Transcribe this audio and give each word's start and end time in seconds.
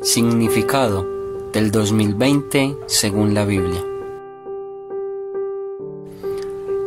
Significado 0.00 1.04
del 1.52 1.72
2020 1.72 2.76
según 2.86 3.34
la 3.34 3.44
Biblia. 3.44 3.84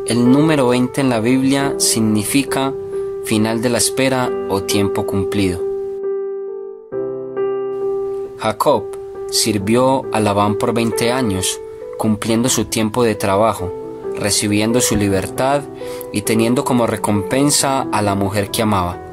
El 0.07 0.31
número 0.31 0.69
20 0.69 1.01
en 1.01 1.09
la 1.09 1.19
Biblia 1.19 1.73
significa 1.77 2.73
final 3.25 3.61
de 3.61 3.69
la 3.69 3.79
espera 3.79 4.29
o 4.49 4.63
tiempo 4.63 5.05
cumplido. 5.05 5.59
Jacob 8.37 8.85
sirvió 9.29 10.03
a 10.13 10.21
Labán 10.21 10.55
por 10.55 10.73
20 10.73 11.11
años, 11.11 11.59
cumpliendo 11.97 12.47
su 12.47 12.63
tiempo 12.65 13.03
de 13.03 13.15
trabajo, 13.15 13.73
recibiendo 14.15 14.79
su 14.79 14.95
libertad 14.95 15.63
y 16.13 16.21
teniendo 16.21 16.63
como 16.63 16.87
recompensa 16.87 17.81
a 17.91 18.01
la 18.01 18.15
mujer 18.15 18.51
que 18.51 18.61
amaba. 18.61 19.10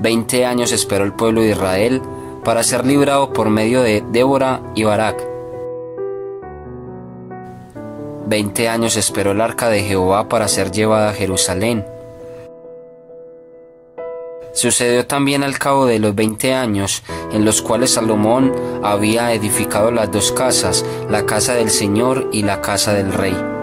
Veinte 0.00 0.46
años 0.46 0.70
esperó 0.72 1.04
el 1.04 1.12
pueblo 1.12 1.40
de 1.40 1.50
Israel 1.50 2.02
para 2.44 2.62
ser 2.62 2.86
librado 2.86 3.32
por 3.32 3.50
medio 3.50 3.82
de 3.82 4.04
Débora 4.12 4.60
y 4.74 4.84
Barak. 4.84 5.20
Veinte 8.26 8.68
años 8.68 8.96
esperó 8.96 9.32
el 9.32 9.40
arca 9.40 9.68
de 9.68 9.82
Jehová 9.82 10.28
para 10.28 10.46
ser 10.48 10.70
llevada 10.70 11.10
a 11.10 11.14
Jerusalén. 11.14 11.84
Sucedió 14.52 15.06
también 15.06 15.42
al 15.42 15.58
cabo 15.58 15.86
de 15.86 15.98
los 15.98 16.14
veinte 16.14 16.54
años 16.54 17.02
en 17.32 17.44
los 17.44 17.62
cuales 17.62 17.94
Salomón 17.94 18.52
había 18.82 19.32
edificado 19.32 19.90
las 19.90 20.10
dos 20.10 20.32
casas, 20.32 20.84
la 21.10 21.26
casa 21.26 21.54
del 21.54 21.70
Señor 21.70 22.28
y 22.32 22.42
la 22.42 22.60
casa 22.60 22.92
del 22.92 23.12
Rey. 23.12 23.57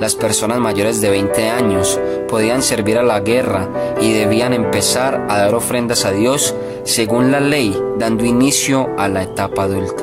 Las 0.00 0.14
personas 0.14 0.58
mayores 0.58 1.02
de 1.02 1.10
20 1.10 1.50
años 1.50 2.00
podían 2.26 2.62
servir 2.62 2.96
a 2.96 3.02
la 3.02 3.20
guerra 3.20 3.68
y 4.00 4.14
debían 4.14 4.54
empezar 4.54 5.26
a 5.28 5.36
dar 5.36 5.54
ofrendas 5.54 6.06
a 6.06 6.10
Dios 6.10 6.54
según 6.84 7.30
la 7.30 7.38
ley, 7.38 7.78
dando 7.98 8.24
inicio 8.24 8.88
a 8.96 9.08
la 9.08 9.24
etapa 9.24 9.64
adulta. 9.64 10.02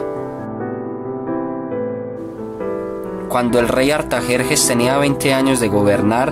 Cuando 3.27 3.59
el 3.59 3.67
rey 3.67 3.89
Artajerjes 3.89 4.67
tenía 4.67 4.99
20 4.99 5.33
años 5.33 5.59
de 5.59 5.67
gobernar, 5.67 6.31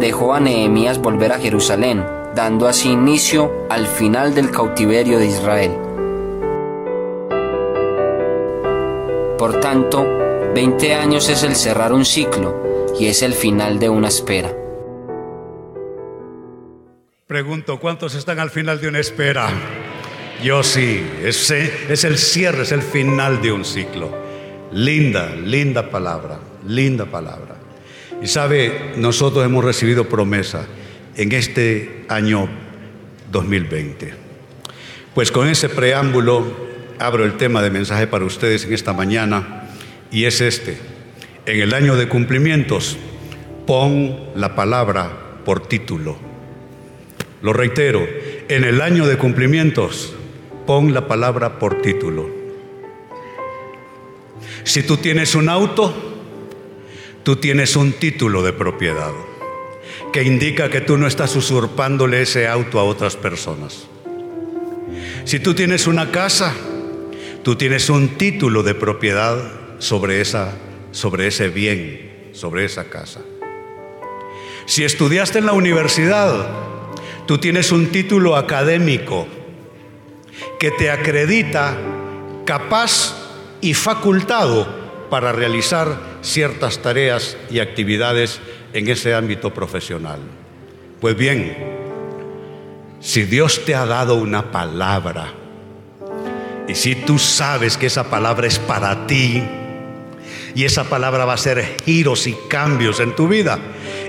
dejó 0.00 0.32
a 0.32 0.40
Nehemías 0.40 0.98
volver 0.98 1.32
a 1.32 1.38
Jerusalén, 1.38 2.06
dando 2.34 2.66
así 2.66 2.92
inicio 2.92 3.52
al 3.68 3.86
final 3.86 4.34
del 4.34 4.50
cautiverio 4.50 5.18
de 5.18 5.26
Israel. 5.26 5.78
Por 9.36 9.60
tanto, 9.60 10.06
20 10.54 10.94
años 10.94 11.28
es 11.28 11.42
el 11.42 11.56
cerrar 11.56 11.92
un 11.92 12.06
ciclo, 12.06 12.71
y 12.98 13.06
es 13.06 13.22
el 13.22 13.32
final 13.32 13.78
de 13.78 13.88
una 13.88 14.08
espera. 14.08 14.54
Pregunto, 17.26 17.80
¿cuántos 17.80 18.14
están 18.14 18.38
al 18.38 18.50
final 18.50 18.80
de 18.80 18.88
una 18.88 18.98
espera? 18.98 19.48
Yo 20.42 20.62
sí, 20.62 21.02
ese 21.22 21.72
es 21.88 22.04
el 22.04 22.18
cierre, 22.18 22.62
es 22.62 22.72
el 22.72 22.82
final 22.82 23.40
de 23.40 23.52
un 23.52 23.64
ciclo. 23.64 24.10
Linda, 24.72 25.34
linda 25.34 25.90
palabra, 25.90 26.38
linda 26.66 27.06
palabra. 27.06 27.56
Y 28.20 28.26
sabe, 28.26 28.92
nosotros 28.96 29.44
hemos 29.44 29.64
recibido 29.64 30.08
promesa 30.08 30.66
en 31.16 31.32
este 31.32 32.04
año 32.08 32.48
2020. 33.30 34.14
Pues 35.14 35.32
con 35.32 35.48
ese 35.48 35.68
preámbulo 35.68 36.70
abro 36.98 37.24
el 37.24 37.36
tema 37.36 37.62
de 37.62 37.70
mensaje 37.70 38.06
para 38.06 38.24
ustedes 38.24 38.64
en 38.64 38.74
esta 38.74 38.92
mañana 38.92 39.68
y 40.10 40.24
es 40.24 40.40
este 40.40 40.91
en 41.46 41.60
el 41.60 41.74
año 41.74 41.96
de 41.96 42.08
cumplimientos, 42.08 42.96
pon 43.66 44.16
la 44.36 44.54
palabra 44.54 45.10
por 45.44 45.66
título. 45.66 46.16
Lo 47.42 47.52
reitero, 47.52 48.06
en 48.48 48.64
el 48.64 48.80
año 48.80 49.06
de 49.06 49.18
cumplimientos, 49.18 50.14
pon 50.66 50.94
la 50.94 51.08
palabra 51.08 51.58
por 51.58 51.82
título. 51.82 52.30
Si 54.62 54.84
tú 54.84 54.98
tienes 54.98 55.34
un 55.34 55.48
auto, 55.48 55.92
tú 57.24 57.36
tienes 57.36 57.74
un 57.74 57.92
título 57.92 58.42
de 58.42 58.52
propiedad 58.52 59.12
que 60.12 60.22
indica 60.22 60.70
que 60.70 60.80
tú 60.80 60.96
no 60.96 61.06
estás 61.06 61.34
usurpándole 61.34 62.22
ese 62.22 62.46
auto 62.46 62.78
a 62.78 62.84
otras 62.84 63.16
personas. 63.16 63.88
Si 65.24 65.40
tú 65.40 65.54
tienes 65.54 65.86
una 65.86 66.10
casa, 66.10 66.54
tú 67.42 67.56
tienes 67.56 67.88
un 67.90 68.10
título 68.10 68.62
de 68.62 68.74
propiedad 68.74 69.38
sobre 69.78 70.20
esa 70.20 70.52
sobre 70.92 71.26
ese 71.26 71.48
bien, 71.48 72.30
sobre 72.32 72.64
esa 72.64 72.84
casa. 72.84 73.20
Si 74.66 74.84
estudiaste 74.84 75.40
en 75.40 75.46
la 75.46 75.52
universidad, 75.52 76.48
tú 77.26 77.38
tienes 77.38 77.72
un 77.72 77.88
título 77.88 78.36
académico 78.36 79.26
que 80.60 80.70
te 80.70 80.90
acredita 80.90 81.76
capaz 82.44 83.16
y 83.60 83.74
facultado 83.74 84.82
para 85.10 85.32
realizar 85.32 85.98
ciertas 86.22 86.78
tareas 86.78 87.36
y 87.50 87.58
actividades 87.58 88.40
en 88.72 88.88
ese 88.88 89.14
ámbito 89.14 89.52
profesional. 89.52 90.20
Pues 91.00 91.16
bien, 91.16 91.56
si 93.00 93.24
Dios 93.24 93.64
te 93.64 93.74
ha 93.74 93.84
dado 93.84 94.14
una 94.14 94.52
palabra 94.52 95.34
y 96.68 96.74
si 96.74 96.94
tú 96.94 97.18
sabes 97.18 97.76
que 97.76 97.86
esa 97.86 98.08
palabra 98.08 98.46
es 98.46 98.58
para 98.58 99.06
ti, 99.06 99.42
y 100.54 100.64
esa 100.64 100.84
palabra 100.84 101.24
va 101.24 101.32
a 101.32 101.36
hacer 101.36 101.76
giros 101.84 102.26
y 102.26 102.36
cambios 102.48 103.00
en 103.00 103.14
tu 103.14 103.28
vida, 103.28 103.58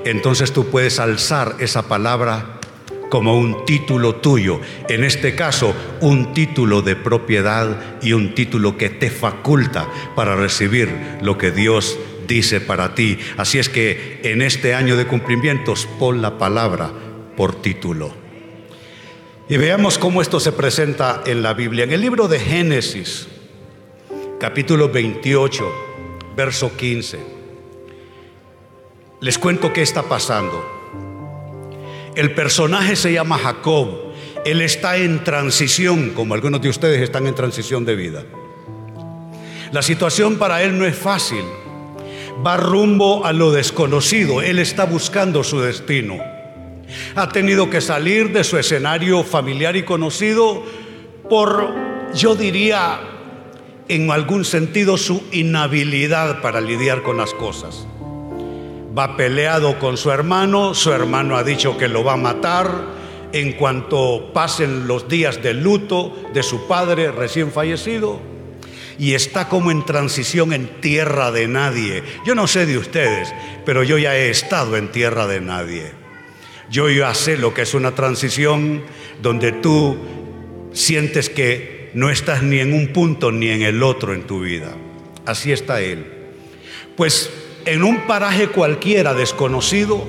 entonces 0.06 0.52
tú 0.52 0.68
puedes 0.70 1.00
alzar 1.00 1.56
esa 1.60 1.88
palabra 1.88 2.60
como 3.10 3.38
un 3.38 3.64
título 3.66 4.16
tuyo, 4.16 4.60
en 4.90 5.04
este 5.04 5.36
caso 5.36 5.76
un 6.02 6.34
título 6.34 6.82
de 6.82 6.96
propiedad 6.96 8.02
y 8.02 8.14
un 8.14 8.34
título 8.34 8.76
que 8.76 8.90
te 8.90 9.12
faculta 9.12 9.88
para 10.16 10.36
recibir 10.36 10.90
lo 11.22 11.38
que 11.38 11.52
Dios 11.52 12.00
dice 12.28 12.60
para 12.60 12.96
ti. 12.96 13.20
Así 13.38 13.60
es 13.60 13.70
que 13.70 14.20
en 14.24 14.42
este 14.42 14.74
año 14.74 14.98
de 14.98 15.06
cumplimientos 15.06 15.88
pon 16.00 16.24
la 16.24 16.40
palabra 16.40 16.92
por 17.38 17.62
título. 17.62 18.16
Y 19.48 19.58
veamos 19.58 20.00
cómo 20.00 20.22
esto 20.22 20.40
se 20.40 20.52
presenta 20.52 21.22
en 21.26 21.44
la 21.44 21.54
Biblia. 21.54 21.84
En 21.84 21.92
el 21.92 22.02
libro 22.02 22.28
de 22.28 22.40
Génesis, 22.40 23.28
capítulo 24.40 24.90
28, 24.90 25.93
verso 26.36 26.76
15. 26.76 27.20
Les 29.22 29.38
cuento 29.38 29.72
qué 29.72 29.82
está 29.82 30.04
pasando. 30.04 30.64
El 32.16 32.34
personaje 32.36 32.96
se 32.96 33.14
llama 33.14 33.38
Jacob. 33.38 34.14
Él 34.46 34.62
está 34.62 34.98
en 34.98 35.24
transición, 35.24 36.10
como 36.10 36.34
algunos 36.34 36.62
de 36.62 36.70
ustedes 36.70 37.02
están 37.02 37.28
en 37.28 37.36
transición 37.36 37.86
de 37.86 37.96
vida. 37.96 38.26
La 39.72 39.82
situación 39.82 40.38
para 40.38 40.62
él 40.64 40.78
no 40.78 40.86
es 40.86 40.96
fácil. 40.96 41.44
Va 42.46 42.58
rumbo 42.58 43.26
a 43.26 43.32
lo 43.32 43.52
desconocido. 43.52 44.42
Él 44.42 44.60
está 44.60 44.86
buscando 44.86 45.44
su 45.44 45.62
destino. 45.62 46.18
Ha 47.16 47.30
tenido 47.30 47.70
que 47.70 47.82
salir 47.82 48.32
de 48.34 48.44
su 48.44 48.58
escenario 48.58 49.24
familiar 49.24 49.76
y 49.76 49.84
conocido 49.84 50.64
por, 51.30 51.74
yo 52.14 52.36
diría, 52.36 53.00
en 53.88 54.12
algún 54.12 54.46
sentido 54.46 54.98
su 54.98 55.24
inhabilidad 55.32 56.42
para 56.42 56.62
lidiar 56.62 57.04
con 57.04 57.18
las 57.18 57.34
cosas. 57.34 57.86
Va 58.98 59.18
peleado 59.18 59.80
con 59.80 59.98
su 59.98 60.12
hermano, 60.12 60.74
su 60.74 60.92
hermano 60.92 61.36
ha 61.36 61.44
dicho 61.44 61.78
que 61.78 61.88
lo 61.88 62.04
va 62.04 62.14
a 62.14 62.18
matar 62.18 62.70
en 63.32 63.54
cuanto 63.54 64.32
pasen 64.34 64.88
los 64.88 65.08
días 65.08 65.42
de 65.42 65.54
luto 65.54 66.16
de 66.34 66.44
su 66.44 66.68
padre 66.68 67.12
recién 67.12 67.52
fallecido 67.52 68.34
y 69.00 69.16
está 69.16 69.50
como 69.50 69.72
en 69.72 69.86
transición 69.86 70.54
en 70.54 70.68
tierra 70.80 71.32
de 71.32 71.48
nadie. 71.48 72.04
Yo 72.26 72.36
no 72.36 72.48
sé 72.48 72.66
de 72.66 72.78
ustedes, 72.78 73.34
pero 73.66 73.84
yo 73.84 73.98
ya 73.98 74.16
he 74.16 74.30
estado 74.30 74.78
en 74.78 74.92
tierra 74.92 75.28
de 75.28 75.42
nadie. 75.42 75.92
Yo 76.70 76.90
ya 76.90 77.14
sé 77.14 77.38
lo 77.38 77.54
que 77.54 77.64
es 77.64 77.74
una 77.74 77.96
transición 77.96 78.84
donde 79.22 79.52
tú 79.52 79.98
sientes 80.74 81.30
que 81.30 81.73
no 81.94 82.10
estás 82.10 82.44
ni 82.44 82.60
en 82.60 82.74
un 82.74 82.88
punto 82.88 83.32
ni 83.32 83.50
en 83.50 83.62
el 83.62 83.84
otro 83.84 84.14
en 84.14 84.24
tu 84.24 84.42
vida. 84.42 84.74
Así 85.26 85.52
está 85.52 85.82
Él. 85.82 86.06
Pues 86.96 87.30
en 87.66 87.84
un 87.84 88.08
paraje 88.08 88.48
cualquiera 88.48 89.14
desconocido, 89.14 90.04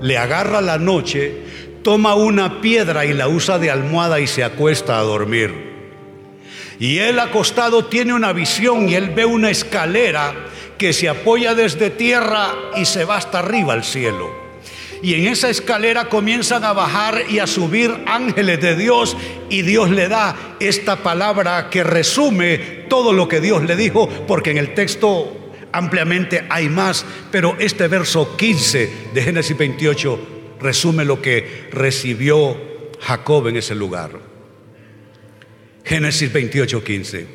le 0.00 0.18
agarra 0.18 0.60
la 0.60 0.78
noche, 0.78 1.34
toma 1.82 2.14
una 2.14 2.60
piedra 2.60 3.04
y 3.04 3.12
la 3.12 3.28
usa 3.28 3.58
de 3.58 3.70
almohada 3.70 4.20
y 4.20 4.26
se 4.26 4.44
acuesta 4.44 4.98
a 4.98 5.02
dormir. 5.02 5.72
Y 6.78 6.98
él 6.98 7.18
acostado 7.20 7.86
tiene 7.86 8.14
una 8.14 8.32
visión 8.32 8.88
y 8.88 8.94
él 8.94 9.10
ve 9.10 9.24
una 9.24 9.50
escalera 9.50 10.34
que 10.76 10.92
se 10.92 11.08
apoya 11.08 11.54
desde 11.54 11.90
tierra 11.90 12.52
y 12.76 12.84
se 12.84 13.04
va 13.04 13.16
hasta 13.16 13.38
arriba 13.38 13.72
al 13.72 13.84
cielo. 13.84 14.43
Y 15.02 15.14
en 15.14 15.26
esa 15.26 15.50
escalera 15.50 16.08
comienzan 16.08 16.64
a 16.64 16.72
bajar 16.72 17.22
y 17.28 17.38
a 17.38 17.46
subir 17.46 17.90
ángeles 18.06 18.60
de 18.60 18.76
Dios 18.76 19.16
y 19.50 19.62
Dios 19.62 19.90
le 19.90 20.08
da 20.08 20.56
esta 20.60 21.02
palabra 21.02 21.68
que 21.70 21.84
resume 21.84 22.58
todo 22.88 23.12
lo 23.12 23.28
que 23.28 23.40
Dios 23.40 23.62
le 23.64 23.76
dijo, 23.76 24.08
porque 24.26 24.50
en 24.50 24.58
el 24.58 24.74
texto 24.74 25.52
ampliamente 25.72 26.44
hay 26.48 26.68
más, 26.68 27.04
pero 27.30 27.56
este 27.58 27.88
verso 27.88 28.36
15 28.36 28.90
de 29.12 29.22
Génesis 29.22 29.56
28 29.56 30.18
resume 30.60 31.04
lo 31.04 31.20
que 31.20 31.68
recibió 31.72 32.56
Jacob 33.00 33.48
en 33.48 33.56
ese 33.56 33.74
lugar. 33.74 34.12
Génesis 35.84 36.32
28, 36.32 36.82
15. 36.82 37.26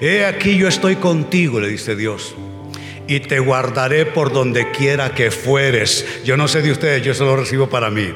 He 0.00 0.24
aquí 0.24 0.56
yo 0.56 0.68
estoy 0.68 0.96
contigo, 0.96 1.60
le 1.60 1.68
dice 1.68 1.96
Dios, 1.96 2.34
y 3.06 3.20
te 3.20 3.38
guardaré 3.38 4.06
por 4.06 4.32
donde 4.32 4.70
quiera 4.70 5.14
que 5.14 5.30
fueres. 5.30 6.22
Yo 6.24 6.36
no 6.36 6.48
sé 6.48 6.62
de 6.62 6.72
ustedes, 6.72 7.02
yo 7.02 7.14
solo 7.14 7.36
recibo 7.36 7.68
para 7.68 7.90
mí. 7.90 8.12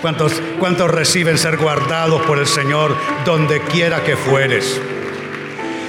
¿Cuántos, 0.00 0.34
¿Cuántos 0.60 0.90
reciben 0.90 1.38
ser 1.38 1.56
guardados 1.56 2.22
por 2.22 2.38
el 2.38 2.46
Señor 2.46 2.94
donde 3.24 3.60
quiera 3.62 4.04
que 4.04 4.16
fueres? 4.16 4.80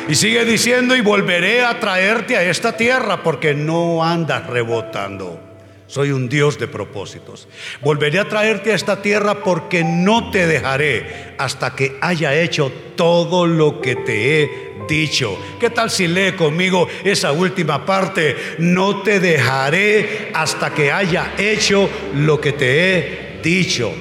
Y 0.08 0.16
sigue 0.16 0.46
diciendo, 0.46 0.96
y 0.96 1.02
volveré 1.02 1.64
a 1.64 1.80
traerte 1.80 2.38
a 2.38 2.44
esta 2.44 2.78
tierra 2.78 3.24
porque 3.24 3.54
no 3.54 4.04
andas 4.04 4.48
rebotando. 4.48 5.45
Soy 5.88 6.12
un 6.12 6.30
Dios 6.30 6.58
de 6.58 6.68
propósitos. 6.68 7.48
Volveré 7.82 8.20
a 8.20 8.28
traerte 8.28 8.72
a 8.72 8.76
esta 8.76 9.02
tierra 9.02 9.44
porque 9.44 9.84
no 9.84 10.32
te 10.32 10.48
dejaré 10.48 11.36
hasta 11.38 11.76
que 11.76 11.98
haya 12.02 12.34
hecho 12.36 12.72
todo 12.96 13.46
lo 13.46 13.82
que 13.82 13.96
te 13.96 14.42
he 14.42 14.50
dicho. 14.88 15.38
¿Qué 15.60 15.70
tal 15.70 15.92
si 15.92 16.08
lee 16.08 16.34
conmigo 16.34 16.88
esa 17.04 17.32
última 17.32 17.86
parte? 17.86 18.36
No 18.58 19.04
te 19.04 19.20
dejaré 19.20 20.32
hasta 20.34 20.74
que 20.74 20.92
haya 20.92 21.34
hecho 21.38 21.90
lo 22.16 22.42
que 22.42 22.54
te 22.54 22.98
he 22.98 23.40
dicho. 23.44 23.94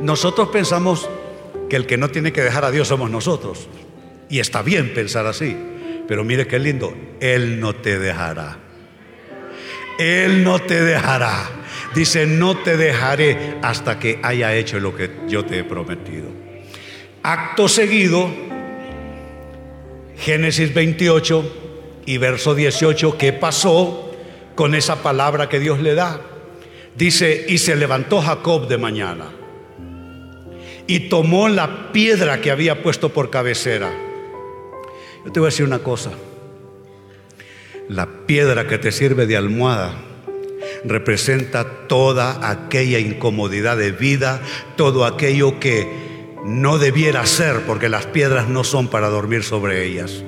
Nosotros 0.00 0.48
pensamos 0.48 1.08
que 1.68 1.76
el 1.76 1.86
que 1.86 1.98
no 1.98 2.10
tiene 2.10 2.32
que 2.32 2.42
dejar 2.42 2.64
a 2.64 2.70
Dios 2.70 2.88
somos 2.88 3.10
nosotros. 3.10 3.68
Y 4.30 4.38
está 4.38 4.62
bien 4.62 4.94
pensar 4.94 5.26
así. 5.26 5.56
Pero 6.06 6.22
mire 6.22 6.46
qué 6.46 6.58
lindo, 6.58 6.94
Él 7.20 7.58
no 7.58 7.74
te 7.74 7.98
dejará. 7.98 8.67
Él 9.98 10.44
no 10.44 10.60
te 10.60 10.82
dejará. 10.82 11.50
Dice, 11.94 12.26
no 12.26 12.58
te 12.58 12.76
dejaré 12.76 13.56
hasta 13.62 13.98
que 13.98 14.20
haya 14.22 14.54
hecho 14.54 14.78
lo 14.78 14.94
que 14.94 15.10
yo 15.26 15.44
te 15.44 15.58
he 15.58 15.64
prometido. 15.64 16.28
Acto 17.22 17.68
seguido, 17.68 18.30
Génesis 20.18 20.72
28 20.72 22.02
y 22.06 22.18
verso 22.18 22.54
18, 22.54 23.18
¿qué 23.18 23.32
pasó 23.32 24.12
con 24.54 24.74
esa 24.74 25.02
palabra 25.02 25.48
que 25.48 25.58
Dios 25.58 25.80
le 25.80 25.94
da? 25.94 26.20
Dice, 26.94 27.46
y 27.48 27.58
se 27.58 27.76
levantó 27.76 28.20
Jacob 28.20 28.68
de 28.68 28.78
mañana 28.78 29.26
y 30.86 31.08
tomó 31.10 31.48
la 31.48 31.92
piedra 31.92 32.40
que 32.40 32.50
había 32.50 32.82
puesto 32.82 33.10
por 33.10 33.30
cabecera. 33.30 33.92
Yo 35.24 35.30
te 35.30 35.38
voy 35.38 35.48
a 35.48 35.50
decir 35.50 35.66
una 35.66 35.80
cosa. 35.80 36.10
La 37.88 38.06
piedra 38.26 38.66
que 38.66 38.76
te 38.76 38.92
sirve 38.92 39.26
de 39.26 39.38
almohada 39.38 39.94
representa 40.84 41.86
toda 41.88 42.50
aquella 42.50 42.98
incomodidad 42.98 43.78
de 43.78 43.92
vida, 43.92 44.42
todo 44.76 45.06
aquello 45.06 45.58
que 45.58 46.36
no 46.44 46.76
debiera 46.76 47.24
ser, 47.24 47.62
porque 47.62 47.88
las 47.88 48.04
piedras 48.04 48.46
no 48.46 48.62
son 48.62 48.88
para 48.88 49.08
dormir 49.08 49.42
sobre 49.42 49.86
ellas. 49.86 50.22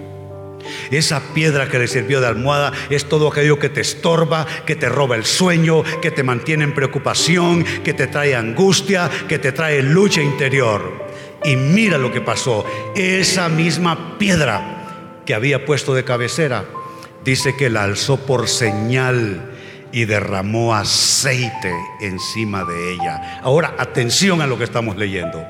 Esa 0.91 1.35
piedra 1.35 1.69
que 1.69 1.79
le 1.79 1.87
sirvió 1.87 2.23
de 2.23 2.29
almohada 2.29 2.73
es 2.89 3.05
todo 3.05 3.29
aquello 3.29 3.59
que 3.59 3.69
te 3.69 3.83
estorba, 3.83 4.47
que 4.65 4.75
te 4.75 4.89
roba 4.89 5.17
el 5.17 5.27
sueño, 5.27 5.83
que 6.01 6.11
te 6.11 6.23
mantiene 6.23 6.65
en 6.65 6.75
preocupación, 6.75 7.65
que 7.85 7.93
te 7.93 8.07
trae 8.07 8.35
angustia, 8.35 9.11
que 9.29 9.39
te 9.39 9.53
trae 9.53 9.83
lucha 9.83 10.23
interior. 10.23 11.11
Y 11.45 11.57
mira 11.57 11.99
lo 11.99 12.11
que 12.11 12.23
pasó. 12.23 12.65
Esa 12.97 13.51
misma 13.51 14.17
piedra 14.17 15.23
que 15.27 15.35
había 15.35 15.67
puesto 15.67 15.93
de 15.95 16.05
cabecera 16.05 16.65
dice 17.25 17.57
que 17.57 17.71
la 17.71 17.85
alzó 17.85 18.19
por 18.27 18.49
señal 18.49 19.51
y 19.93 20.05
derramó 20.05 20.75
aceite 20.75 21.75
encima 22.01 22.65
de 22.65 22.95
ella. 22.95 23.41
Ahora, 23.43 23.75
atención 23.79 24.41
a 24.41 24.47
lo 24.47 24.59
que 24.59 24.65
estamos 24.65 24.97
leyendo. 24.97 25.45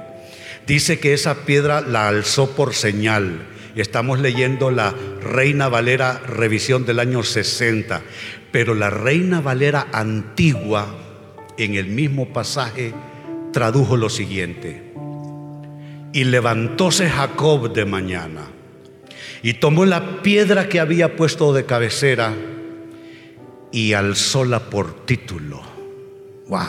Dice 0.67 0.99
que 0.99 1.15
esa 1.15 1.47
piedra 1.47 1.81
la 1.81 2.09
alzó 2.09 2.53
por 2.53 2.75
señal. 2.75 3.47
Estamos 3.77 4.21
leyendo 4.21 4.71
la 4.71 4.95
Reina 5.23 5.69
Valera 5.69 6.21
revisión 6.27 6.87
del 6.87 6.99
año 6.99 7.23
60, 7.23 8.03
pero 8.51 8.75
la 8.75 8.91
Reina 8.91 9.41
Valera 9.41 9.87
antigua 9.93 10.87
en 11.57 11.75
el 11.75 11.87
mismo 11.87 12.33
pasaje 12.33 12.95
tradujo 13.53 13.97
lo 13.97 14.09
siguiente. 14.09 14.93
Y 16.13 16.25
levantóse 16.25 17.09
Jacob 17.09 17.73
de 17.73 17.85
mañana 17.85 18.50
y 19.43 19.55
tomó 19.55 19.85
la 19.85 20.23
piedra 20.23 20.69
que 20.69 20.81
había 20.81 21.17
puesto 21.17 21.53
de 21.53 21.65
cabecera 21.65 22.35
y 23.73 23.93
alzóla 23.93 24.71
por 24.71 25.07
título. 25.07 25.63
Wow. 26.49 26.61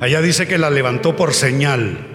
Allá 0.00 0.20
dice 0.20 0.46
que 0.46 0.58
la 0.58 0.70
levantó 0.70 1.16
por 1.16 1.34
señal. 1.34 2.08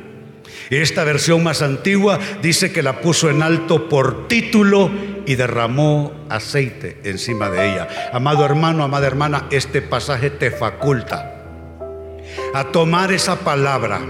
Esta 0.70 1.04
versión 1.04 1.44
más 1.44 1.62
antigua 1.62 2.20
dice 2.42 2.72
que 2.72 2.84
la 2.84 3.00
puso 3.00 3.30
en 3.30 3.42
alto 3.42 3.88
por 3.88 4.28
título 4.28 4.92
y 5.26 5.36
derramó 5.36 6.26
aceite 6.30 7.00
encima 7.04 7.50
de 7.50 7.72
ella. 7.72 8.10
Amado 8.14 8.44
hermano, 8.46 8.84
amada 8.84 9.08
hermana, 9.08 9.48
este 9.52 9.82
pasaje 9.82 10.30
te 10.30 10.52
faculta 10.52 11.34
a 12.54 12.66
tomar 12.66 13.12
esa 13.12 13.38
palabra 13.40 14.02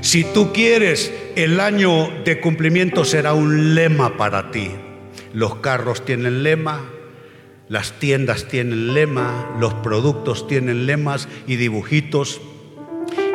si 0.00 0.24
tú 0.24 0.52
quieres, 0.52 1.12
el 1.36 1.60
año 1.60 2.08
de 2.24 2.40
cumplimiento 2.40 3.04
será 3.04 3.34
un 3.34 3.74
lema 3.74 4.16
para 4.16 4.50
ti. 4.50 4.70
Los 5.32 5.56
carros 5.56 6.04
tienen 6.04 6.42
lema, 6.42 6.80
las 7.68 7.92
tiendas 7.92 8.48
tienen 8.48 8.94
lema, 8.94 9.54
los 9.60 9.74
productos 9.74 10.46
tienen 10.48 10.86
lemas 10.86 11.28
y 11.46 11.56
dibujitos 11.56 12.40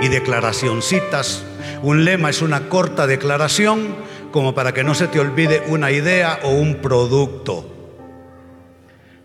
y 0.01 0.09
declaracioncitas. 0.09 1.45
Un 1.81 2.03
lema 2.03 2.29
es 2.29 2.41
una 2.41 2.67
corta 2.67 3.07
declaración 3.07 3.95
como 4.31 4.53
para 4.53 4.73
que 4.73 4.83
no 4.83 4.93
se 4.93 5.07
te 5.07 5.19
olvide 5.19 5.63
una 5.67 5.91
idea 5.91 6.39
o 6.43 6.49
un 6.49 6.81
producto. 6.81 7.71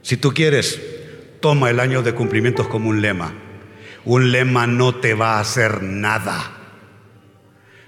Si 0.02 0.16
tú 0.16 0.32
quieres, 0.32 0.80
toma 1.40 1.70
el 1.70 1.80
año 1.80 2.02
de 2.02 2.14
cumplimientos 2.14 2.68
como 2.68 2.90
un 2.90 3.02
lema. 3.02 3.34
Un 4.04 4.30
lema 4.30 4.66
no 4.66 4.94
te 4.94 5.14
va 5.14 5.38
a 5.38 5.40
hacer 5.40 5.82
nada. 5.82 6.59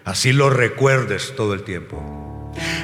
Así 0.04 0.32
lo 0.32 0.50
recuerdes 0.50 1.34
todo 1.36 1.54
el 1.54 1.62
tiempo. 1.62 2.22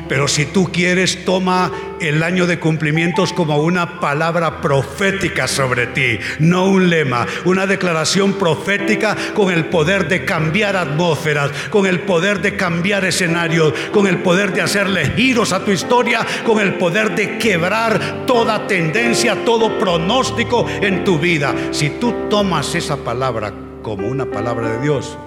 Pero 0.09 0.29
si 0.29 0.47
tú 0.47 0.71
quieres, 0.73 1.25
toma 1.25 1.71
el 2.01 2.23
año 2.23 2.47
de 2.47 2.59
cumplimientos 2.59 3.33
como 3.33 3.59
una 3.59 4.01
palabra 4.01 4.61
profética 4.61 5.47
sobre 5.47 5.89
ti, 5.89 6.19
no 6.39 6.67
un 6.67 6.89
lema, 6.89 7.27
una 7.45 7.67
declaración 7.67 8.35
profética 8.35 9.17
con 9.35 9.53
el 9.53 9.67
poder 9.67 10.09
de 10.09 10.25
cambiar 10.25 10.77
atmósferas, 10.77 11.51
con 11.71 11.87
el 11.87 12.01
poder 12.01 12.41
de 12.41 12.57
cambiar 12.57 13.05
escenarios, 13.05 13.75
con 13.93 14.07
el 14.07 14.19
poder 14.19 14.53
de 14.53 14.63
hacerle 14.63 15.13
giros 15.17 15.53
a 15.53 15.65
tu 15.65 15.73
historia, 15.73 16.27
con 16.47 16.61
el 16.61 16.75
poder 16.75 17.15
de 17.15 17.37
quebrar 17.37 18.25
toda 18.27 18.67
tendencia, 18.67 19.45
todo 19.45 19.79
pronóstico 19.79 20.67
en 20.81 21.05
tu 21.05 21.19
vida. 21.19 21.55
Si 21.73 21.91
tú 21.91 22.15
tomas 22.31 22.75
esa 22.75 22.97
palabra 22.97 23.53
como 23.83 24.09
una 24.09 24.25
palabra 24.25 24.71
de 24.71 24.81
Dios, 24.81 25.19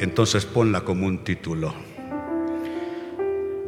entonces 0.00 0.44
ponla 0.44 0.82
como 0.82 1.06
un 1.06 1.24
título. 1.24 1.74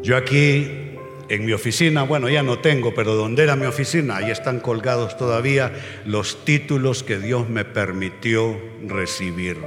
Yo 0.02 0.16
aquí 0.16 0.88
en 1.28 1.44
mi 1.44 1.52
oficina, 1.52 2.02
bueno, 2.04 2.28
ya 2.28 2.42
no 2.42 2.58
tengo, 2.60 2.94
pero 2.94 3.14
donde 3.14 3.42
era 3.42 3.56
mi 3.56 3.66
oficina, 3.66 4.16
ahí 4.16 4.30
están 4.30 4.60
colgados 4.60 5.16
todavía 5.16 5.72
los 6.06 6.44
títulos 6.44 7.02
que 7.02 7.18
Dios 7.18 7.48
me 7.48 7.64
permitió 7.64 8.58
recibir. 8.86 9.58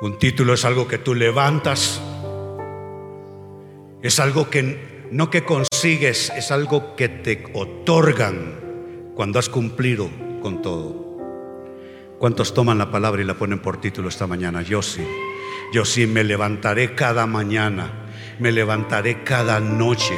Un 0.00 0.18
título 0.18 0.54
es 0.54 0.64
algo 0.64 0.86
que 0.86 0.98
tú 0.98 1.14
levantas, 1.14 2.00
es 4.02 4.20
algo 4.20 4.48
que 4.48 5.06
no 5.10 5.30
que 5.30 5.44
consigues, 5.44 6.30
es 6.36 6.50
algo 6.50 6.94
que 6.94 7.08
te 7.08 7.44
otorgan 7.52 8.60
cuando 9.14 9.38
has 9.38 9.48
cumplido 9.48 10.08
con 10.40 10.62
todo. 10.62 11.07
¿Cuántos 12.18 12.52
toman 12.52 12.78
la 12.78 12.90
palabra 12.90 13.22
y 13.22 13.24
la 13.24 13.34
ponen 13.34 13.60
por 13.60 13.80
título 13.80 14.08
esta 14.08 14.26
mañana? 14.26 14.62
Yo 14.62 14.82
sí. 14.82 15.06
Yo 15.72 15.84
sí 15.84 16.08
me 16.08 16.24
levantaré 16.24 16.96
cada 16.96 17.26
mañana, 17.26 17.92
me 18.40 18.50
levantaré 18.50 19.22
cada 19.22 19.60
noche 19.60 20.16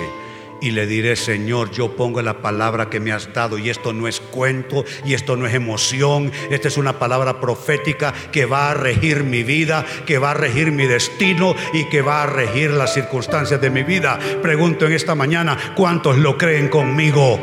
y 0.63 0.71
le 0.71 0.87
diré, 0.87 1.15
Señor, 1.15 1.71
yo 1.73 1.97
pongo 1.97 2.23
la 2.23 2.41
palabra 2.41 2.89
que 2.89 3.01
me 3.01 3.13
has 3.13 3.35
dado 3.35 3.59
y 3.59 3.69
esto 3.69 3.93
no 3.93 4.09
es 4.09 4.19
cuento 4.21 4.85
y 5.05 5.13
esto 5.13 5.37
no 5.37 5.47
es 5.47 5.53
emoción, 5.53 6.33
esta 6.51 6.69
es 6.69 6.79
una 6.79 6.99
palabra 6.99 7.39
profética 7.39 8.15
que 8.33 8.47
va 8.47 8.71
a 8.71 8.75
regir 8.75 9.25
mi 9.25 9.43
vida, 9.43 9.85
que 10.07 10.19
va 10.19 10.31
a 10.31 10.35
regir 10.35 10.73
mi 10.73 10.87
destino 10.87 11.55
y 11.75 11.85
que 11.91 12.01
va 12.01 12.23
a 12.23 12.27
regir 12.27 12.71
las 12.71 12.95
circunstancias 12.95 13.61
de 13.61 13.69
mi 13.69 13.83
vida. 13.83 14.19
Pregunto 14.41 14.87
en 14.87 14.93
esta 14.93 15.15
mañana, 15.15 15.75
¿cuántos 15.77 16.17
lo 16.17 16.39
creen 16.39 16.69
conmigo? 16.69 17.39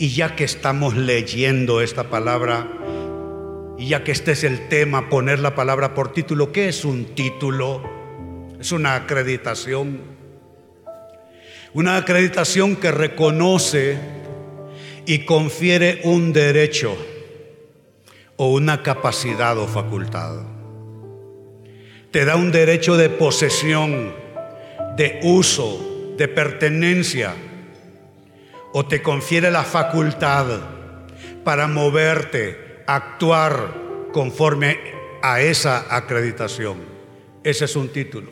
Y 0.00 0.14
ya 0.14 0.34
que 0.34 0.44
estamos 0.44 0.96
leyendo 0.96 1.82
esta 1.82 2.04
palabra, 2.04 2.66
y 3.76 3.88
ya 3.88 4.02
que 4.02 4.12
este 4.12 4.32
es 4.32 4.44
el 4.44 4.66
tema, 4.68 5.10
poner 5.10 5.40
la 5.40 5.54
palabra 5.54 5.92
por 5.92 6.14
título, 6.14 6.52
¿qué 6.52 6.70
es 6.70 6.86
un 6.86 7.14
título? 7.14 7.82
Es 8.58 8.72
una 8.72 8.94
acreditación. 8.94 10.00
Una 11.74 11.98
acreditación 11.98 12.76
que 12.76 12.90
reconoce 12.92 13.98
y 15.04 15.26
confiere 15.26 16.00
un 16.04 16.32
derecho 16.32 16.96
o 18.36 18.54
una 18.54 18.82
capacidad 18.82 19.58
o 19.58 19.68
facultad. 19.68 20.46
Te 22.10 22.24
da 22.24 22.36
un 22.36 22.50
derecho 22.52 22.96
de 22.96 23.10
posesión, 23.10 24.14
de 24.96 25.20
uso, 25.24 26.14
de 26.16 26.26
pertenencia, 26.26 27.34
o 28.72 28.86
te 28.86 29.02
confiere 29.02 29.50
la 29.50 29.64
facultad 29.64 30.46
para 31.44 31.66
moverte, 31.66 32.82
actuar 32.86 33.74
conforme 34.12 34.78
a 35.22 35.40
esa 35.40 35.94
acreditación. 35.94 36.78
Ese 37.42 37.64
es 37.64 37.76
un 37.76 37.88
título. 37.88 38.30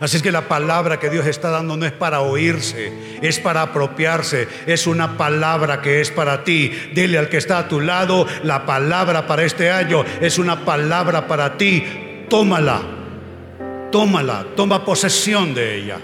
Así 0.00 0.16
es 0.16 0.22
que 0.22 0.32
la 0.32 0.48
palabra 0.48 0.98
que 0.98 1.10
Dios 1.10 1.26
está 1.26 1.50
dando 1.50 1.76
no 1.76 1.84
es 1.84 1.92
para 1.92 2.20
oírse, 2.20 2.92
es 3.20 3.38
para 3.40 3.62
apropiarse, 3.62 4.48
es 4.66 4.86
una 4.86 5.16
palabra 5.16 5.80
que 5.80 6.00
es 6.00 6.10
para 6.10 6.44
ti. 6.44 6.72
Dile 6.94 7.18
al 7.18 7.28
que 7.28 7.36
está 7.36 7.58
a 7.58 7.68
tu 7.68 7.80
lado, 7.80 8.26
la 8.44 8.64
palabra 8.64 9.26
para 9.26 9.44
este 9.44 9.70
año 9.70 10.04
es 10.20 10.38
una 10.38 10.64
palabra 10.64 11.26
para 11.26 11.56
ti. 11.56 11.84
Tómala, 12.28 12.80
tómala, 13.90 14.46
toma 14.56 14.84
posesión 14.84 15.52
de 15.54 15.76
ella. 15.76 15.98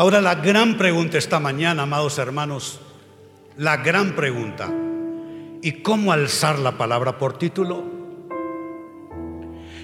Ahora 0.00 0.22
la 0.22 0.36
gran 0.36 0.78
pregunta 0.78 1.18
esta 1.18 1.40
mañana, 1.40 1.82
amados 1.82 2.16
hermanos, 2.16 2.80
la 3.58 3.76
gran 3.76 4.16
pregunta, 4.16 4.72
¿y 5.60 5.82
cómo 5.82 6.10
alzar 6.10 6.58
la 6.58 6.78
palabra 6.78 7.18
por 7.18 7.36
título? 7.36 7.84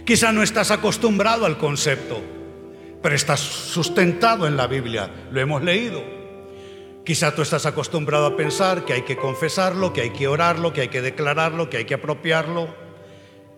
Quizá 0.06 0.32
no 0.32 0.42
estás 0.42 0.70
acostumbrado 0.70 1.44
al 1.44 1.58
concepto, 1.58 2.22
pero 3.02 3.14
estás 3.14 3.40
sustentado 3.40 4.46
en 4.46 4.56
la 4.56 4.66
Biblia, 4.66 5.10
lo 5.30 5.38
hemos 5.38 5.62
leído. 5.62 6.02
Quizá 7.04 7.34
tú 7.34 7.42
estás 7.42 7.66
acostumbrado 7.66 8.24
a 8.24 8.36
pensar 8.38 8.86
que 8.86 8.94
hay 8.94 9.02
que 9.02 9.18
confesarlo, 9.18 9.92
que 9.92 10.00
hay 10.00 10.10
que 10.14 10.28
orarlo, 10.28 10.72
que 10.72 10.80
hay 10.80 10.88
que 10.88 11.02
declararlo, 11.02 11.68
que 11.68 11.76
hay 11.76 11.84
que 11.84 11.92
apropiarlo, 11.92 12.74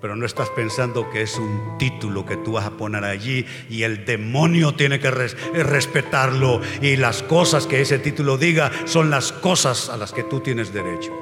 pero 0.00 0.17
no 0.17 0.26
estás 0.26 0.50
pensando 0.50 1.11
que 1.11 1.23
es 1.23 1.37
un 1.37 1.76
título 1.78 2.25
que 2.25 2.37
tú 2.37 2.52
vas 2.52 2.67
a 2.67 2.71
poner 2.71 3.05
allí 3.05 3.45
y 3.69 3.83
el 3.83 4.05
demonio 4.05 4.75
tiene 4.75 5.00
que 5.00 5.11
respetarlo 5.11 6.61
y 6.81 6.97
las 6.97 7.23
cosas 7.23 7.67
que 7.67 7.81
ese 7.81 7.99
título 7.99 8.38
diga 8.38 8.71
son 8.85 9.11
las 9.11 9.33
cosas 9.33 9.88
a 9.88 9.97
las 9.97 10.12
que 10.12 10.23
tú 10.23 10.40
tienes 10.40 10.73
derecho. 10.73 11.12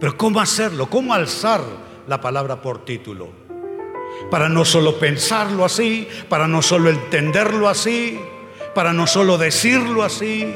Pero 0.00 0.16
¿cómo 0.16 0.40
hacerlo? 0.40 0.90
¿Cómo 0.90 1.14
alzar 1.14 1.62
la 2.06 2.20
palabra 2.20 2.60
por 2.60 2.84
título. 2.84 3.28
Para 4.30 4.48
no 4.48 4.64
solo 4.64 4.98
pensarlo 4.98 5.64
así, 5.64 6.08
para 6.28 6.46
no 6.46 6.62
solo 6.62 6.90
entenderlo 6.90 7.68
así, 7.68 8.20
para 8.74 8.92
no 8.92 9.06
solo 9.06 9.38
decirlo 9.38 10.02
así. 10.02 10.54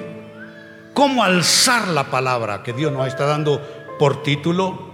¿Cómo 0.95 1.23
alzar 1.23 1.89
la 1.89 2.11
palabra 2.11 2.63
que 2.63 2.73
Dios 2.73 2.93
nos 2.93 3.07
está 3.07 3.25
dando 3.27 3.61
por 3.99 4.23
título? 4.23 4.88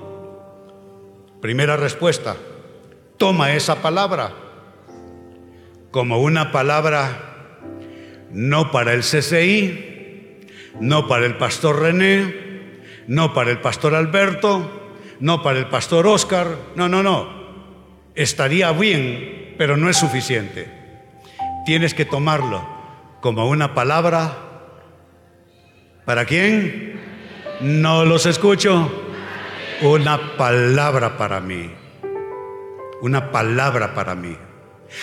Primera 1.45 1.77
respuesta, 1.77 2.37
toma 3.19 3.53
esa 3.53 3.83
palabra 3.83 4.33
como 5.91 6.23
una 6.23 6.53
palabra 6.53 7.59
no 8.31 8.71
para 8.71 8.95
el 8.95 9.03
CCI, 9.03 10.41
no 10.81 11.07
para 11.07 11.27
el 11.27 11.37
pastor 11.37 11.83
René, 11.83 12.35
no 13.09 13.35
para 13.35 13.51
el 13.51 13.61
pastor 13.61 13.95
Alberto, 13.95 14.95
no 15.21 15.43
para 15.43 15.59
el 15.59 15.67
pastor 15.67 16.07
Oscar, 16.07 16.49
no, 16.77 16.89
no, 16.89 17.03
no. 17.03 17.29
Estaría 18.15 18.73
bien, 18.73 19.55
pero 19.59 19.77
no 19.77 19.91
es 19.91 19.99
suficiente. 19.99 20.67
Tienes 21.67 21.93
que 21.93 22.07
tomarlo 22.07 22.67
como 23.21 23.47
una 23.51 23.75
palabra. 23.75 24.35
¿Para 26.07 26.25
quién? 26.25 26.99
No 27.61 28.07
los 28.07 28.25
escucho. 28.25 29.04
Una 29.83 30.37
palabra 30.37 31.17
para 31.17 31.41
mí. 31.41 31.71
Una 33.03 33.33
palabra 33.33 33.93
para 33.93 34.15
mí. 34.15 34.37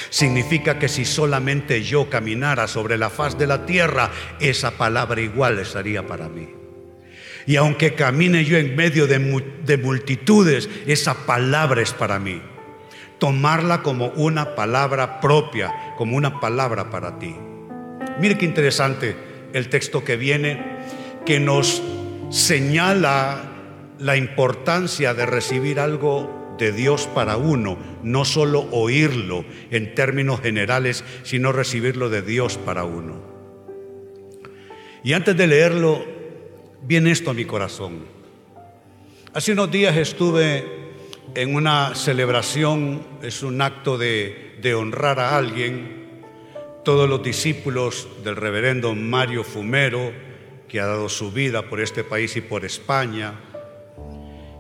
Significa 0.10 0.80
que 0.80 0.88
si 0.88 1.04
solamente 1.04 1.84
yo 1.84 2.10
caminara 2.10 2.68
sobre 2.68 2.98
la 2.98 3.10
faz 3.10 3.38
de 3.38 3.48
la 3.48 3.66
tierra, 3.66 4.10
esa 4.40 4.72
palabra 4.72 5.20
igual 5.20 5.60
estaría 5.60 6.08
para 6.08 6.30
mí. 6.30 6.50
Y 7.46 7.58
aunque 7.58 7.96
camine 7.96 8.46
yo 8.46 8.58
en 8.58 8.76
medio 8.76 9.08
de, 9.08 9.20
multitudes, 9.78 10.70
esa 10.88 11.26
palabra 11.26 11.82
es 11.82 11.92
para 11.92 12.18
mí. 12.18 12.42
Tomarla 13.20 13.84
como 13.84 14.08
una 14.16 14.56
palabra 14.56 15.20
propia, 15.20 15.74
como 15.98 16.16
una 16.16 16.40
palabra 16.40 16.90
para 16.90 17.20
ti. 17.20 17.36
Mire 18.20 18.38
qué 18.38 18.46
interesante 18.46 19.16
el 19.54 19.68
texto 19.68 20.04
que 20.04 20.16
viene, 20.16 20.80
que 21.26 21.40
nos 21.40 21.84
señala 22.30 23.51
la 24.02 24.18
importancia 24.18 25.14
de 25.14 25.28
recibir 25.28 25.80
algo 25.80 26.56
de 26.58 26.72
Dios 26.72 27.08
para 27.14 27.38
uno, 27.38 27.78
no 28.04 28.26
solo 28.26 28.68
oírlo 28.72 29.46
en 29.70 29.94
términos 29.94 30.42
generales, 30.42 31.04
sino 31.24 31.52
recibirlo 31.52 32.10
de 32.10 32.24
Dios 32.24 32.58
para 32.58 32.84
uno. 32.84 33.22
Y 35.04 35.14
antes 35.14 35.38
de 35.38 35.48
leerlo, 35.48 36.04
viene 36.82 37.12
esto 37.12 37.30
a 37.30 37.36
mi 37.36 37.46
corazón. 37.46 38.06
Hace 39.34 39.54
unos 39.54 39.72
días 39.72 39.96
estuve 39.96 40.66
en 41.36 41.56
una 41.56 41.94
celebración, 41.94 43.04
es 43.22 43.44
un 43.44 43.62
acto 43.62 44.00
de, 44.00 44.58
de 44.62 44.74
honrar 44.74 45.20
a 45.20 45.38
alguien, 45.38 46.02
todos 46.84 47.08
los 47.08 47.22
discípulos 47.22 48.08
del 48.24 48.36
reverendo 48.36 48.96
Mario 48.96 49.44
Fumero, 49.44 50.12
que 50.68 50.80
ha 50.80 50.88
dado 50.88 51.08
su 51.08 51.32
vida 51.32 51.70
por 51.70 51.82
este 51.82 52.04
país 52.04 52.36
y 52.36 52.42
por 52.42 52.66
España, 52.66 53.36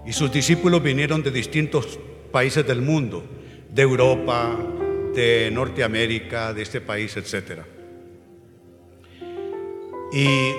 y 0.05 0.13
sus 0.13 0.31
discípulos 0.31 0.81
vinieron 0.81 1.21
de 1.21 1.31
distintos 1.31 1.99
países 2.31 2.65
del 2.65 2.81
mundo, 2.81 3.23
de 3.69 3.81
Europa, 3.81 4.57
de 5.13 5.49
Norteamérica, 5.51 6.53
de 6.53 6.61
este 6.61 6.81
país, 6.81 7.15
etc. 7.17 7.61
Y 10.11 10.51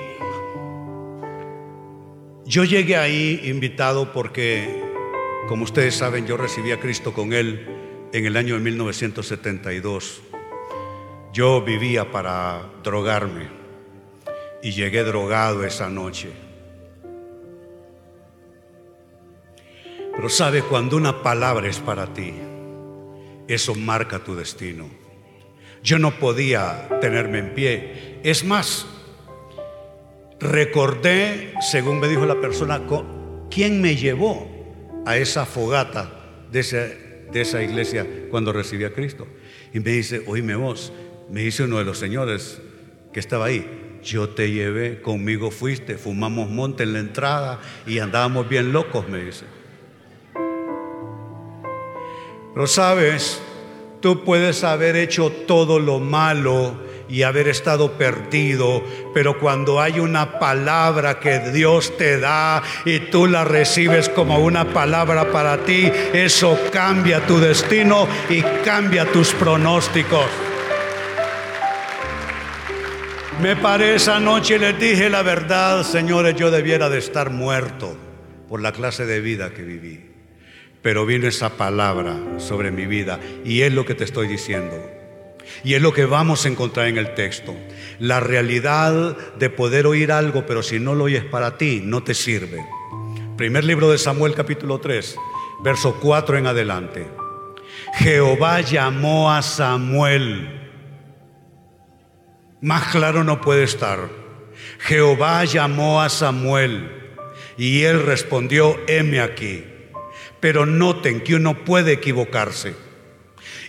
yo 2.46 2.64
llegué 2.64 2.96
ahí 2.96 3.40
invitado 3.44 4.12
porque, 4.12 4.82
como 5.48 5.64
ustedes 5.64 5.94
saben, 5.94 6.26
yo 6.26 6.36
recibí 6.36 6.70
a 6.70 6.80
Cristo 6.80 7.12
con 7.12 7.32
Él 7.32 7.66
en 8.12 8.26
el 8.26 8.36
año 8.36 8.54
de 8.54 8.60
1972. 8.60 10.22
Yo 11.32 11.62
vivía 11.62 12.10
para 12.10 12.70
drogarme 12.84 13.48
y 14.62 14.72
llegué 14.72 15.02
drogado 15.02 15.64
esa 15.64 15.88
noche. 15.88 16.51
Pero 20.14 20.28
sabe, 20.28 20.62
cuando 20.62 20.96
una 20.96 21.22
palabra 21.22 21.68
es 21.68 21.78
para 21.78 22.12
ti, 22.12 22.34
eso 23.48 23.74
marca 23.74 24.18
tu 24.18 24.34
destino. 24.34 24.88
Yo 25.82 25.98
no 25.98 26.12
podía 26.18 26.88
tenerme 27.00 27.38
en 27.38 27.54
pie. 27.54 28.20
Es 28.22 28.44
más, 28.44 28.86
recordé, 30.38 31.54
según 31.60 31.98
me 31.98 32.08
dijo 32.08 32.26
la 32.26 32.40
persona, 32.40 32.82
quién 33.50 33.80
me 33.80 33.96
llevó 33.96 34.48
a 35.06 35.16
esa 35.16 35.46
fogata 35.46 36.10
de, 36.50 36.62
de 37.32 37.40
esa 37.40 37.62
iglesia 37.62 38.06
cuando 38.30 38.52
recibí 38.52 38.84
a 38.84 38.92
Cristo. 38.92 39.26
Y 39.72 39.80
me 39.80 39.90
dice, 39.90 40.22
oíme 40.26 40.54
vos, 40.54 40.92
me 41.30 41.40
dice 41.40 41.64
uno 41.64 41.78
de 41.78 41.84
los 41.84 41.98
señores 41.98 42.60
que 43.12 43.20
estaba 43.20 43.46
ahí, 43.46 43.98
yo 44.02 44.28
te 44.28 44.50
llevé, 44.50 45.00
conmigo 45.00 45.50
fuiste, 45.50 45.96
fumamos 45.96 46.50
monte 46.50 46.82
en 46.82 46.92
la 46.92 46.98
entrada 46.98 47.60
y 47.86 47.98
andábamos 47.98 48.48
bien 48.48 48.72
locos, 48.72 49.08
me 49.08 49.18
dice. 49.18 49.44
Pero 52.54 52.66
sabes, 52.66 53.40
tú 54.00 54.24
puedes 54.24 54.62
haber 54.64 54.96
hecho 54.96 55.30
todo 55.30 55.78
lo 55.78 56.00
malo 56.00 56.76
y 57.08 57.22
haber 57.22 57.48
estado 57.48 57.92
perdido, 57.92 58.82
pero 59.12 59.38
cuando 59.38 59.80
hay 59.80 60.00
una 60.00 60.38
palabra 60.38 61.20
que 61.20 61.50
Dios 61.50 61.96
te 61.98 62.18
da 62.18 62.62
y 62.86 63.00
tú 63.00 63.26
la 63.26 63.44
recibes 63.44 64.08
como 64.08 64.38
una 64.38 64.72
palabra 64.72 65.30
para 65.30 65.58
ti, 65.58 65.90
eso 66.12 66.58
cambia 66.72 67.26
tu 67.26 67.38
destino 67.38 68.08
y 68.30 68.40
cambia 68.64 69.04
tus 69.04 69.32
pronósticos. 69.34 70.26
Me 73.42 73.56
paré 73.56 73.96
esa 73.96 74.20
noche 74.20 74.56
y 74.56 74.58
les 74.58 74.78
dije 74.78 75.10
la 75.10 75.22
verdad, 75.22 75.82
señores, 75.84 76.34
yo 76.36 76.50
debiera 76.50 76.88
de 76.88 76.98
estar 76.98 77.30
muerto 77.30 77.94
por 78.48 78.62
la 78.62 78.72
clase 78.72 79.04
de 79.04 79.20
vida 79.20 79.52
que 79.52 79.62
viví. 79.62 80.11
Pero 80.82 81.06
vino 81.06 81.28
esa 81.28 81.56
palabra 81.56 82.16
sobre 82.38 82.70
mi 82.72 82.86
vida 82.86 83.20
y 83.44 83.62
es 83.62 83.72
lo 83.72 83.86
que 83.86 83.94
te 83.94 84.04
estoy 84.04 84.26
diciendo. 84.26 84.76
Y 85.64 85.74
es 85.74 85.82
lo 85.82 85.92
que 85.92 86.06
vamos 86.06 86.44
a 86.44 86.48
encontrar 86.48 86.88
en 86.88 86.98
el 86.98 87.14
texto. 87.14 87.54
La 87.98 88.20
realidad 88.20 89.16
de 89.38 89.50
poder 89.50 89.86
oír 89.86 90.10
algo, 90.10 90.44
pero 90.46 90.62
si 90.62 90.80
no 90.80 90.94
lo 90.94 91.04
oyes 91.04 91.24
para 91.24 91.56
ti, 91.56 91.80
no 91.84 92.02
te 92.02 92.14
sirve. 92.14 92.64
Primer 93.36 93.64
libro 93.64 93.90
de 93.90 93.98
Samuel 93.98 94.34
capítulo 94.34 94.78
3, 94.78 95.16
verso 95.62 95.98
4 96.00 96.38
en 96.38 96.46
adelante. 96.46 97.06
Jehová 97.94 98.60
llamó 98.60 99.32
a 99.32 99.42
Samuel. 99.42 100.60
Más 102.60 102.88
claro 102.88 103.24
no 103.24 103.40
puede 103.40 103.64
estar. 103.64 104.08
Jehová 104.80 105.44
llamó 105.44 106.02
a 106.02 106.08
Samuel 106.08 106.90
y 107.56 107.82
él 107.82 108.04
respondió, 108.04 108.78
heme 108.86 109.20
aquí. 109.20 109.64
Pero 110.42 110.66
noten 110.66 111.22
que 111.22 111.36
uno 111.36 111.64
puede 111.64 111.92
equivocarse. 111.92 112.74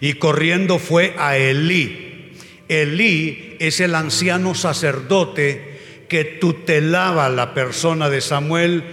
Y 0.01 0.15
corriendo 0.15 0.79
fue 0.79 1.13
a 1.17 1.37
Elí. 1.37 2.33
Elí 2.67 3.55
es 3.59 3.79
el 3.79 3.95
anciano 3.95 4.55
sacerdote 4.55 6.05
que 6.09 6.25
tutelaba 6.25 7.29
la 7.29 7.53
persona 7.53 8.09
de 8.09 8.19
Samuel 8.19 8.83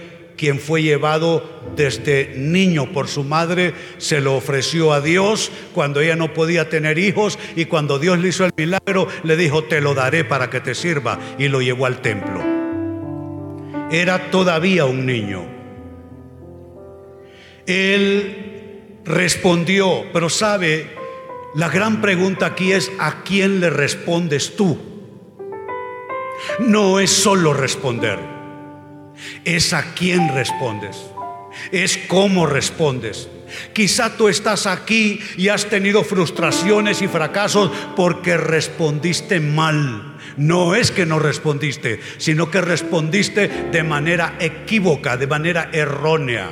quien 0.41 0.59
fue 0.59 0.81
llevado 0.81 1.61
desde 1.75 2.33
niño 2.35 2.91
por 2.93 3.07
su 3.07 3.23
madre, 3.23 3.75
se 3.99 4.21
lo 4.21 4.35
ofreció 4.35 4.91
a 4.91 4.99
Dios 4.99 5.51
cuando 5.71 6.01
ella 6.01 6.15
no 6.15 6.33
podía 6.33 6.67
tener 6.67 6.97
hijos 6.97 7.37
y 7.55 7.65
cuando 7.65 7.99
Dios 7.99 8.17
le 8.17 8.29
hizo 8.29 8.45
el 8.45 8.51
milagro, 8.57 9.07
le 9.21 9.37
dijo, 9.37 9.65
te 9.65 9.81
lo 9.81 9.93
daré 9.93 10.25
para 10.25 10.49
que 10.49 10.59
te 10.59 10.73
sirva 10.73 11.19
y 11.37 11.47
lo 11.47 11.61
llevó 11.61 11.85
al 11.85 12.01
templo. 12.01 12.41
Era 13.91 14.31
todavía 14.31 14.85
un 14.85 15.05
niño. 15.05 15.60
Él 17.65 18.99
respondió, 19.05 20.05
pero 20.13 20.29
sabe, 20.29 20.87
la 21.55 21.69
gran 21.69 22.01
pregunta 22.01 22.47
aquí 22.47 22.71
es, 22.71 22.91
¿a 22.99 23.23
quién 23.23 23.59
le 23.59 23.69
respondes 23.69 24.55
tú? 24.55 24.79
No 26.59 26.99
es 26.99 27.11
solo 27.11 27.53
responder 27.53 28.41
es 29.43 29.73
a 29.73 29.93
quién 29.93 30.33
respondes, 30.33 30.97
es 31.71 31.97
cómo 32.07 32.45
respondes. 32.45 33.29
Quizá 33.73 34.15
tú 34.15 34.29
estás 34.29 34.65
aquí 34.65 35.19
y 35.35 35.49
has 35.49 35.65
tenido 35.65 36.03
frustraciones 36.03 37.01
y 37.01 37.07
fracasos 37.07 37.69
porque 37.97 38.37
respondiste 38.37 39.41
mal. 39.41 40.17
No 40.37 40.73
es 40.75 40.91
que 40.91 41.05
no 41.05 41.19
respondiste, 41.19 41.99
sino 42.17 42.49
que 42.49 42.61
respondiste 42.61 43.49
de 43.71 43.83
manera 43.83 44.35
equívoca, 44.39 45.17
de 45.17 45.27
manera 45.27 45.69
errónea. 45.73 46.49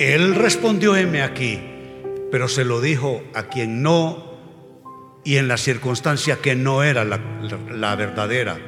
Él 0.00 0.34
respondió, 0.34 0.96
heme 0.96 1.20
aquí, 1.20 1.60
pero 2.32 2.48
se 2.48 2.64
lo 2.64 2.80
dijo 2.80 3.22
a 3.34 3.48
quien 3.48 3.82
no 3.82 4.30
y 5.24 5.36
en 5.36 5.46
la 5.46 5.58
circunstancia 5.58 6.38
que 6.40 6.54
no 6.54 6.82
era 6.82 7.04
la, 7.04 7.18
verdadera, 7.96 8.58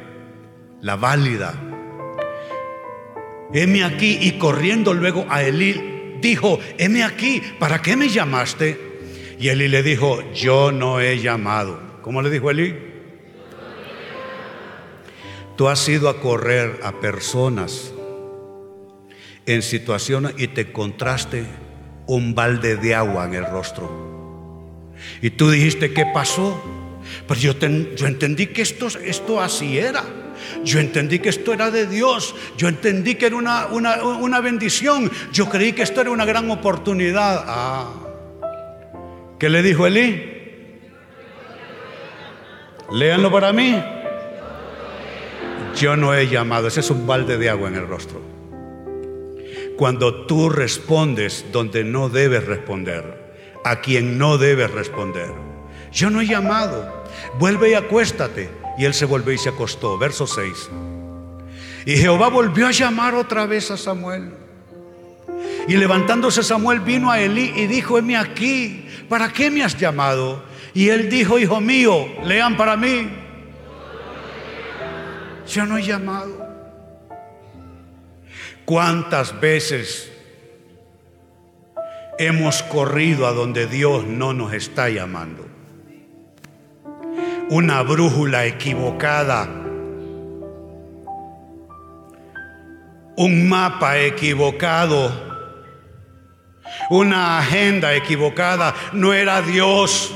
la 0.82 0.96
válida 0.96 1.54
heme 3.54 3.82
aquí, 3.82 4.18
y 4.20 4.32
corriendo 4.32 4.92
luego 4.92 5.24
a 5.30 5.42
Elí, 5.42 6.18
dijo, 6.20 6.60
heme 6.76 7.02
aquí, 7.02 7.42
¿para 7.58 7.80
qué 7.80 7.96
me 7.96 8.10
llamaste? 8.10 8.78
Y 9.38 9.48
Elí 9.48 9.68
le 9.68 9.82
dijo, 9.82 10.20
yo 10.34 10.70
no 10.70 11.00
he 11.00 11.18
llamado. 11.18 11.80
¿Cómo 12.02 12.20
le 12.20 12.28
dijo 12.28 12.50
Elí? 12.50 12.76
Tú 15.56 15.66
has 15.66 15.88
ido 15.88 16.10
a 16.10 16.20
correr 16.20 16.78
a 16.82 16.92
personas 17.00 17.94
en 19.46 19.62
situaciones 19.62 20.34
y 20.38 20.48
te 20.48 20.62
encontraste 20.62 21.44
un 22.06 22.34
balde 22.34 22.76
de 22.76 22.94
agua 22.94 23.24
en 23.26 23.34
el 23.34 23.46
rostro. 23.46 24.12
Y 25.20 25.30
tú 25.30 25.50
dijiste, 25.50 25.92
¿qué 25.92 26.06
pasó? 26.12 26.60
Pero 27.26 27.40
yo, 27.40 27.52
entendí 28.06 28.48
que 28.48 28.62
esto, 28.62 29.40
así 29.40 29.78
era. 29.78 30.04
Yo 30.64 30.80
entendí 30.80 31.18
que 31.18 31.28
esto 31.28 31.52
era 31.52 31.70
de 31.70 31.86
Dios. 31.86 32.34
Yo 32.56 32.68
entendí 32.68 33.14
que 33.14 33.26
era 33.26 33.36
una, 33.36 33.66
una, 33.66 34.40
bendición. 34.40 35.10
Yo 35.32 35.48
creí 35.48 35.72
que 35.72 35.82
esto 35.82 36.00
era 36.00 36.10
una 36.10 36.24
gran 36.24 36.50
oportunidad. 36.50 37.44
Ah. 37.46 37.92
¿Qué 39.38 39.48
le 39.48 39.62
dijo 39.62 39.86
Elí? 39.86 40.30
Léanlo 42.92 43.30
para 43.30 43.52
mí. 43.52 43.82
Yo 45.76 45.96
no 45.96 46.14
he 46.14 46.28
llamado. 46.28 46.68
Ese 46.68 46.80
es 46.80 46.90
un 46.90 47.06
balde 47.06 47.38
de 47.38 47.48
agua 47.48 47.68
en 47.68 47.76
el 47.76 47.88
rostro. 47.88 48.31
Cuando 49.76 50.26
tú 50.26 50.48
respondes 50.48 51.46
donde 51.52 51.84
no 51.84 52.08
debes 52.08 52.44
responder, 52.44 53.34
a 53.64 53.80
quien 53.80 54.18
no 54.18 54.38
debes 54.38 54.70
responder. 54.70 55.32
Yo 55.92 56.10
no 56.10 56.20
he 56.20 56.26
llamado. 56.26 57.04
Vuelve 57.38 57.70
y 57.70 57.74
acuéstate. 57.74 58.50
Y 58.78 58.84
él 58.84 58.94
se 58.94 59.04
volvió 59.04 59.32
y 59.32 59.38
se 59.38 59.50
acostó. 59.50 59.98
Verso 59.98 60.26
6. 60.26 60.70
Y 61.84 61.96
Jehová 61.96 62.28
volvió 62.28 62.68
a 62.68 62.70
llamar 62.70 63.14
otra 63.14 63.46
vez 63.46 63.70
a 63.70 63.76
Samuel. 63.76 64.32
Y 65.68 65.76
levantándose 65.76 66.42
Samuel 66.42 66.80
vino 66.80 67.10
a 67.10 67.20
Elí 67.20 67.52
y 67.54 67.66
dijo, 67.66 67.98
heme 67.98 68.16
aquí, 68.16 68.86
¿para 69.08 69.32
qué 69.32 69.50
me 69.50 69.62
has 69.62 69.78
llamado? 69.78 70.42
Y 70.74 70.88
él 70.88 71.08
dijo, 71.08 71.38
hijo 71.38 71.60
mío, 71.60 72.08
lean 72.24 72.56
para 72.56 72.76
mí. 72.76 73.10
Yo 75.46 75.66
no 75.66 75.76
he 75.76 75.82
llamado. 75.82 76.41
¿Cuántas 78.64 79.40
veces 79.40 80.10
hemos 82.18 82.62
corrido 82.62 83.26
a 83.26 83.32
donde 83.32 83.66
Dios 83.66 84.04
no 84.04 84.32
nos 84.32 84.52
está 84.52 84.88
llamando? 84.88 85.52
una 87.52 87.82
brújula 87.82 88.46
equivocada, 88.46 89.46
un 93.14 93.46
mapa 93.46 93.98
equivocado, 93.98 95.12
una 96.88 97.38
agenda 97.38 97.94
equivocada. 97.94 98.74
No 98.94 99.12
era 99.12 99.42
Dios. 99.42 100.14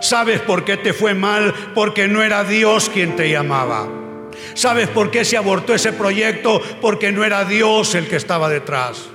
¿Sabes 0.00 0.40
por 0.40 0.64
qué 0.64 0.78
te 0.78 0.94
fue 0.94 1.12
mal? 1.12 1.52
Porque 1.74 2.08
no 2.08 2.22
era 2.22 2.42
Dios 2.42 2.88
quien 2.88 3.16
te 3.16 3.30
llamaba. 3.30 4.01
¿Sabes 4.54 4.88
por 4.88 5.10
qué 5.10 5.24
se 5.24 5.36
abortó 5.36 5.74
ese 5.74 5.92
proyecto? 5.92 6.60
Porque 6.80 7.12
no 7.12 7.24
era 7.24 7.44
Dios 7.44 7.94
el 7.94 8.08
que 8.08 8.16
estaba 8.16 8.48
detrás. 8.48 9.08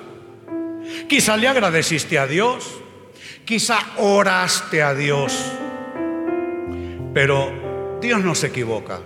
Quizá 1.08 1.38
le 1.38 1.48
agradeciste 1.48 2.18
a 2.20 2.28
Dios. 2.28 2.82
Quizá 3.46 3.80
oraste 3.98 4.82
a 4.82 4.94
Dios. 4.94 5.34
Pero 7.14 7.98
Dios 8.02 8.24
no 8.24 8.36
se 8.36 8.48
equivoca. 8.48 9.00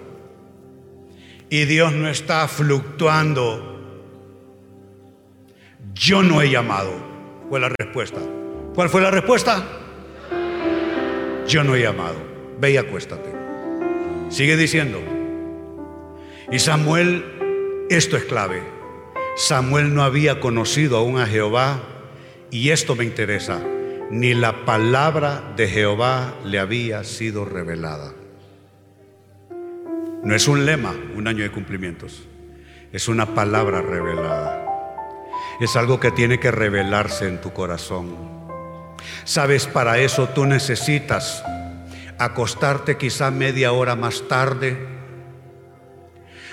Y 1.50 1.65
Dios 1.65 1.93
no 1.93 2.08
está 2.10 2.47
fluctuando. 2.47 3.67
Yo 5.93 6.24
no 6.24 6.41
he 6.41 6.50
llamado. 6.50 6.91
Fue 7.50 7.60
la 7.60 7.69
respuesta. 7.69 8.19
¿Cuál 8.74 8.89
fue 8.89 9.02
la 9.02 9.12
respuesta? 9.12 9.63
Yo 11.47 11.63
no 11.63 11.76
he 11.76 11.82
llamado. 11.82 12.15
Ve 12.60 12.71
y 12.71 12.78
acuéstate. 12.78 13.30
Sigue 14.30 14.56
diciendo. 14.56 15.20
Y 16.51 16.59
Samuel, 16.59 17.87
esto 17.89 18.17
es 18.17 18.25
clave. 18.25 18.61
Samuel 19.37 19.95
no 19.95 20.03
había 20.03 20.41
conocido 20.41 20.97
aún 20.97 21.17
a 21.17 21.25
Jehová 21.25 21.81
y 22.51 22.71
esto 22.71 22.93
me 22.93 23.05
interesa 23.05 23.61
ni 24.09 24.33
la 24.33 24.65
palabra 24.65 25.53
de 25.55 25.69
Jehová 25.69 26.35
le 26.43 26.59
había 26.59 27.05
sido 27.05 27.45
revelada. 27.45 28.11
No 30.23 30.35
es 30.35 30.49
un 30.49 30.65
lema, 30.65 30.93
un 31.15 31.29
año 31.29 31.43
de 31.43 31.51
cumplimientos, 31.51 32.27
es 32.91 33.07
una 33.07 33.33
palabra 33.33 33.81
revelada. 33.81 34.65
Es 35.61 35.77
algo 35.77 36.01
que 36.01 36.11
tiene 36.11 36.37
que 36.41 36.51
revelarse 36.51 37.29
en 37.29 37.39
tu 37.39 37.53
corazón. 37.53 38.13
Sabes, 39.23 39.67
para 39.67 39.99
eso 39.99 40.27
tú 40.27 40.45
necesitas 40.45 41.41
acostarte 42.17 42.97
quizá 42.97 43.31
media 43.31 43.71
hora 43.71 43.95
más 43.95 44.27
tarde 44.27 44.90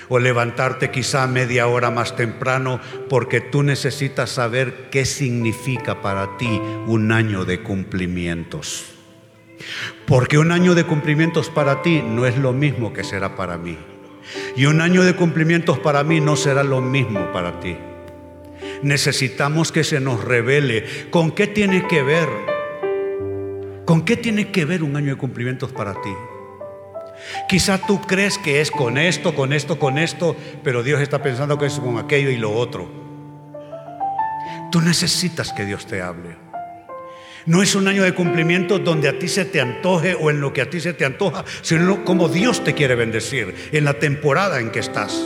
o 0.09 0.19
levantarte 0.19 0.89
quizá 0.89 1.25
media 1.27 1.67
hora 1.67 1.91
más 1.91 2.15
temprano 2.15 2.81
porque 3.07 3.39
tú 3.39 3.63
necesitas 3.63 4.31
saber 4.31 4.89
qué 4.91 5.05
significa 5.05 6.01
para 6.01 6.37
ti 6.37 6.59
un 6.87 7.11
año 7.11 7.45
de 7.45 7.61
cumplimientos. 7.61 8.85
Porque 10.05 10.37
un 10.37 10.51
año 10.51 10.73
de 10.73 10.85
cumplimientos 10.85 11.49
para 11.49 11.81
ti 11.81 12.01
no 12.01 12.25
es 12.25 12.37
lo 12.37 12.53
mismo 12.53 12.91
que 12.91 13.03
será 13.03 13.35
para 13.35 13.57
mí. 13.57 13.77
Y 14.55 14.65
un 14.65 14.81
año 14.81 15.03
de 15.03 15.15
cumplimientos 15.15 15.79
para 15.79 16.03
mí 16.03 16.19
no 16.19 16.35
será 16.35 16.63
lo 16.63 16.81
mismo 16.81 17.31
para 17.31 17.59
ti. 17.59 17.77
Necesitamos 18.81 19.71
que 19.71 19.83
se 19.83 19.99
nos 19.99 20.23
revele 20.23 20.85
con 21.11 21.31
qué 21.31 21.47
tiene 21.47 21.87
que 21.87 22.01
ver. 22.01 22.29
¿Con 23.85 24.03
qué 24.03 24.17
tiene 24.17 24.51
que 24.51 24.65
ver 24.65 24.83
un 24.83 24.95
año 24.95 25.13
de 25.13 25.17
cumplimientos 25.17 25.71
para 25.71 25.93
ti? 25.93 26.13
Quizá 27.47 27.77
tú 27.77 28.01
crees 28.01 28.37
que 28.37 28.61
es 28.61 28.71
con 28.71 28.97
esto, 28.97 29.35
con 29.35 29.53
esto, 29.53 29.79
con 29.79 29.97
esto, 29.97 30.35
pero 30.63 30.83
Dios 30.83 31.01
está 31.01 31.21
pensando 31.21 31.57
que 31.57 31.65
es 31.65 31.79
con 31.79 31.97
aquello 31.97 32.29
y 32.29 32.37
lo 32.37 32.51
otro. 32.51 32.89
Tú 34.71 34.81
necesitas 34.81 35.51
que 35.53 35.65
Dios 35.65 35.85
te 35.87 36.01
hable. 36.01 36.37
No 37.45 37.63
es 37.63 37.73
un 37.73 37.87
año 37.87 38.03
de 38.03 38.13
cumplimiento 38.13 38.79
donde 38.79 39.09
a 39.09 39.17
ti 39.17 39.27
se 39.27 39.45
te 39.45 39.61
antoje 39.61 40.13
o 40.13 40.29
en 40.29 40.41
lo 40.41 40.53
que 40.53 40.61
a 40.61 40.69
ti 40.69 40.79
se 40.79 40.93
te 40.93 41.05
antoja, 41.05 41.45
sino 41.61 42.03
como 42.05 42.29
Dios 42.29 42.63
te 42.63 42.73
quiere 42.75 42.95
bendecir, 42.95 43.55
en 43.71 43.85
la 43.85 43.95
temporada 43.95 44.59
en 44.59 44.69
que 44.69 44.79
estás, 44.79 45.25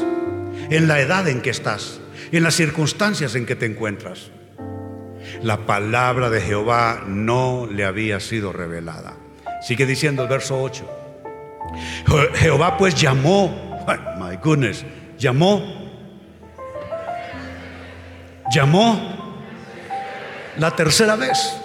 en 0.70 0.88
la 0.88 1.02
edad 1.02 1.28
en 1.28 1.42
que 1.42 1.50
estás, 1.50 2.00
en 2.32 2.44
las 2.44 2.56
circunstancias 2.56 3.36
en 3.36 3.46
que 3.46 3.56
te 3.56 3.66
encuentras. 3.66 4.32
La 5.42 5.66
palabra 5.66 6.30
de 6.30 6.42
Jehová 6.42 7.04
no 7.08 7.68
le 7.70 7.84
había 7.84 8.20
sido 8.20 8.54
revelada. 8.54 9.16
Sigue 9.62 9.86
diciendo 9.86 10.24
el 10.24 10.30
verso 10.30 10.62
8. 10.62 11.03
Jehová 12.36 12.78
pues 12.78 12.96
llamó 12.96 13.64
my 14.18 14.38
goodness, 14.38 14.86
llamó, 15.18 15.62
llamó 18.52 19.44
la 20.58 20.72
tercera 20.72 21.16
vez. 21.16 21.60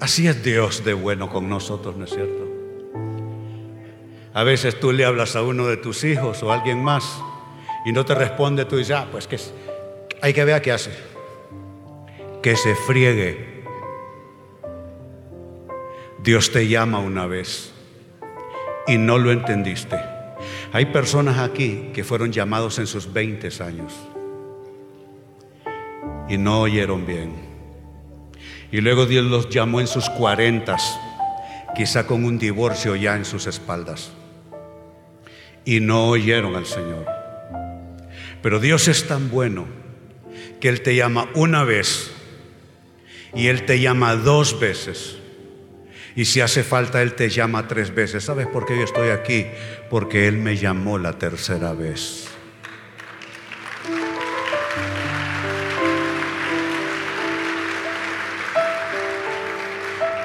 Así 0.00 0.26
es 0.26 0.42
Dios 0.42 0.84
de 0.84 0.94
bueno 0.94 1.28
con 1.28 1.48
nosotros, 1.48 1.96
¿no 1.96 2.04
es 2.04 2.10
cierto? 2.10 2.48
A 4.34 4.42
veces 4.42 4.80
tú 4.80 4.92
le 4.92 5.04
hablas 5.04 5.36
a 5.36 5.42
uno 5.42 5.66
de 5.66 5.76
tus 5.76 6.02
hijos 6.04 6.42
o 6.42 6.50
a 6.50 6.54
alguien 6.54 6.82
más 6.82 7.04
y 7.84 7.92
no 7.92 8.04
te 8.04 8.14
responde, 8.14 8.64
tú 8.64 8.76
dices, 8.76 8.96
ah, 8.96 9.06
pues 9.10 9.28
que 9.28 9.38
hay 10.20 10.32
que 10.32 10.44
ver 10.44 10.60
qué 10.62 10.72
hace. 10.72 10.90
Que 12.42 12.56
se 12.56 12.74
friegue. 12.74 13.51
Dios 16.22 16.52
te 16.52 16.68
llama 16.68 17.00
una 17.00 17.26
vez 17.26 17.72
y 18.86 18.96
no 18.96 19.18
lo 19.18 19.32
entendiste. 19.32 19.98
Hay 20.72 20.86
personas 20.86 21.38
aquí 21.38 21.90
que 21.92 22.04
fueron 22.04 22.30
llamados 22.30 22.78
en 22.78 22.86
sus 22.86 23.12
20 23.12 23.48
años 23.62 23.92
y 26.28 26.38
no 26.38 26.60
oyeron 26.60 27.06
bien. 27.06 27.34
Y 28.70 28.80
luego 28.80 29.06
Dios 29.06 29.24
los 29.24 29.48
llamó 29.50 29.80
en 29.80 29.88
sus 29.88 30.08
cuarentas, 30.10 30.98
quizá 31.74 32.06
con 32.06 32.24
un 32.24 32.38
divorcio 32.38 32.94
ya 32.94 33.16
en 33.16 33.24
sus 33.24 33.48
espaldas. 33.48 34.12
Y 35.64 35.80
no 35.80 36.06
oyeron 36.06 36.54
al 36.54 36.66
Señor. 36.66 37.04
Pero 38.42 38.60
Dios 38.60 38.86
es 38.86 39.08
tan 39.08 39.28
bueno 39.28 39.66
que 40.60 40.68
Él 40.68 40.82
te 40.82 40.94
llama 40.94 41.28
una 41.34 41.64
vez 41.64 42.12
y 43.34 43.48
Él 43.48 43.66
te 43.66 43.80
llama 43.80 44.14
dos 44.14 44.60
veces. 44.60 45.18
Y 46.14 46.26
si 46.26 46.40
hace 46.40 46.62
falta, 46.62 47.00
Él 47.02 47.14
te 47.14 47.30
llama 47.30 47.66
tres 47.66 47.94
veces. 47.94 48.24
¿Sabes 48.24 48.46
por 48.46 48.66
qué 48.66 48.76
yo 48.76 48.84
estoy 48.84 49.10
aquí? 49.10 49.46
Porque 49.88 50.28
Él 50.28 50.36
me 50.36 50.56
llamó 50.56 50.98
la 50.98 51.14
tercera 51.14 51.72
vez. 51.72 52.28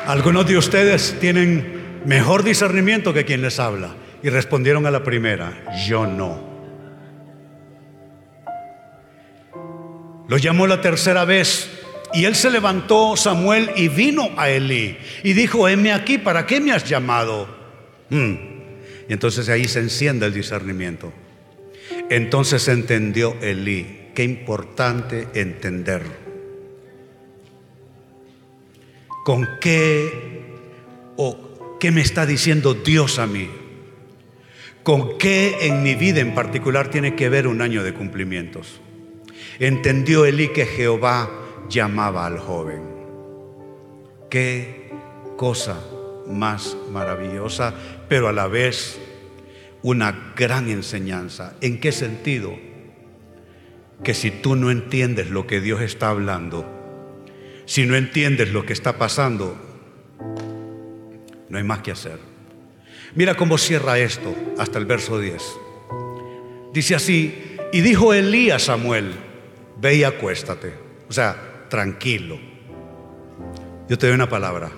Algunos 0.07 0.47
de 0.47 0.57
ustedes 0.57 1.17
tienen 1.19 1.99
mejor 2.05 2.43
discernimiento 2.43 3.13
que 3.13 3.25
quien 3.25 3.41
les 3.41 3.59
habla 3.59 3.93
y 4.23 4.29
respondieron 4.29 4.85
a 4.85 4.91
la 4.91 5.03
primera, 5.03 5.65
yo 5.85 6.07
no. 6.07 6.47
Lo 10.29 10.37
llamó 10.37 10.67
la 10.67 10.81
tercera 10.81 11.25
vez 11.25 11.69
y 12.13 12.25
él 12.25 12.35
se 12.35 12.49
levantó, 12.49 13.15
Samuel, 13.15 13.71
y 13.75 13.87
vino 13.87 14.29
a 14.37 14.49
Elí 14.49 14.97
y 15.23 15.33
dijo, 15.33 15.67
heme 15.67 15.91
aquí, 15.91 16.17
¿para 16.17 16.45
qué 16.45 16.59
me 16.59 16.71
has 16.71 16.87
llamado? 16.87 17.47
Hmm. 18.09 18.35
Y 19.09 19.13
entonces 19.13 19.49
ahí 19.49 19.65
se 19.65 19.79
enciende 19.79 20.25
el 20.25 20.33
discernimiento. 20.33 21.13
Entonces 22.09 22.67
entendió 22.67 23.35
Elí, 23.41 24.09
qué 24.13 24.23
importante 24.23 25.27
entenderlo. 25.33 26.27
con 29.27 29.45
qué 29.59 30.45
o 31.17 31.77
qué 31.81 31.91
me 31.91 31.99
está 31.99 32.25
diciendo 32.25 32.73
Dios 32.73 33.19
a 33.19 33.27
mí. 33.27 33.49
Con 34.83 35.17
qué 35.17 35.67
en 35.67 35.83
mi 35.83 35.95
vida 35.95 36.21
en 36.21 36.33
particular 36.33 36.89
tiene 36.89 37.13
que 37.13 37.27
ver 37.27 37.45
un 37.45 37.61
año 37.61 37.83
de 37.83 37.93
cumplimientos. 37.93 38.79
Entendió 39.59 40.23
Elí 40.23 40.47
que 40.53 40.65
Jehová 40.65 41.29
llamaba 41.69 42.25
al 42.25 42.39
joven. 42.39 42.81
Qué 44.29 44.91
cosa 45.37 45.81
más 46.27 46.75
maravillosa, 46.91 47.73
pero 48.09 48.27
a 48.27 48.33
la 48.33 48.47
vez 48.47 48.99
una 49.81 50.33
gran 50.35 50.69
enseñanza. 50.69 51.55
¿En 51.61 51.79
qué 51.79 51.91
sentido? 51.91 52.53
Que 54.03 54.13
si 54.13 54.31
tú 54.31 54.55
no 54.55 54.71
entiendes 54.71 55.29
lo 55.29 55.47
que 55.47 55.61
Dios 55.61 55.81
está 55.81 56.09
hablando, 56.09 56.65
si 57.65 57.85
no 57.85 57.95
entiendes 57.95 58.51
lo 58.51 58.65
que 58.65 58.73
está 58.73 58.97
pasando, 58.97 59.57
no 61.49 61.57
hay 61.57 61.63
más 61.63 61.79
que 61.79 61.91
hacer. 61.91 62.19
Mira 63.15 63.35
cómo 63.35 63.57
cierra 63.57 63.97
esto 63.99 64.35
hasta 64.57 64.79
el 64.79 64.85
verso 64.85 65.19
10. 65.19 65.41
Dice 66.73 66.95
así, 66.95 67.57
y 67.71 67.81
dijo 67.81 68.13
Elías 68.13 68.63
a 68.63 68.65
Samuel, 68.73 69.15
ve 69.79 69.95
y 69.95 70.03
acuéstate. 70.03 70.86
O 71.09 71.13
sea, 71.13 71.35
tranquilo. 71.69 72.37
Yo 73.87 73.97
te 73.97 74.07
doy 74.07 74.15
una 74.15 74.29
palabra, 74.29 74.69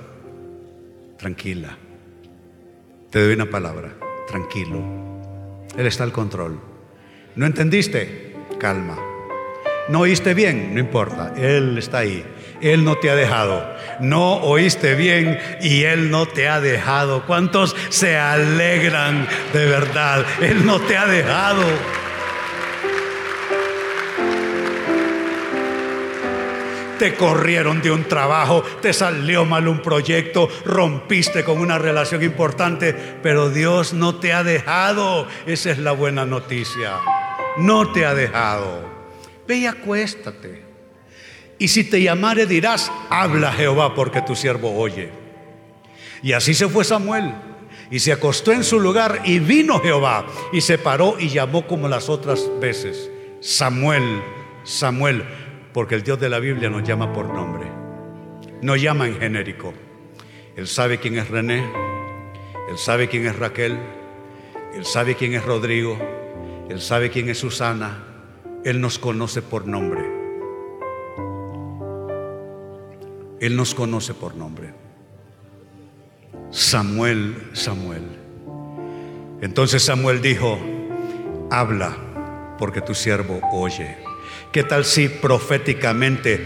tranquila. 1.17 1.77
Te 3.09 3.23
doy 3.23 3.33
una 3.33 3.49
palabra, 3.49 3.89
tranquilo. 4.27 4.83
Él 5.75 5.87
está 5.87 6.03
al 6.03 6.11
control. 6.11 6.59
¿No 7.35 7.45
entendiste? 7.45 8.35
Calma. 8.59 8.97
¿No 9.89 10.01
oíste 10.01 10.35
bien? 10.35 10.75
No 10.75 10.79
importa, 10.79 11.33
Él 11.35 11.77
está 11.77 11.99
ahí. 11.99 12.23
Él 12.61 12.83
no 12.83 12.97
te 12.97 13.09
ha 13.09 13.15
dejado. 13.15 13.65
No 13.99 14.35
oíste 14.43 14.93
bien 14.93 15.39
y 15.61 15.83
Él 15.83 16.11
no 16.11 16.27
te 16.27 16.47
ha 16.47 16.61
dejado. 16.61 17.25
¿Cuántos 17.25 17.75
se 17.89 18.15
alegran 18.15 19.27
de 19.53 19.65
verdad? 19.65 20.25
Él 20.41 20.65
no 20.65 20.79
te 20.79 20.95
ha 20.95 21.07
dejado. 21.07 21.63
Te 26.99 27.15
corrieron 27.15 27.81
de 27.81 27.89
un 27.89 28.03
trabajo, 28.03 28.61
te 28.81 28.93
salió 28.93 29.45
mal 29.45 29.67
un 29.67 29.81
proyecto, 29.81 30.47
rompiste 30.65 31.43
con 31.43 31.57
una 31.57 31.79
relación 31.79 32.21
importante, 32.21 32.93
pero 33.23 33.49
Dios 33.49 33.93
no 33.93 34.17
te 34.17 34.33
ha 34.33 34.43
dejado. 34.43 35.27
Esa 35.47 35.71
es 35.71 35.79
la 35.79 35.93
buena 35.93 36.25
noticia. 36.27 36.97
No 37.57 37.91
te 37.91 38.05
ha 38.05 38.13
dejado. 38.13 38.87
Ve 39.47 39.57
y 39.57 39.65
acuéstate. 39.65 40.63
Y 41.57 41.69
si 41.69 41.83
te 41.83 42.01
llamare 42.01 42.45
dirás, 42.45 42.91
habla 43.09 43.51
Jehová 43.51 43.95
porque 43.95 44.21
tu 44.21 44.35
siervo 44.35 44.77
oye. 44.77 45.09
Y 46.21 46.33
así 46.33 46.53
se 46.53 46.67
fue 46.67 46.83
Samuel 46.83 47.33
y 47.89 47.99
se 47.99 48.11
acostó 48.11 48.51
en 48.51 48.63
su 48.63 48.79
lugar 48.79 49.21
y 49.25 49.39
vino 49.39 49.79
Jehová 49.81 50.27
y 50.53 50.61
se 50.61 50.77
paró 50.77 51.15
y 51.19 51.29
llamó 51.29 51.65
como 51.65 51.87
las 51.87 52.09
otras 52.09 52.49
veces. 52.59 53.09
Samuel, 53.41 54.21
Samuel, 54.63 55.23
porque 55.73 55.95
el 55.95 56.03
Dios 56.03 56.19
de 56.19 56.29
la 56.29 56.39
Biblia 56.39 56.69
nos 56.69 56.83
llama 56.83 57.13
por 57.13 57.33
nombre. 57.33 57.67
No 58.61 58.75
llama 58.75 59.07
en 59.07 59.19
genérico. 59.19 59.73
Él 60.55 60.67
sabe 60.67 60.97
quién 60.97 61.17
es 61.17 61.29
René, 61.29 61.63
él 62.69 62.77
sabe 62.77 63.07
quién 63.07 63.25
es 63.25 63.37
Raquel, 63.37 63.79
él 64.73 64.85
sabe 64.85 65.15
quién 65.15 65.33
es 65.33 65.45
Rodrigo, 65.45 65.97
él 66.69 66.81
sabe 66.81 67.09
quién 67.09 67.29
es 67.29 67.37
Susana, 67.37 68.03
él 68.65 68.81
nos 68.81 68.99
conoce 68.99 69.41
por 69.41 69.65
nombre. 69.65 70.01
Él 73.39 73.55
nos 73.55 73.73
conoce 73.73 74.13
por 74.13 74.35
nombre. 74.35 74.73
Samuel, 76.51 77.51
Samuel. 77.53 78.03
Entonces 79.41 79.83
Samuel 79.83 80.21
dijo, 80.21 80.59
habla, 81.49 81.95
porque 82.57 82.81
tu 82.81 82.93
siervo 82.93 83.39
oye. 83.53 84.08
¿Qué 84.51 84.63
tal 84.63 84.83
si 84.83 85.09
proféticamente 85.09 86.39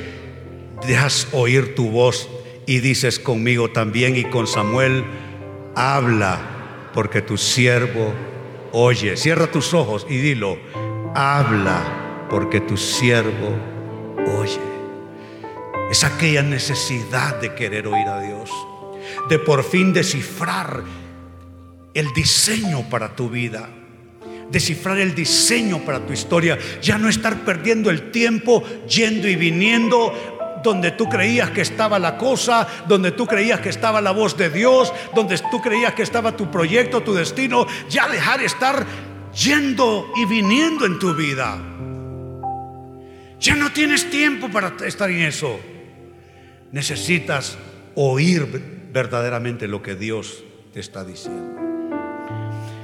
dejas 0.86 1.30
oír 1.32 1.74
tu 1.74 1.89
voz 1.89 2.30
y 2.66 2.80
dices 2.80 3.18
conmigo 3.18 3.72
también 3.72 4.18
y 4.18 4.26
con 4.26 4.46
Samuel, 4.46 5.06
habla, 5.74 6.89
porque 6.94 7.22
tu 7.22 7.38
siervo 7.38 8.13
oye. 8.74 9.16
Cierra 9.16 9.48
tus 9.48 9.74
ojos 9.74 10.06
y 10.10 10.18
dilo, 10.18 10.58
habla, 11.16 12.28
porque 12.30 12.60
tu 12.60 12.76
siervo 12.76 13.56
oye. 14.39 14.60
Es 15.89 16.04
aquella 16.04 16.42
necesidad 16.42 17.39
de 17.39 17.54
querer 17.56 17.88
oír 17.88 18.08
a 18.08 18.20
Dios, 18.20 18.50
de 19.30 19.39
por 19.39 19.63
fin 19.63 19.94
descifrar 19.94 20.84
el 21.94 22.12
diseño 22.13 22.89
para 22.89 23.16
tu 23.16 23.30
vida, 23.30 23.70
descifrar 24.49 24.99
el 24.99 25.15
diseño 25.15 25.79
para 25.79 26.06
tu 26.06 26.13
historia, 26.13 26.58
ya 26.82 26.97
no 26.97 27.10
estar 27.10 27.43
perdiendo 27.45 27.89
el 27.89 28.12
tiempo 28.12 28.63
yendo 28.88 29.27
y 29.27 29.36
viniendo 29.36 30.62
donde 30.63 30.91
tú 30.91 31.10
creías 31.10 31.49
que 31.51 31.62
estaba 31.62 31.99
la 31.99 32.17
cosa, 32.17 32.67
donde 32.88 33.12
tú 33.12 33.27
creías 33.27 33.60
que 33.60 33.69
estaba 33.69 33.99
la 33.99 34.12
voz 34.12 34.38
de 34.38 34.49
Dios, 34.49 34.93
donde 35.13 35.38
tú 35.51 35.62
creías 35.62 35.93
que 35.93 36.03
estaba 36.03 36.38
tu 36.38 36.49
proyecto, 36.49 37.03
tu 37.03 37.13
destino, 37.13 37.67
ya 37.89 38.08
dejar 38.08 38.39
de 38.39 38.45
estar 38.45 38.86
yendo 39.34 40.12
y 40.15 40.25
viniendo 40.25 40.86
en 40.86 40.99
tu 40.99 41.13
vida. 41.13 41.62
Ya 43.39 43.56
no 43.56 43.71
tienes 43.73 44.10
tiempo 44.10 44.49
para 44.49 44.73
estar 44.86 45.12
en 45.12 45.23
eso 45.23 45.60
necesitas 46.73 47.56
oír 47.95 48.89
verdaderamente 48.91 49.67
lo 49.67 49.82
que 49.82 49.95
Dios 49.95 50.43
te 50.73 50.82
está 50.82 51.06
diciendo. 51.06 51.72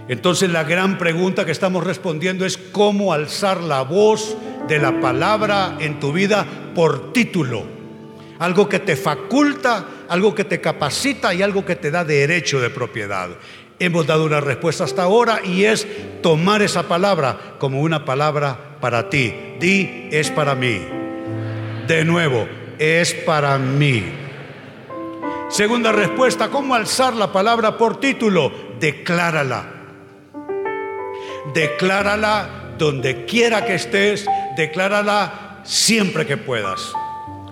Entonces 0.10 0.50
la 0.50 0.64
gran 0.64 0.98
pregunta 0.98 1.46
que 1.46 1.52
estamos 1.52 1.84
respondiendo 1.84 2.44
es 2.44 2.58
cómo 2.58 3.14
alzar 3.14 3.62
la 3.62 3.84
voz 3.84 4.36
de 4.68 4.80
la 4.80 5.00
palabra 5.00 5.78
en 5.80 6.00
tu 6.00 6.12
vida 6.12 6.46
por 6.74 7.14
título. 7.14 7.80
algo 8.40 8.70
que 8.70 8.80
te 8.80 8.96
faculta, 8.96 9.86
algo 10.08 10.34
que 10.34 10.46
te 10.46 10.62
capacita 10.62 11.34
y 11.34 11.42
algo 11.42 11.66
que 11.66 11.76
te 11.76 11.92
da 11.92 12.06
derecho 12.06 12.62
de 12.62 12.70
propiedad. 12.70 13.30
Hemos 13.78 14.08
dado 14.08 14.26
una 14.26 14.40
respuesta 14.40 14.86
hasta 14.86 15.04
ahora 15.04 15.42
y 15.44 15.66
es 15.66 15.86
tomar 16.22 16.62
esa 16.62 16.88
palabra 16.88 17.56
como 17.60 17.82
una 17.82 18.06
palabra 18.06 18.78
para 18.80 19.10
ti. 19.10 19.34
Di, 19.60 20.08
es 20.12 20.32
para 20.32 20.56
mí. 20.56 20.80
De 21.86 22.06
nuevo, 22.06 22.48
es 22.80 23.14
para 23.14 23.58
mí. 23.58 24.06
Segunda 25.50 25.92
respuesta, 25.92 26.50
¿cómo 26.50 26.74
alzar 26.76 27.14
la 27.14 27.32
palabra 27.34 27.78
por 27.78 28.00
título? 28.00 28.52
Declárala. 28.80 29.79
Declárala 31.54 32.74
donde 32.78 33.26
quiera 33.26 33.66
que 33.66 33.76
estés, 33.76 34.26
declárala 34.56 35.62
siempre 35.64 36.26
que 36.26 36.38
puedas. 36.38 36.94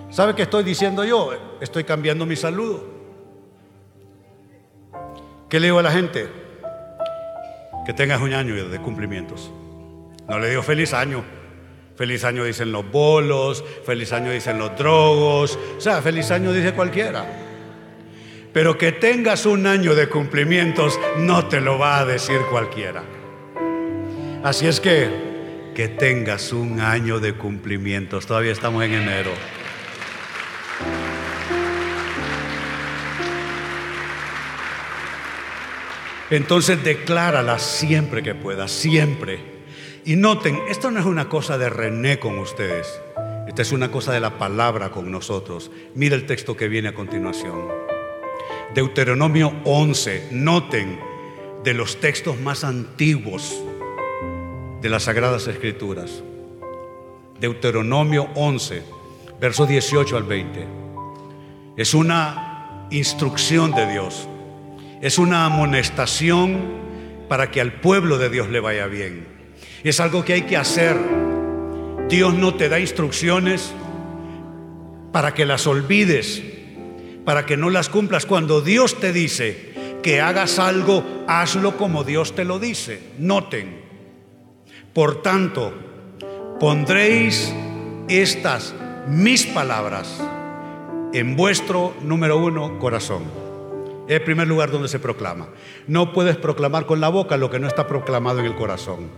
¿Sabe 0.10 0.34
qué 0.36 0.44
estoy 0.44 0.64
diciendo 0.64 1.04
yo? 1.04 1.58
Estoy 1.62 1.84
cambiando 1.84 2.26
mi 2.26 2.36
saludo. 2.36 2.84
¿Qué 5.50 5.60
le 5.60 5.68
digo 5.68 5.80
a 5.80 5.84
la 5.84 5.92
gente? 5.92 6.28
Que 7.86 7.94
tengas 7.94 8.22
un 8.22 8.34
año 8.34 8.68
de 8.68 8.80
cumplimientos. 8.80 9.52
No 10.28 10.40
le 10.40 10.50
digo 10.50 10.64
feliz 10.64 10.94
año. 10.94 11.24
Feliz 11.96 12.24
año 12.26 12.44
dicen 12.44 12.72
los 12.72 12.90
bolos, 12.92 13.64
feliz 13.84 14.14
año 14.14 14.30
dicen 14.30 14.60
los 14.60 14.78
drogos, 14.78 15.58
o 15.78 15.82
sea, 15.82 16.00
feliz 16.00 16.30
año 16.30 16.54
dice 16.54 16.74
cualquiera. 16.74 17.26
Pero 18.54 18.78
que 18.78 18.92
tengas 18.92 19.48
un 19.48 19.66
año 19.66 19.96
de 19.96 20.08
cumplimientos 20.08 21.00
no 21.18 21.48
te 21.48 21.60
lo 21.60 21.80
va 21.80 22.00
a 22.00 22.06
decir 22.06 22.40
cualquiera. 22.52 23.04
Así 24.44 24.68
es 24.68 24.80
que, 24.80 25.72
que 25.76 25.88
tengas 25.88 26.54
un 26.54 26.80
año 26.80 27.20
de 27.20 27.34
cumplimientos. 27.34 28.28
Todavía 28.28 28.52
estamos 28.52 28.84
en 28.84 28.94
enero. 28.94 29.32
Entonces 36.30 36.84
declárala 36.84 37.58
siempre 37.58 38.22
que 38.22 38.36
puedas, 38.36 38.72
siempre. 38.72 39.40
Y 40.06 40.16
noten, 40.16 40.60
esto 40.70 40.92
no 40.92 41.00
es 41.00 41.06
una 41.06 41.30
cosa 41.30 41.58
de 41.58 41.70
René 41.70 42.20
con 42.20 42.38
ustedes. 42.38 43.02
Esta 43.48 43.62
es 43.62 43.72
una 43.72 43.90
cosa 43.92 44.14
de 44.14 44.20
la 44.20 44.38
palabra 44.38 44.92
con 44.92 45.12
nosotros. 45.12 45.72
Mira 45.96 46.16
el 46.16 46.26
texto 46.26 46.56
que 46.56 46.68
viene 46.68 46.90
a 46.90 46.94
continuación. 46.94 47.68
Deuteronomio 48.76 49.54
11. 49.64 50.30
Noten 50.32 51.00
de 51.64 51.74
los 51.74 52.00
textos 52.00 52.40
más 52.40 52.64
antiguos 52.64 53.64
de 54.82 54.90
las 54.90 55.04
Sagradas 55.04 55.48
Escrituras. 55.48 56.24
Deuteronomio 57.40 58.30
11, 58.36 58.84
versos 59.40 59.68
18 59.68 60.18
al 60.18 60.24
20. 60.24 60.68
Es 61.78 61.94
una 61.94 62.88
instrucción 62.92 63.72
de 63.72 63.92
Dios. 63.92 64.28
Es 65.02 65.18
una 65.18 65.46
amonestación 65.46 66.78
para 67.28 67.52
que 67.52 67.62
al 67.62 67.74
pueblo 67.74 68.18
de 68.18 68.30
Dios 68.30 68.50
le 68.50 68.60
vaya 68.60 68.88
bien. 68.88 69.28
Es 69.84 70.00
algo 70.00 70.24
que 70.24 70.34
hay 70.34 70.42
que 70.44 70.58
hacer. 70.58 70.98
Dios 72.10 72.34
no 72.34 72.56
te 72.56 72.70
da 72.70 72.80
instrucciones 72.80 73.74
para 75.12 75.34
que 75.34 75.46
las 75.46 75.68
olvides, 75.68 76.42
para 77.26 77.46
que 77.46 77.58
no 77.58 77.70
las 77.70 77.90
cumplas. 77.90 78.26
Cuando 78.26 78.62
Dios 78.62 79.00
te 79.00 79.12
dice 79.12 79.74
que 80.04 80.22
hagas 80.22 80.60
algo, 80.60 81.04
hazlo 81.28 81.78
como 81.78 82.04
Dios 82.04 82.36
te 82.36 82.46
lo 82.46 82.60
dice. 82.60 83.02
Noten. 83.20 83.87
Por 84.98 85.22
tanto, 85.22 85.72
pondréis 86.60 87.54
estas 88.08 88.74
mis 89.08 89.46
palabras 89.46 90.20
en 91.14 91.36
vuestro 91.36 91.94
número 92.02 92.40
uno 92.40 92.80
corazón. 92.80 93.22
Es 94.08 94.16
el 94.16 94.24
primer 94.24 94.48
lugar 94.48 94.72
donde 94.72 94.88
se 94.88 94.98
proclama. 94.98 95.50
No 95.86 96.14
puedes 96.14 96.36
proclamar 96.36 96.88
con 96.88 97.00
la 97.00 97.10
boca 97.10 97.38
lo 97.38 97.52
que 97.52 97.60
no 97.60 97.68
está 97.68 97.86
proclamado 97.86 98.40
en 98.40 98.46
el 98.46 98.56
corazón. 98.56 99.12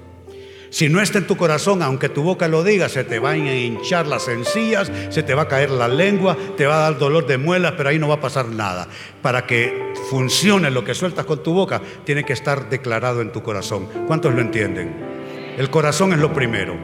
Si 0.69 0.89
no 0.89 0.99
está 0.99 1.19
en 1.19 1.27
tu 1.27 1.37
corazón, 1.37 1.81
aunque 1.81 2.09
tu 2.09 2.23
boca 2.23 2.49
lo 2.49 2.61
diga, 2.65 2.89
se 2.89 3.05
te 3.05 3.19
van 3.19 3.47
a 3.47 3.55
hinchar 3.55 4.05
las 4.05 4.27
encías, 4.27 4.91
se 5.09 5.23
te 5.23 5.33
va 5.33 5.43
a 5.43 5.47
caer 5.47 5.71
la 5.71 5.87
lengua, 5.87 6.35
te 6.57 6.65
va 6.65 6.75
a 6.75 6.89
dar 6.89 6.99
dolor 6.99 7.25
de 7.25 7.37
muelas, 7.37 7.75
pero 7.77 7.87
ahí 7.87 7.99
no 7.99 8.09
va 8.09 8.15
a 8.15 8.21
pasar 8.21 8.49
nada. 8.49 8.89
Para 9.21 9.45
que 9.45 9.93
funcione 10.09 10.71
lo 10.71 10.83
que 10.83 10.93
sueltas 10.93 11.25
con 11.25 11.41
tu 11.41 11.53
boca, 11.53 11.81
tiene 12.03 12.25
que 12.25 12.33
estar 12.33 12.69
declarado 12.69 13.21
en 13.21 13.31
tu 13.31 13.41
corazón. 13.41 13.87
¿Cuántos 14.07 14.33
lo 14.33 14.41
entienden? 14.41 15.18
El 15.59 15.69
corazón 15.69 16.13
es 16.13 16.19
lo 16.19 16.31
primero. 16.31 16.77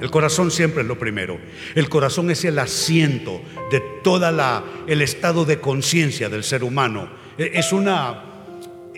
El 0.00 0.10
corazón 0.10 0.50
siempre 0.50 0.82
es 0.82 0.88
lo 0.88 0.98
primero. 0.98 1.38
El 1.76 1.88
corazón 1.88 2.28
es 2.28 2.44
el 2.44 2.58
asiento 2.58 3.40
de 3.70 3.80
toda 4.02 4.32
la 4.32 4.64
el 4.88 5.00
estado 5.00 5.44
de 5.44 5.60
conciencia 5.60 6.28
del 6.28 6.42
ser 6.42 6.64
humano 6.64 7.08
e, 7.38 7.52
es 7.54 7.72
una, 7.72 8.24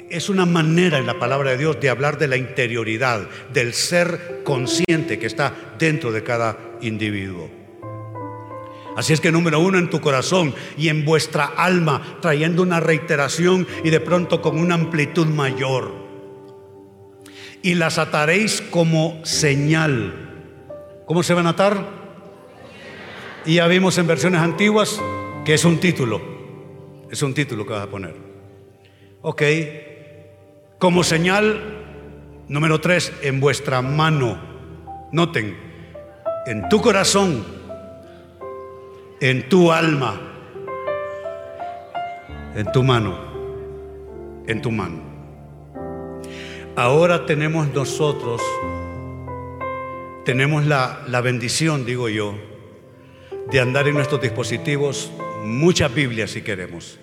es 0.08 0.30
una 0.30 0.46
manera 0.46 0.96
en 0.96 1.04
la 1.04 1.18
palabra 1.18 1.50
de 1.50 1.58
Dios 1.58 1.78
de 1.78 1.90
hablar 1.90 2.16
de 2.16 2.26
la 2.26 2.38
interioridad, 2.38 3.28
del 3.52 3.74
ser 3.74 4.40
consciente 4.44 5.18
que 5.18 5.26
está 5.26 5.74
dentro 5.78 6.10
de 6.10 6.22
cada 6.22 6.78
individuo. 6.80 7.50
Así 8.96 9.12
es 9.12 9.20
que 9.20 9.30
número 9.30 9.60
uno 9.60 9.76
en 9.76 9.90
tu 9.90 10.00
corazón 10.00 10.54
y 10.78 10.88
en 10.88 11.04
vuestra 11.04 11.44
alma, 11.44 12.16
trayendo 12.22 12.62
una 12.62 12.80
reiteración 12.80 13.66
y 13.84 13.90
de 13.90 14.00
pronto 14.00 14.40
con 14.40 14.58
una 14.58 14.74
amplitud 14.74 15.26
mayor. 15.26 16.07
Y 17.62 17.74
las 17.74 17.98
ataréis 17.98 18.60
como 18.60 19.20
señal. 19.24 20.14
¿Cómo 21.06 21.22
se 21.22 21.34
van 21.34 21.46
a 21.46 21.50
atar? 21.50 21.84
Y 23.44 23.54
ya 23.54 23.66
vimos 23.66 23.96
en 23.98 24.06
versiones 24.06 24.40
antiguas 24.40 25.00
que 25.44 25.54
es 25.54 25.64
un 25.64 25.78
título. 25.78 26.20
Es 27.10 27.22
un 27.22 27.34
título 27.34 27.66
que 27.66 27.72
vas 27.72 27.84
a 27.84 27.90
poner. 27.90 28.14
Ok. 29.22 29.42
Como 30.78 31.02
señal 31.02 31.78
número 32.48 32.80
tres, 32.80 33.12
en 33.22 33.40
vuestra 33.40 33.82
mano. 33.82 34.38
Noten, 35.12 35.56
en 36.46 36.68
tu 36.68 36.80
corazón, 36.80 37.44
en 39.20 39.48
tu 39.48 39.72
alma, 39.72 40.20
en 42.54 42.70
tu 42.72 42.82
mano, 42.82 43.18
en 44.46 44.60
tu 44.60 44.70
mano. 44.70 45.07
Ahora 46.78 47.26
tenemos 47.26 47.68
nosotros, 47.74 48.40
tenemos 50.24 50.64
la, 50.64 51.02
la 51.08 51.20
bendición, 51.20 51.84
digo 51.84 52.08
yo, 52.08 52.34
de 53.50 53.60
andar 53.60 53.88
en 53.88 53.94
nuestros 53.94 54.20
dispositivos 54.20 55.10
muchas 55.44 55.92
Biblias 55.92 56.30
si 56.30 56.42
queremos 56.42 56.98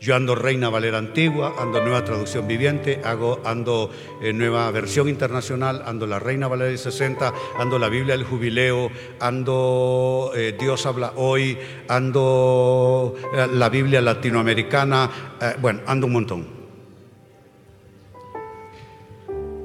yo 0.00 0.14
ando 0.14 0.34
Reina 0.34 0.68
Valera 0.68 0.98
Antigua, 0.98 1.54
ando 1.58 1.80
Nueva 1.80 2.04
Traducción 2.04 2.46
Viviente, 2.46 3.00
hago, 3.02 3.40
ando 3.44 3.90
eh, 4.20 4.32
Nueva 4.32 4.70
Versión 4.70 5.08
Internacional, 5.08 5.82
ando 5.86 6.06
la 6.06 6.18
Reina 6.18 6.48
Valera 6.48 6.76
60, 6.76 7.32
ando 7.58 7.78
la 7.78 7.88
Biblia 7.88 8.16
del 8.16 8.26
Jubileo, 8.26 8.90
ando 9.20 10.32
eh, 10.34 10.54
Dios 10.58 10.84
habla 10.84 11.12
hoy, 11.16 11.58
ando 11.88 13.14
eh, 13.34 13.46
la 13.52 13.68
Biblia 13.70 14.02
latinoamericana, 14.02 15.10
bueno, 15.60 15.80
ando 15.86 16.06
un 16.06 16.12
montón. 16.12 16.55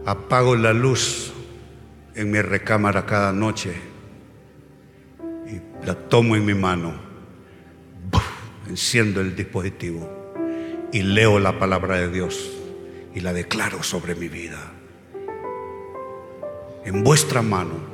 Apago 0.06 0.56
la 0.56 0.74
luz 0.74 1.32
en 2.16 2.32
mi 2.32 2.42
recámara 2.42 3.06
cada 3.06 3.32
noche 3.32 3.76
y 5.46 5.86
la 5.86 5.94
tomo 5.94 6.36
en 6.36 6.46
mi 6.46 6.56
mano. 6.56 6.94
Enciendo 8.68 9.22
el 9.22 9.36
dispositivo 9.36 10.10
y 10.92 11.04
leo 11.04 11.40
la 11.40 11.60
palabra 11.60 11.98
de 11.98 12.10
Dios 12.10 12.52
y 13.14 13.20
la 13.20 13.32
declaro 13.32 13.84
sobre 13.84 14.16
mi 14.16 14.28
vida. 14.28 14.72
En 16.84 17.04
vuestra 17.04 17.44
mano. 17.44 17.92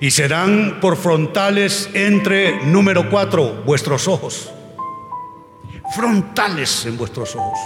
Y 0.00 0.12
serán 0.12 0.78
por 0.80 0.96
frontales 0.96 1.90
entre, 1.94 2.64
número 2.64 3.10
cuatro, 3.10 3.62
vuestros 3.66 4.06
ojos. 4.06 4.52
Frontales 5.96 6.86
en 6.86 6.96
vuestros 6.96 7.34
ojos. 7.34 7.58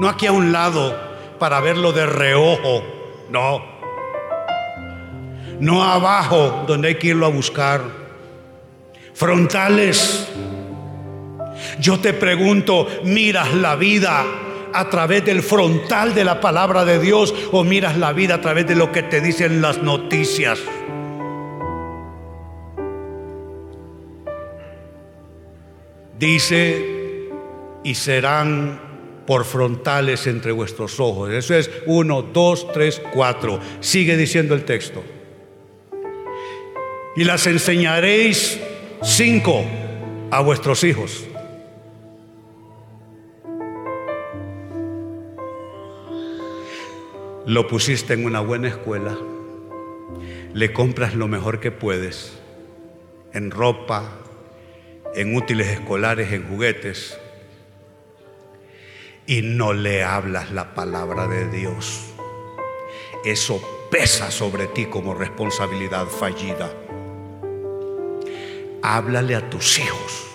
No 0.00 0.08
aquí 0.08 0.26
a 0.26 0.32
un 0.32 0.50
lado 0.50 0.98
para 1.38 1.60
verlo 1.60 1.92
de 1.92 2.06
reojo. 2.06 2.82
No. 3.28 3.62
No 5.60 5.84
abajo 5.84 6.64
donde 6.66 6.88
hay 6.88 6.94
que 6.94 7.08
irlo 7.08 7.26
a 7.26 7.28
buscar. 7.28 7.82
Frontales 9.12 10.26
yo 11.78 12.00
te 12.00 12.14
pregunto, 12.14 12.86
¿miras 13.04 13.52
la 13.52 13.76
vida 13.76 14.24
a 14.72 14.88
través 14.88 15.22
del 15.22 15.42
frontal 15.42 16.14
de 16.14 16.24
la 16.24 16.40
palabra 16.40 16.86
de 16.86 16.98
Dios 16.98 17.34
o 17.52 17.62
miras 17.62 17.98
la 17.98 18.14
vida 18.14 18.36
a 18.36 18.40
través 18.40 18.66
de 18.66 18.76
lo 18.76 18.90
que 18.92 19.02
te 19.02 19.20
dicen 19.20 19.60
las 19.60 19.82
noticias? 19.82 20.60
Dice, 26.18 27.28
y 27.84 27.94
serán 27.94 28.89
por 29.30 29.44
frontales 29.44 30.26
entre 30.26 30.50
vuestros 30.50 30.98
ojos. 30.98 31.30
Eso 31.30 31.54
es 31.54 31.70
uno, 31.86 32.20
dos, 32.20 32.66
tres, 32.72 33.00
cuatro. 33.14 33.60
Sigue 33.78 34.16
diciendo 34.16 34.56
el 34.56 34.64
texto. 34.64 35.04
Y 37.14 37.22
las 37.22 37.46
enseñaréis 37.46 38.58
Cinco, 39.04 39.64
a 40.32 40.40
vuestros 40.40 40.82
hijos. 40.82 41.24
Lo 47.46 47.68
pusiste 47.68 48.14
en 48.14 48.24
una 48.24 48.40
buena 48.40 48.66
escuela, 48.66 49.16
le 50.52 50.72
compras 50.72 51.14
lo 51.14 51.28
mejor 51.28 51.60
que 51.60 51.70
puedes, 51.70 52.36
en 53.32 53.52
ropa, 53.52 54.18
en 55.14 55.36
útiles 55.36 55.68
escolares, 55.68 56.32
en 56.32 56.48
juguetes, 56.48 57.16
y 59.30 59.42
no 59.42 59.72
le 59.72 60.02
hablas 60.02 60.50
la 60.50 60.74
palabra 60.74 61.28
de 61.28 61.48
Dios. 61.48 62.00
Eso 63.24 63.62
pesa 63.88 64.28
sobre 64.32 64.66
ti 64.66 64.86
como 64.86 65.14
responsabilidad 65.14 66.08
fallida. 66.08 66.68
Háblale 68.82 69.36
a 69.36 69.48
tus 69.48 69.78
hijos. 69.78 70.26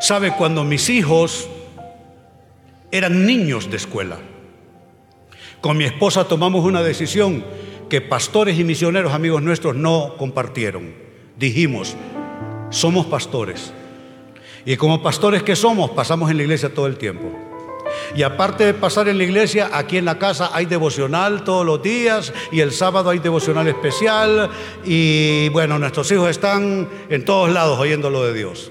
¿Sabe 0.00 0.34
cuando 0.36 0.64
mis 0.64 0.90
hijos 0.90 1.48
eran 2.90 3.24
niños 3.24 3.70
de 3.70 3.76
escuela? 3.76 4.18
Con 5.60 5.76
mi 5.76 5.84
esposa 5.84 6.26
tomamos 6.26 6.64
una 6.64 6.82
decisión 6.82 7.44
que 7.88 8.00
pastores 8.00 8.58
y 8.58 8.64
misioneros 8.64 9.12
amigos 9.12 9.42
nuestros 9.42 9.76
no 9.76 10.16
compartieron. 10.18 10.92
Dijimos, 11.36 11.94
somos 12.70 13.06
pastores. 13.06 13.72
Y 14.64 14.76
como 14.76 15.02
pastores 15.02 15.42
que 15.42 15.56
somos, 15.56 15.90
pasamos 15.90 16.30
en 16.30 16.36
la 16.36 16.42
iglesia 16.44 16.72
todo 16.72 16.86
el 16.86 16.96
tiempo. 16.96 17.30
Y 18.14 18.22
aparte 18.22 18.64
de 18.64 18.74
pasar 18.74 19.08
en 19.08 19.18
la 19.18 19.24
iglesia, 19.24 19.70
aquí 19.72 19.96
en 19.96 20.04
la 20.04 20.18
casa 20.18 20.50
hay 20.52 20.66
devocional 20.66 21.44
todos 21.44 21.64
los 21.64 21.82
días 21.82 22.32
y 22.50 22.60
el 22.60 22.72
sábado 22.72 23.10
hay 23.10 23.18
devocional 23.18 23.66
especial. 23.68 24.50
Y 24.84 25.48
bueno, 25.50 25.78
nuestros 25.78 26.10
hijos 26.12 26.30
están 26.30 26.88
en 27.08 27.24
todos 27.24 27.50
lados 27.50 27.78
oyendo 27.78 28.10
lo 28.10 28.24
de 28.24 28.34
Dios. 28.34 28.70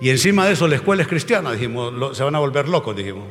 Y 0.00 0.10
encima 0.10 0.46
de 0.46 0.52
eso, 0.52 0.66
la 0.66 0.76
escuela 0.76 1.02
es 1.02 1.08
cristiana, 1.08 1.52
dijimos, 1.52 2.16
se 2.16 2.24
van 2.24 2.34
a 2.34 2.38
volver 2.38 2.68
locos, 2.68 2.96
dijimos. 2.96 3.24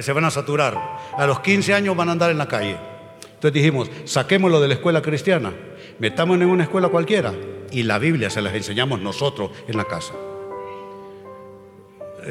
se 0.00 0.12
van 0.12 0.24
a 0.24 0.30
saturar. 0.30 0.76
A 1.16 1.26
los 1.26 1.40
15 1.40 1.72
años 1.74 1.96
van 1.96 2.10
a 2.10 2.12
andar 2.12 2.30
en 2.30 2.38
la 2.38 2.48
calle. 2.48 2.76
Entonces 3.22 3.52
dijimos, 3.52 3.90
saquémoslo 4.04 4.60
de 4.60 4.68
la 4.68 4.74
escuela 4.74 5.02
cristiana, 5.02 5.52
metámonos 5.98 6.42
en 6.42 6.50
una 6.50 6.64
escuela 6.64 6.88
cualquiera 6.88 7.32
y 7.70 7.82
la 7.82 7.98
Biblia 7.98 8.30
se 8.30 8.42
las 8.42 8.54
enseñamos 8.54 9.00
nosotros 9.00 9.50
en 9.66 9.76
la 9.76 9.84
casa. 9.84 10.14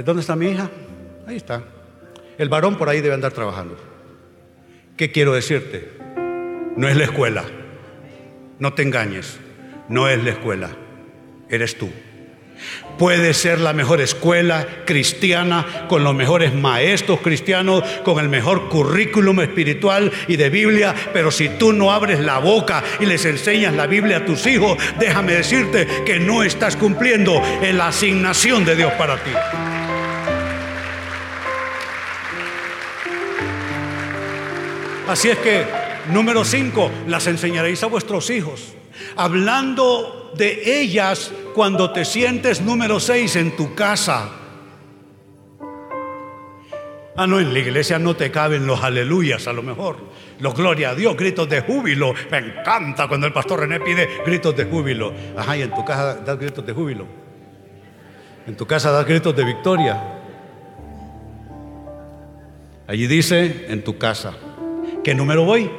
¿Dónde 0.04 0.21
está 0.21 0.36
mi 0.36 0.47
hija? 0.47 0.69
Ahí 1.28 1.38
está. 1.38 1.63
El 2.38 2.49
varón 2.49 2.75
por 2.75 2.89
ahí 2.89 3.01
debe 3.01 3.15
andar 3.15 3.32
trabajando. 3.32 3.78
¿Qué 4.97 5.12
quiero 5.12 5.34
decirte? 5.34 5.89
No 6.75 6.88
es 6.88 6.97
la 6.97 7.06
escuela. 7.06 7.43
No 8.60 8.73
te 8.73 8.84
engañes. 8.84 9.39
No 9.88 10.08
es 10.10 10.23
la 10.23 10.32
escuela. 10.32 10.69
Eres 11.49 11.78
tú. 11.78 11.89
Puede 12.98 13.34
ser 13.34 13.60
la 13.60 13.74
mejor 13.74 14.00
escuela 14.00 14.65
cristiana, 14.86 15.86
con 15.89 16.04
los 16.04 16.15
mejores 16.15 16.54
maestros 16.54 17.20
cristianos, 17.20 17.84
con 18.04 18.20
el 18.20 18.30
mejor 18.30 18.70
currículum 18.70 19.41
espiritual 19.41 20.12
y 20.28 20.38
de 20.38 20.50
Biblia, 20.50 20.96
pero 21.12 21.30
si 21.30 21.50
tú 21.50 21.74
no 21.74 21.91
abres 21.91 22.20
la 22.22 22.39
boca 22.39 22.84
y 23.00 23.06
les 23.06 23.26
enseñas 23.26 23.74
la 23.74 23.88
Biblia 23.88 24.18
a 24.18 24.26
tus 24.26 24.48
hijos, 24.48 24.78
déjame 24.98 25.34
decirte 25.34 25.88
que 26.06 26.20
no 26.20 26.44
estás 26.44 26.78
cumpliendo 26.78 27.41
en 27.62 27.78
la 27.78 27.88
asignación 27.88 28.63
de 28.63 28.76
Dios 28.76 28.94
para 28.94 29.18
ti. 29.18 29.32
Así 35.08 35.30
es 35.30 35.38
que, 35.38 35.65
número 36.12 36.44
5, 36.44 36.91
las 37.08 37.28
enseñaréis 37.28 37.84
a 37.84 37.88
vuestros 37.88 38.30
hijos, 38.30 38.74
hablando 39.15 40.25
de 40.38 40.82
ellas 40.82 41.32
cuando 41.54 41.91
te 41.91 42.06
sientes 42.06 42.62
número 42.62 43.00
6 43.00 43.36
en 43.36 43.56
tu 43.56 43.76
casa. 43.76 44.30
Ah, 47.17 47.28
no, 47.28 47.39
en 47.39 47.54
la 47.54 47.60
iglesia 47.60 47.98
no 47.98 48.15
te 48.15 48.30
caben 48.30 48.67
los 48.67 48.84
aleluyas 48.84 49.48
a 49.48 49.54
lo 49.54 49.63
mejor. 49.63 49.98
Los 50.39 50.54
gloria 50.54 50.89
a 50.89 50.95
Dios, 50.95 51.15
gritos 51.15 51.48
de 51.48 51.62
júbilo. 51.62 52.13
Me 52.30 52.39
encanta 52.39 53.08
cuando 53.08 53.26
el 53.26 53.32
pastor 53.32 53.62
René 53.62 53.80
pide 53.80 54.10
gritos 54.26 54.56
de 54.56 54.65
júbilo. 54.65 55.13
Ajá, 55.38 55.56
y 55.56 55.62
en 55.62 55.71
tu 55.71 55.86
casa 55.86 56.15
das 56.15 56.38
gritos 56.38 56.65
de 56.65 56.74
júbilo. 56.74 57.08
En 58.45 58.58
tu 58.58 58.65
casa 58.67 58.91
das 58.91 59.06
gritos 59.06 59.34
de 59.34 59.45
victoria. 59.45 60.02
Allí 62.88 63.08
dice, 63.08 63.65
en 63.69 63.84
tu 63.84 63.98
casa. 63.98 64.34
¿Qué 65.04 65.15
número 65.15 65.45
voy? 65.45 65.71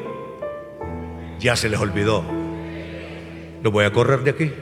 Ya 1.38 1.54
se 1.54 1.68
les 1.68 1.78
olvidó. 1.78 2.24
Lo 3.66 3.72
voy 3.72 3.84
a 3.84 3.90
correr 3.90 4.20
de 4.20 4.30
aquí. 4.30 4.52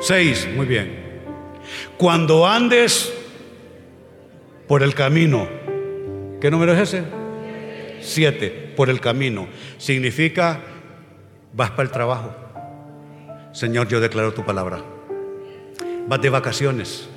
Seis, 0.00 0.48
muy 0.54 0.66
bien. 0.66 1.02
Cuando 1.96 2.46
andes 2.46 3.12
por 4.68 4.84
el 4.84 4.94
camino, 4.94 5.48
¿qué 6.40 6.48
número 6.48 6.74
es 6.74 6.78
ese? 6.78 7.02
Siete, 8.00 8.72
por 8.76 8.88
el 8.88 9.00
camino. 9.00 9.48
Significa, 9.78 10.60
vas 11.52 11.70
para 11.70 11.82
el 11.82 11.90
trabajo. 11.90 12.36
Señor, 13.50 13.88
yo 13.88 13.98
declaro 14.00 14.32
tu 14.32 14.44
palabra. 14.44 14.78
Vas 16.06 16.22
de 16.22 16.30
vacaciones. 16.30 17.08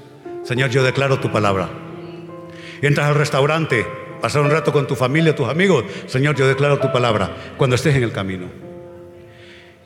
Señor, 0.41 0.71
yo 0.71 0.81
declaro 0.81 1.19
tu 1.19 1.31
palabra. 1.31 1.69
Entras 2.81 3.05
al 3.05 3.13
restaurante 3.13 3.85
pasar 4.19 4.41
un 4.41 4.49
rato 4.49 4.73
con 4.73 4.87
tu 4.87 4.95
familia, 4.95 5.35
tus 5.35 5.47
amigos. 5.47 5.85
Señor, 6.07 6.35
yo 6.35 6.47
declaro 6.47 6.79
tu 6.79 6.91
palabra 6.91 7.53
cuando 7.55 7.75
estés 7.75 7.95
en 7.95 8.01
el 8.01 8.11
camino. 8.11 8.64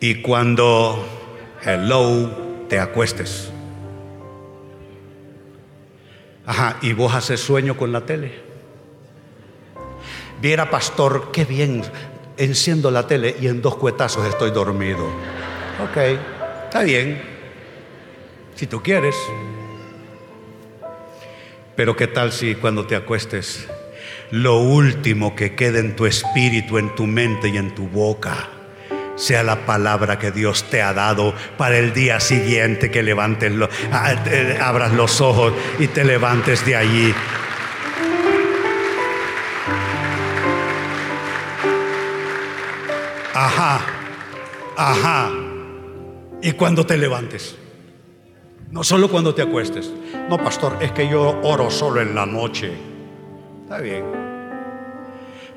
Y 0.02 0.22
cuando, 0.22 1.06
hello, 1.62 2.66
te 2.70 2.80
acuestes. 2.80 3.52
Ajá, 6.46 6.78
y 6.82 6.94
vos 6.94 7.14
haces 7.14 7.42
sueño 7.42 7.76
con 7.76 7.92
la 7.92 8.06
tele. 8.06 8.32
Viera, 10.42 10.70
pastor, 10.70 11.32
qué 11.34 11.44
bien, 11.44 11.84
enciendo 12.38 12.92
la 12.92 13.08
tele 13.08 13.36
y 13.42 13.48
en 13.48 13.62
dos 13.62 13.76
cuetazos 13.76 14.26
estoy 14.26 14.52
dormido. 14.52 15.06
Ok, 15.84 15.98
está 16.64 16.84
bien, 16.84 17.22
si 18.56 18.68
tú 18.68 18.82
quieres. 18.82 19.16
Pero 21.76 21.98
qué 21.98 22.08
tal 22.08 22.32
si 22.32 22.56
cuando 22.56 22.88
te 22.88 22.96
acuestes 22.96 23.68
lo 24.32 24.60
último 24.60 25.36
que 25.36 25.56
quede 25.56 25.80
en 25.80 25.98
tu 25.98 26.06
espíritu, 26.06 26.78
en 26.78 26.96
tu 26.96 27.06
mente 27.06 27.50
y 27.50 27.58
en 27.58 27.76
tu 27.76 27.88
boca 27.88 28.59
sea 29.20 29.44
la 29.44 29.66
palabra 29.66 30.18
que 30.18 30.32
Dios 30.32 30.70
te 30.70 30.82
ha 30.82 30.94
dado 30.94 31.36
para 31.58 31.78
el 31.78 31.94
día 31.94 32.20
siguiente 32.20 32.90
que 32.90 33.04
levantes, 33.04 33.54
ah, 33.92 34.16
abras 34.62 34.94
los 34.94 35.20
ojos 35.22 35.54
y 35.78 35.88
te 35.88 36.04
levantes 36.04 36.66
de 36.66 36.76
allí. 36.76 37.14
Ajá, 43.34 43.82
ajá. 44.76 45.32
Y 46.42 46.54
cuando 46.54 46.86
te 46.86 46.98
levantes. 46.98 47.58
No 48.72 48.84
solo 48.84 49.10
cuando 49.10 49.34
te 49.34 49.42
acuestes. 49.42 49.92
No, 50.30 50.38
pastor, 50.38 50.78
es 50.80 50.92
que 50.92 51.10
yo 51.10 51.40
oro 51.44 51.70
solo 51.70 52.02
en 52.02 52.16
la 52.16 52.26
noche. 52.26 52.72
Está 53.64 53.80
bien. 53.80 54.29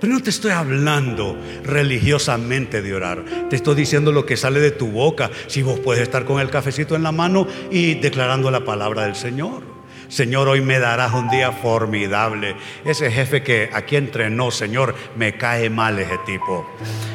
Pero 0.02 0.14
no 0.14 0.20
te 0.20 0.30
estoy 0.30 0.50
hablando 0.50 1.38
religiosamente 1.62 2.82
de 2.82 2.92
orar. 2.92 3.24
Te 3.48 3.54
estoy 3.54 3.76
diciendo 3.76 4.10
lo 4.10 4.26
que 4.26 4.36
sale 4.36 4.58
de 4.58 4.72
tu 4.72 4.88
boca. 4.88 5.30
Si 5.46 5.62
vos 5.62 5.78
puedes 5.78 6.02
estar 6.02 6.24
con 6.24 6.40
el 6.40 6.50
cafecito 6.50 6.96
en 6.96 7.04
la 7.04 7.12
mano 7.12 7.46
y 7.70 7.94
declarando 7.94 8.50
la 8.50 8.64
palabra 8.64 9.04
del 9.04 9.14
Señor. 9.14 9.62
Señor, 10.08 10.48
hoy 10.48 10.60
me 10.60 10.80
darás 10.80 11.12
un 11.12 11.28
día 11.28 11.52
formidable. 11.52 12.56
Ese 12.84 13.12
jefe 13.12 13.44
que 13.44 13.70
aquí 13.72 13.94
entrenó, 13.94 14.50
Señor, 14.50 14.92
me 15.14 15.36
cae 15.36 15.70
mal 15.70 15.96
ese 16.00 16.18
tipo. 16.26 16.68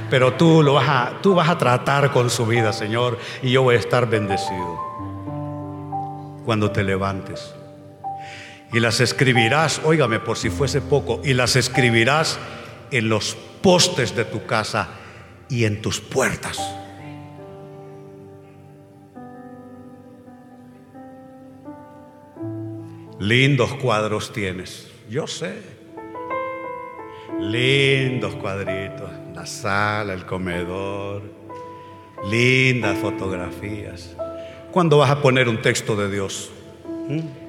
Pero 0.10 0.36
tú 0.36 0.64
lo 0.64 0.76
vas 0.76 0.88
a, 0.88 1.22
tú 1.22 1.36
vas 1.36 1.50
a 1.50 1.58
tratar 1.58 2.14
con 2.14 2.30
su 2.30 2.46
vida, 2.46 2.72
Señor, 2.72 3.20
y 3.44 3.52
yo 3.52 3.64
voy 3.64 3.76
a 3.76 3.80
estar 3.80 4.10
bendecido. 4.10 4.80
Cuando 6.46 6.72
te 6.72 6.86
levantes 6.86 7.54
y 8.72 8.80
las 8.80 9.00
escribirás, 9.02 9.82
óigame 9.84 10.20
por 10.20 10.38
si 10.38 10.50
fuese 10.50 10.82
poco, 10.82 11.22
y 11.24 11.34
las 11.34 11.56
escribirás 11.56 12.40
en 12.92 13.10
los 13.10 13.36
postes 13.62 14.16
de 14.16 14.26
tu 14.26 14.46
casa 14.46 14.90
y 15.50 15.66
en 15.66 15.82
tus 15.82 16.00
puertas. 16.00 16.60
Lindos 23.20 23.74
cuadros 23.76 24.32
tienes, 24.32 24.92
yo 25.10 25.26
sé. 25.28 25.78
Lindos 27.40 28.36
cuadritos, 28.36 29.10
la 29.34 29.46
sala, 29.46 30.14
el 30.14 30.26
comedor, 30.26 31.24
lindas 32.30 32.98
fotografías. 33.00 34.16
¿Cuándo 34.72 35.00
vas 35.00 35.10
a 35.10 35.22
poner 35.22 35.50
un 35.50 35.62
texto 35.62 35.96
de 35.96 36.12
Dios? 36.12 36.52
¿Mm? 37.08 37.48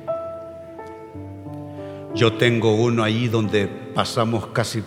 Yo 2.14 2.32
tengo 2.32 2.74
uno 2.74 3.04
ahí 3.04 3.28
donde 3.28 3.68
pasamos 3.68 4.46
casi 4.48 4.82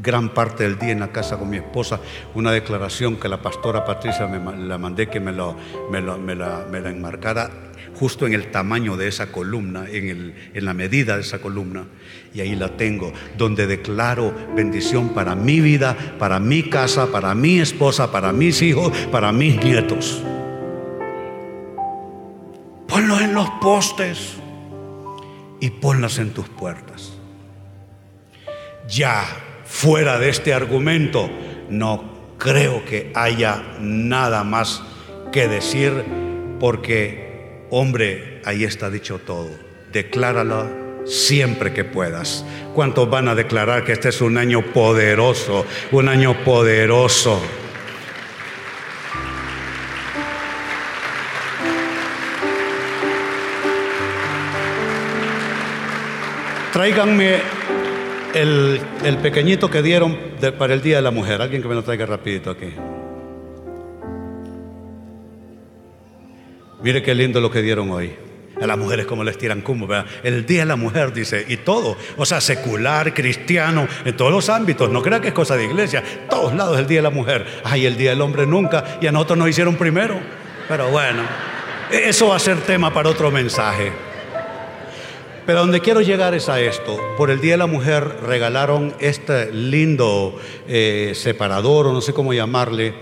gran 0.00 0.30
parte 0.30 0.64
del 0.64 0.78
día 0.78 0.92
en 0.92 1.00
la 1.00 1.12
casa 1.12 1.38
con 1.38 1.50
mi 1.50 1.56
esposa, 1.56 2.00
una 2.34 2.52
declaración 2.52 3.16
que 3.16 3.28
la 3.28 3.42
pastora 3.42 3.84
Patricia 3.84 4.26
me 4.26 4.66
la 4.66 4.78
mandé 4.78 5.08
que 5.08 5.20
me, 5.20 5.32
la, 5.32 5.54
me 5.90 6.80
la 6.80 6.90
enmarcara 6.90 7.68
justo 7.98 8.26
en 8.26 8.34
el 8.34 8.50
tamaño 8.50 8.96
de 8.96 9.08
esa 9.08 9.32
columna, 9.32 9.86
en, 9.88 10.08
el, 10.08 10.34
en 10.54 10.64
la 10.64 10.74
medida 10.74 11.16
de 11.16 11.22
esa 11.22 11.40
columna. 11.40 11.84
Y 12.32 12.40
ahí 12.40 12.54
la 12.54 12.76
tengo, 12.76 13.12
donde 13.36 13.66
declaro 13.66 14.32
bendición 14.54 15.10
para 15.10 15.34
mi 15.34 15.60
vida, 15.60 15.96
para 16.18 16.38
mi 16.38 16.62
casa, 16.70 17.10
para 17.10 17.34
mi 17.34 17.58
esposa, 17.58 18.12
para 18.12 18.32
mis 18.32 18.62
hijos, 18.62 18.96
para 19.10 19.32
mis 19.32 19.62
nietos. 19.62 20.22
Ponlo 22.86 23.20
en 23.20 23.34
los 23.34 23.48
postes 23.60 24.34
y 25.60 25.70
ponlas 25.70 26.18
en 26.18 26.30
tus 26.32 26.48
puertas. 26.48 27.12
Ya 28.88 29.24
fuera 29.68 30.18
de 30.18 30.30
este 30.30 30.54
argumento, 30.54 31.30
no 31.68 32.34
creo 32.38 32.84
que 32.84 33.12
haya 33.14 33.62
nada 33.80 34.42
más 34.42 34.82
que 35.30 35.46
decir 35.46 35.92
porque, 36.58 37.66
hombre, 37.70 38.40
ahí 38.44 38.64
está 38.64 38.90
dicho 38.90 39.18
todo. 39.18 39.50
Decláralo 39.92 40.68
siempre 41.04 41.72
que 41.72 41.84
puedas. 41.84 42.44
¿Cuántos 42.74 43.08
van 43.10 43.28
a 43.28 43.34
declarar 43.34 43.84
que 43.84 43.92
este 43.92 44.08
es 44.08 44.20
un 44.20 44.38
año 44.38 44.62
poderoso? 44.72 45.66
Un 45.92 46.08
año 46.08 46.44
poderoso. 46.44 47.40
Tráiganme 56.72 57.57
el, 58.34 59.18
pequeñito 59.22 59.70
que 59.70 59.82
dieron 59.82 60.16
para 60.58 60.74
el 60.74 60.82
Día 60.82 60.96
de 60.96 61.02
la 61.02 61.10
Mujer. 61.10 61.40
Alguien 61.40 61.62
que 61.62 61.68
me 61.68 61.74
lo 61.74 61.82
traiga 61.82 62.06
rapidito 62.06 62.50
aquí. 62.50 62.72
Mire 66.82 67.02
qué 67.02 67.14
lindo 67.14 67.40
lo 67.40 67.50
que 67.50 67.62
dieron 67.62 67.90
hoy. 67.90 68.14
A 68.60 68.66
las 68.66 68.76
mujeres 68.76 69.06
como 69.06 69.22
les 69.22 69.38
tiran 69.38 69.60
como, 69.60 69.86
El 70.24 70.44
Día 70.44 70.60
de 70.60 70.66
la 70.66 70.76
Mujer, 70.76 71.12
dice, 71.12 71.44
y 71.48 71.58
todo. 71.58 71.96
O 72.16 72.26
sea, 72.26 72.40
secular, 72.40 73.14
cristiano, 73.14 73.86
en 74.04 74.16
todos 74.16 74.32
los 74.32 74.48
ámbitos. 74.48 74.90
No 74.90 75.00
crea 75.00 75.20
que 75.20 75.28
es 75.28 75.34
cosa 75.34 75.56
de 75.56 75.64
iglesia. 75.64 76.02
Todos 76.28 76.54
lados 76.54 76.78
el 76.78 76.86
Día 76.86 76.98
de 76.98 77.02
la 77.02 77.10
Mujer. 77.10 77.46
Ay, 77.64 77.86
el 77.86 77.96
Día 77.96 78.10
del 78.10 78.20
Hombre 78.20 78.46
nunca. 78.46 78.98
Y 79.00 79.06
a 79.06 79.12
nosotros 79.12 79.38
nos 79.38 79.48
hicieron 79.48 79.76
primero. 79.76 80.18
Pero 80.68 80.88
bueno, 80.90 81.22
eso 81.90 82.28
va 82.28 82.36
a 82.36 82.40
ser 82.40 82.58
tema 82.58 82.92
para 82.92 83.08
otro 83.08 83.30
mensaje. 83.30 84.07
Pero 85.48 85.60
donde 85.60 85.80
quiero 85.80 86.02
llegar 86.02 86.34
es 86.34 86.50
a 86.50 86.60
esto. 86.60 87.00
Por 87.16 87.30
el 87.30 87.40
Día 87.40 87.52
de 87.52 87.56
la 87.56 87.66
Mujer 87.66 88.18
regalaron 88.22 88.92
este 89.00 89.50
lindo 89.50 90.38
eh, 90.68 91.12
separador, 91.14 91.86
o 91.86 91.92
no 91.94 92.02
sé 92.02 92.12
cómo 92.12 92.34
llamarle, 92.34 92.92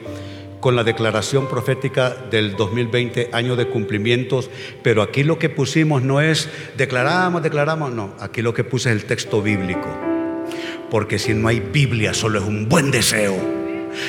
con 0.60 0.76
la 0.76 0.84
declaración 0.84 1.48
profética 1.48 2.10
del 2.10 2.54
2020, 2.54 3.30
año 3.32 3.56
de 3.56 3.66
cumplimientos. 3.66 4.48
Pero 4.84 5.02
aquí 5.02 5.24
lo 5.24 5.40
que 5.40 5.48
pusimos 5.48 6.02
no 6.02 6.20
es 6.20 6.48
declaramos, 6.76 7.42
declaramos, 7.42 7.90
no. 7.90 8.14
Aquí 8.20 8.42
lo 8.42 8.54
que 8.54 8.62
puse 8.62 8.90
es 8.90 8.94
el 8.94 9.06
texto 9.06 9.42
bíblico. 9.42 9.88
Porque 10.88 11.18
si 11.18 11.34
no 11.34 11.48
hay 11.48 11.58
Biblia, 11.58 12.14
solo 12.14 12.38
es 12.38 12.44
un 12.44 12.68
buen 12.68 12.92
deseo. 12.92 13.65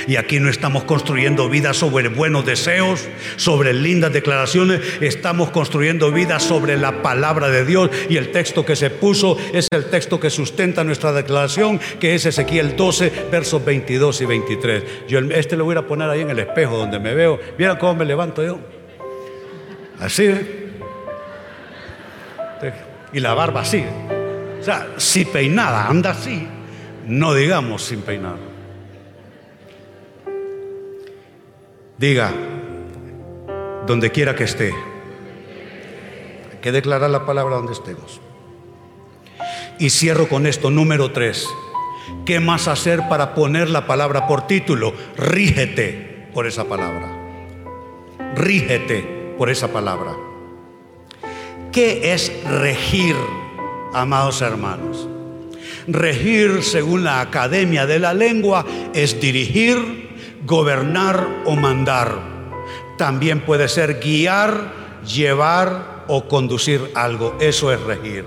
Y 0.07 0.15
aquí 0.15 0.39
no 0.39 0.49
estamos 0.49 0.83
construyendo 0.83 1.49
vida 1.49 1.73
sobre 1.73 2.09
buenos 2.09 2.45
deseos, 2.45 3.07
sobre 3.35 3.73
lindas 3.73 4.13
declaraciones, 4.13 4.81
estamos 5.01 5.49
construyendo 5.51 6.11
vida 6.11 6.39
sobre 6.39 6.77
la 6.77 7.01
palabra 7.01 7.49
de 7.49 7.65
Dios. 7.65 7.89
Y 8.09 8.17
el 8.17 8.31
texto 8.31 8.65
que 8.65 8.75
se 8.75 8.89
puso 8.89 9.37
es 9.53 9.67
el 9.71 9.85
texto 9.85 10.19
que 10.19 10.29
sustenta 10.29 10.83
nuestra 10.83 11.11
declaración, 11.11 11.79
que 11.99 12.15
es 12.15 12.25
Ezequiel 12.25 12.75
12, 12.75 13.27
versos 13.31 13.63
22 13.63 14.21
y 14.21 14.25
23. 14.25 14.83
Yo 15.07 15.19
este 15.19 15.55
lo 15.55 15.65
voy 15.65 15.75
a 15.75 15.83
poner 15.83 16.09
ahí 16.09 16.21
en 16.21 16.29
el 16.29 16.39
espejo 16.39 16.77
donde 16.77 16.99
me 16.99 17.13
veo. 17.13 17.39
¿Vieron 17.57 17.77
cómo 17.77 17.95
me 17.95 18.05
levanto 18.05 18.43
yo? 18.43 18.59
Así. 19.99 20.25
¿eh? 20.25 20.63
Y 23.13 23.19
la 23.19 23.33
barba 23.33 23.61
así. 23.61 23.83
O 24.59 24.63
sea, 24.63 24.87
si 24.97 25.25
peinada, 25.25 25.87
anda 25.87 26.11
así. 26.11 26.47
No 27.05 27.33
digamos 27.33 27.83
sin 27.83 28.01
peinar. 28.01 28.46
Diga, 31.97 32.31
donde 33.87 34.11
quiera 34.11 34.35
que 34.35 34.43
esté, 34.43 34.71
hay 36.51 36.57
que 36.61 36.71
declarar 36.71 37.09
la 37.09 37.25
palabra 37.25 37.55
donde 37.55 37.73
estemos. 37.73 38.21
Y 39.79 39.89
cierro 39.89 40.27
con 40.29 40.45
esto, 40.45 40.69
número 40.69 41.11
tres. 41.11 41.47
¿Qué 42.25 42.39
más 42.39 42.67
hacer 42.67 43.09
para 43.09 43.33
poner 43.33 43.69
la 43.69 43.87
palabra 43.87 44.27
por 44.27 44.45
título? 44.45 44.93
Rígete 45.17 46.27
por 46.33 46.45
esa 46.45 46.65
palabra. 46.65 47.11
Rígete 48.35 49.33
por 49.37 49.49
esa 49.49 49.69
palabra. 49.69 50.15
¿Qué 51.71 52.13
es 52.13 52.31
regir, 52.43 53.15
amados 53.93 54.41
hermanos? 54.41 55.07
Regir, 55.87 56.63
según 56.63 57.03
la 57.03 57.21
Academia 57.21 57.85
de 57.85 57.99
la 57.99 58.13
Lengua, 58.13 58.65
es 58.93 59.19
dirigir, 59.19 60.06
gobernar 60.45 61.43
o 61.45 61.55
mandar. 61.55 62.17
También 62.97 63.41
puede 63.41 63.67
ser 63.67 63.99
guiar, 63.99 64.73
llevar 65.05 66.05
o 66.07 66.27
conducir 66.27 66.81
algo. 66.95 67.37
Eso 67.39 67.71
es 67.71 67.79
regir. 67.81 68.25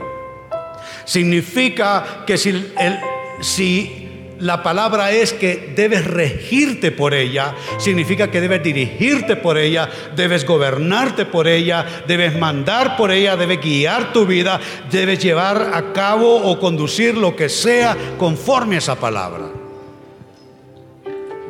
Significa 1.05 2.25
que 2.27 2.39
si, 2.39 4.09
la 4.39 4.63
palabra 4.63 5.11
es 5.11 5.33
que 5.33 5.73
debes 5.75 6.07
regirte 6.07 6.93
por 6.93 7.15
ella, 7.15 7.55
significa 7.79 8.31
que 8.31 8.41
debes 8.41 8.63
dirigirte 8.63 9.37
por 9.37 9.59
ella, 9.59 9.91
debes 10.15 10.47
gobernarte 10.47 11.27
por 11.27 11.49
ella, 11.49 11.85
debes 12.07 12.39
mandar 12.39 12.97
por 12.97 13.11
ella, 13.11 13.37
debes 13.37 13.61
guiar 13.61 14.13
tu 14.13 14.25
vida, 14.25 14.61
debes 14.91 15.19
llevar 15.19 15.73
a 15.75 15.93
cabo 15.93 16.37
o 16.37 16.59
conducir 16.61 17.17
lo 17.17 17.35
que 17.35 17.49
sea 17.49 17.97
conforme 18.17 18.77
a 18.77 18.79
esa 18.79 18.95
palabra 18.95 19.60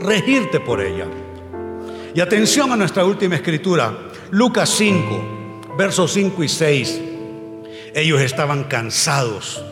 regirte 0.01 0.61
por 0.61 0.81
ella. 0.81 1.07
Y 2.15 2.21
atención 2.21 2.73
a 2.73 2.77
nuestra 2.77 3.05
última 3.05 3.37
escritura, 3.37 3.97
Lucas 4.31 4.71
5, 4.71 5.77
versos 5.77 6.13
5 6.13 6.43
y 6.43 6.49
6. 6.49 7.01
Ellos 7.95 8.21
estaban 8.21 8.65
cansados. 8.65 9.63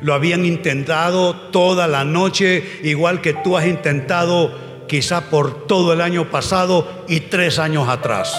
Lo 0.00 0.14
habían 0.14 0.44
intentado 0.44 1.34
toda 1.50 1.86
la 1.86 2.04
noche, 2.04 2.64
igual 2.82 3.20
que 3.20 3.34
tú 3.34 3.56
has 3.56 3.66
intentado 3.66 4.86
quizá 4.86 5.30
por 5.30 5.66
todo 5.66 5.92
el 5.92 6.00
año 6.00 6.30
pasado 6.30 7.04
y 7.08 7.20
tres 7.20 7.58
años 7.58 7.88
atrás. 7.88 8.34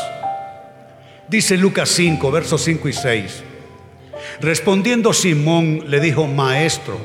Dice 1.28 1.58
Lucas 1.58 1.90
5, 1.90 2.32
versos 2.32 2.62
5 2.64 2.90
y 2.90 2.94
6. 2.94 3.44
Respondiendo 4.42 5.14
Simón 5.14 5.84
le 5.88 6.00
dijo, 6.00 6.28
maestro, 6.28 6.98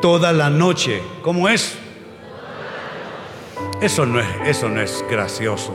toda 0.00 0.32
la 0.32 0.50
noche, 0.50 1.00
¿cómo 1.22 1.48
es? 1.48 1.78
Eso 3.80 4.06
no 4.06 4.20
es, 4.20 4.26
eso 4.46 4.68
no 4.68 4.80
es 4.80 5.04
gracioso. 5.10 5.74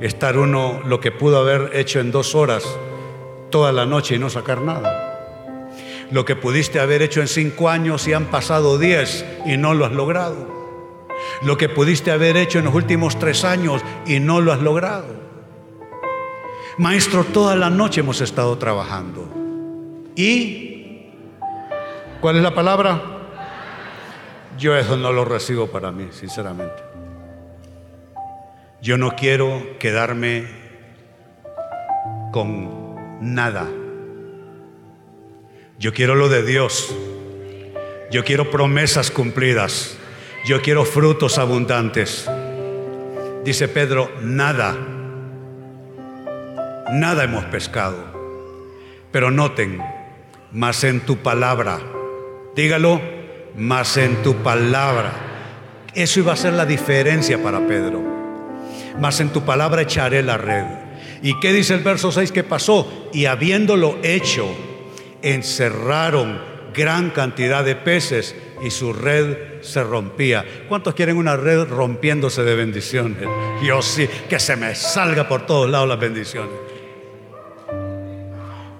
Estar 0.00 0.38
uno 0.38 0.80
lo 0.84 1.00
que 1.00 1.10
pudo 1.10 1.38
haber 1.38 1.70
hecho 1.74 2.00
en 2.00 2.12
dos 2.12 2.34
horas 2.34 2.64
toda 3.50 3.72
la 3.72 3.86
noche 3.86 4.14
y 4.14 4.18
no 4.18 4.30
sacar 4.30 4.60
nada. 4.60 5.68
Lo 6.10 6.24
que 6.24 6.36
pudiste 6.36 6.80
haber 6.80 7.02
hecho 7.02 7.20
en 7.20 7.28
cinco 7.28 7.68
años 7.68 8.06
y 8.08 8.12
han 8.12 8.26
pasado 8.26 8.78
diez 8.78 9.24
y 9.44 9.56
no 9.56 9.74
lo 9.74 9.84
has 9.84 9.92
logrado. 9.92 10.58
Lo 11.42 11.56
que 11.56 11.68
pudiste 11.68 12.10
haber 12.10 12.36
hecho 12.36 12.58
en 12.58 12.66
los 12.66 12.74
últimos 12.74 13.18
tres 13.18 13.44
años 13.44 13.82
y 14.06 14.20
no 14.20 14.40
lo 14.40 14.52
has 14.52 14.60
logrado. 14.60 15.28
Maestro, 16.78 17.24
toda 17.24 17.56
la 17.56 17.70
noche 17.70 18.00
hemos 18.00 18.20
estado 18.20 18.56
trabajando. 18.56 19.28
¿Y 20.14 21.02
cuál 22.20 22.36
es 22.36 22.42
la 22.42 22.54
palabra? 22.54 23.00
Yo 24.56 24.76
eso 24.76 24.96
no 24.96 25.12
lo 25.12 25.24
recibo 25.24 25.66
para 25.66 25.90
mí, 25.90 26.08
sinceramente. 26.12 26.87
Yo 28.80 28.96
no 28.96 29.16
quiero 29.16 29.76
quedarme 29.80 30.46
con 32.30 32.94
nada. 33.20 33.66
Yo 35.80 35.92
quiero 35.92 36.14
lo 36.14 36.28
de 36.28 36.44
Dios. 36.44 36.94
Yo 38.12 38.24
quiero 38.24 38.50
promesas 38.52 39.10
cumplidas. 39.10 39.98
Yo 40.46 40.62
quiero 40.62 40.84
frutos 40.84 41.38
abundantes. 41.38 42.30
Dice 43.44 43.66
Pedro, 43.66 44.12
nada. 44.22 44.76
Nada 46.92 47.24
hemos 47.24 47.46
pescado. 47.46 47.96
Pero 49.10 49.32
noten, 49.32 49.82
más 50.52 50.84
en 50.84 51.00
tu 51.00 51.16
palabra. 51.16 51.80
Dígalo, 52.54 53.00
más 53.56 53.96
en 53.96 54.22
tu 54.22 54.36
palabra. 54.36 55.12
Eso 55.94 56.20
iba 56.20 56.32
a 56.32 56.36
ser 56.36 56.52
la 56.52 56.64
diferencia 56.64 57.42
para 57.42 57.66
Pedro 57.66 58.17
mas 59.00 59.20
en 59.20 59.30
tu 59.30 59.44
palabra 59.44 59.82
echaré 59.82 60.22
la 60.22 60.36
red. 60.36 60.64
¿Y 61.22 61.38
qué 61.40 61.52
dice 61.52 61.74
el 61.74 61.82
verso 61.82 62.12
6 62.12 62.32
que 62.32 62.44
pasó? 62.44 63.08
Y 63.12 63.26
habiéndolo 63.26 63.98
hecho, 64.02 64.46
encerraron 65.22 66.40
gran 66.74 67.10
cantidad 67.10 67.64
de 67.64 67.74
peces 67.74 68.36
y 68.62 68.70
su 68.70 68.92
red 68.92 69.62
se 69.62 69.82
rompía. 69.82 70.44
¿Cuántos 70.68 70.94
quieren 70.94 71.16
una 71.16 71.36
red 71.36 71.64
rompiéndose 71.64 72.42
de 72.42 72.54
bendiciones? 72.54 73.28
Yo 73.62 73.82
sí, 73.82 74.08
que 74.28 74.38
se 74.38 74.56
me 74.56 74.74
salga 74.74 75.28
por 75.28 75.46
todos 75.46 75.68
lados 75.68 75.88
las 75.88 75.98
bendiciones. 75.98 76.54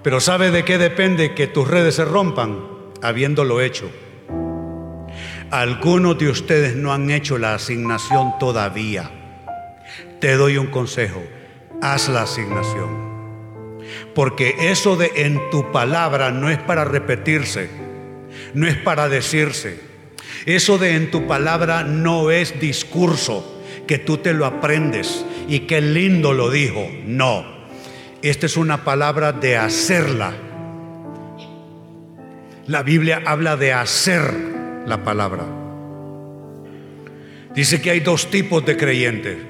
Pero 0.01 0.21
¿sabe 0.21 0.49
de 0.51 0.63
qué 0.63 0.77
depende 0.77 1.35
que 1.35 1.47
tus 1.47 1.67
redes 1.67 1.95
se 1.95 2.05
rompan? 2.05 2.59
Habiéndolo 3.01 3.59
hecho. 3.59 3.89
Algunos 5.51 6.17
de 6.17 6.29
ustedes 6.29 6.75
no 6.75 6.93
han 6.93 7.09
hecho 7.09 7.37
la 7.37 7.55
asignación 7.55 8.37
todavía. 8.39 9.18
Te 10.19 10.35
doy 10.35 10.57
un 10.57 10.67
consejo, 10.67 11.23
haz 11.81 12.09
la 12.09 12.23
asignación. 12.23 13.09
Porque 14.13 14.55
eso 14.71 14.95
de 14.95 15.11
en 15.15 15.39
tu 15.49 15.71
palabra 15.71 16.31
no 16.31 16.49
es 16.49 16.57
para 16.57 16.83
repetirse, 16.83 17.69
no 18.53 18.67
es 18.67 18.75
para 18.75 19.07
decirse. 19.07 19.79
Eso 20.45 20.77
de 20.77 20.95
en 20.95 21.11
tu 21.11 21.27
palabra 21.27 21.83
no 21.83 22.31
es 22.31 22.59
discurso, 22.59 23.61
que 23.87 23.97
tú 23.97 24.17
te 24.17 24.33
lo 24.33 24.45
aprendes 24.45 25.25
y 25.47 25.61
qué 25.61 25.81
lindo 25.81 26.33
lo 26.33 26.51
dijo. 26.51 26.87
No. 27.05 27.45
Esta 28.21 28.45
es 28.45 28.57
una 28.57 28.83
palabra 28.83 29.31
de 29.31 29.57
hacerla. 29.57 30.33
La 32.67 32.83
Biblia 32.83 33.21
habla 33.25 33.55
de 33.57 33.73
hacer 33.73 34.33
la 34.85 35.03
palabra. 35.03 35.45
Dice 37.55 37.81
que 37.81 37.91
hay 37.91 38.01
dos 38.01 38.29
tipos 38.29 38.65
de 38.65 38.77
creyentes. 38.77 39.48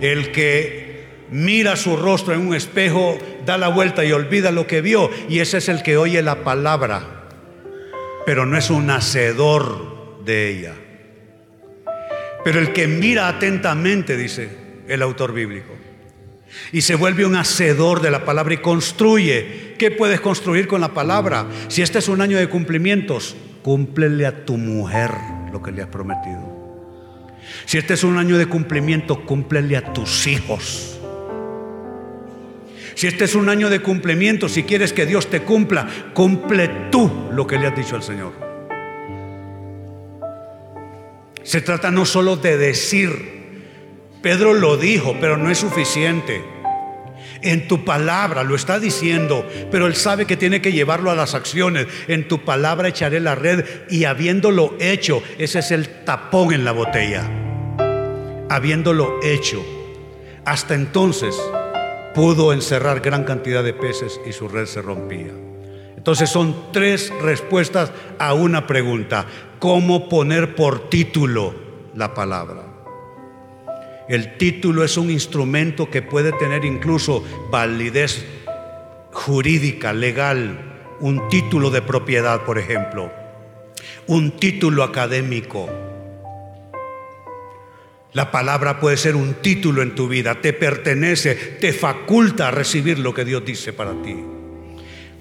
El 0.00 0.32
que 0.32 1.06
mira 1.30 1.76
su 1.76 1.96
rostro 1.96 2.34
en 2.34 2.46
un 2.46 2.54
espejo, 2.54 3.18
da 3.44 3.58
la 3.58 3.68
vuelta 3.68 4.04
y 4.04 4.12
olvida 4.12 4.50
lo 4.50 4.66
que 4.66 4.80
vio. 4.80 5.10
Y 5.28 5.40
ese 5.40 5.58
es 5.58 5.68
el 5.68 5.82
que 5.82 5.96
oye 5.96 6.22
la 6.22 6.44
palabra, 6.44 7.28
pero 8.24 8.46
no 8.46 8.56
es 8.56 8.70
un 8.70 8.90
hacedor 8.90 10.24
de 10.24 10.50
ella. 10.50 10.74
Pero 12.44 12.60
el 12.60 12.72
que 12.72 12.86
mira 12.86 13.28
atentamente, 13.28 14.16
dice 14.16 14.48
el 14.88 15.02
autor 15.02 15.32
bíblico, 15.32 15.74
y 16.72 16.82
se 16.82 16.94
vuelve 16.94 17.26
un 17.26 17.36
hacedor 17.36 18.00
de 18.00 18.10
la 18.10 18.24
palabra 18.24 18.54
y 18.54 18.58
construye. 18.58 19.74
¿Qué 19.78 19.90
puedes 19.90 20.20
construir 20.20 20.66
con 20.66 20.80
la 20.80 20.94
palabra? 20.94 21.46
Si 21.68 21.82
este 21.82 21.98
es 21.98 22.08
un 22.08 22.20
año 22.20 22.38
de 22.38 22.48
cumplimientos, 22.48 23.36
cúmplele 23.62 24.26
a 24.26 24.44
tu 24.44 24.56
mujer 24.56 25.10
lo 25.52 25.62
que 25.62 25.72
le 25.72 25.82
has 25.82 25.88
prometido. 25.88 26.55
Si 27.66 27.78
este 27.78 27.94
es 27.94 28.04
un 28.04 28.16
año 28.16 28.38
de 28.38 28.46
cumplimiento, 28.46 29.26
cúmplele 29.26 29.76
a 29.76 29.92
tus 29.92 30.28
hijos. 30.28 31.00
Si 32.94 33.08
este 33.08 33.24
es 33.24 33.34
un 33.34 33.48
año 33.48 33.68
de 33.68 33.80
cumplimiento, 33.80 34.48
si 34.48 34.62
quieres 34.62 34.92
que 34.92 35.04
Dios 35.04 35.26
te 35.26 35.42
cumpla, 35.42 35.86
cumple 36.14 36.70
tú 36.90 37.28
lo 37.32 37.44
que 37.46 37.58
le 37.58 37.66
has 37.66 37.76
dicho 37.76 37.96
al 37.96 38.04
Señor. 38.04 38.32
Se 41.42 41.60
trata 41.60 41.90
no 41.90 42.06
solo 42.06 42.36
de 42.36 42.56
decir, 42.56 43.36
Pedro 44.22 44.54
lo 44.54 44.76
dijo, 44.76 45.16
pero 45.20 45.36
no 45.36 45.50
es 45.50 45.58
suficiente. 45.58 46.44
En 47.42 47.66
tu 47.66 47.84
palabra 47.84 48.44
lo 48.44 48.54
está 48.54 48.78
diciendo, 48.78 49.44
pero 49.72 49.88
él 49.88 49.96
sabe 49.96 50.24
que 50.24 50.36
tiene 50.36 50.62
que 50.62 50.72
llevarlo 50.72 51.10
a 51.10 51.16
las 51.16 51.34
acciones. 51.34 51.88
En 52.06 52.28
tu 52.28 52.44
palabra 52.44 52.88
echaré 52.88 53.18
la 53.18 53.34
red 53.34 53.64
y 53.90 54.04
habiéndolo 54.04 54.76
hecho, 54.78 55.20
ese 55.38 55.58
es 55.58 55.72
el 55.72 56.04
tapón 56.04 56.54
en 56.54 56.64
la 56.64 56.72
botella. 56.72 57.28
Habiéndolo 58.48 59.18
hecho, 59.22 59.64
hasta 60.44 60.74
entonces 60.74 61.36
pudo 62.14 62.52
encerrar 62.52 63.00
gran 63.00 63.24
cantidad 63.24 63.64
de 63.64 63.74
peces 63.74 64.20
y 64.26 64.32
su 64.32 64.48
red 64.48 64.66
se 64.66 64.80
rompía. 64.80 65.32
Entonces 65.96 66.30
son 66.30 66.72
tres 66.72 67.12
respuestas 67.20 67.90
a 68.18 68.32
una 68.34 68.66
pregunta. 68.66 69.26
¿Cómo 69.58 70.08
poner 70.08 70.54
por 70.54 70.88
título 70.88 71.54
la 71.94 72.14
palabra? 72.14 72.62
El 74.08 74.36
título 74.36 74.84
es 74.84 74.96
un 74.96 75.10
instrumento 75.10 75.90
que 75.90 76.02
puede 76.02 76.30
tener 76.30 76.64
incluso 76.64 77.24
validez 77.50 78.24
jurídica, 79.12 79.92
legal, 79.92 80.76
un 81.00 81.28
título 81.28 81.70
de 81.70 81.82
propiedad, 81.82 82.44
por 82.44 82.58
ejemplo, 82.58 83.10
un 84.06 84.30
título 84.32 84.84
académico. 84.84 85.68
La 88.16 88.30
palabra 88.30 88.80
puede 88.80 88.96
ser 88.96 89.14
un 89.14 89.34
título 89.42 89.82
en 89.82 89.94
tu 89.94 90.08
vida, 90.08 90.40
te 90.40 90.54
pertenece, 90.54 91.34
te 91.34 91.74
faculta 91.74 92.48
a 92.48 92.50
recibir 92.50 92.98
lo 92.98 93.12
que 93.12 93.26
Dios 93.26 93.44
dice 93.44 93.74
para 93.74 93.92
ti. 94.00 94.16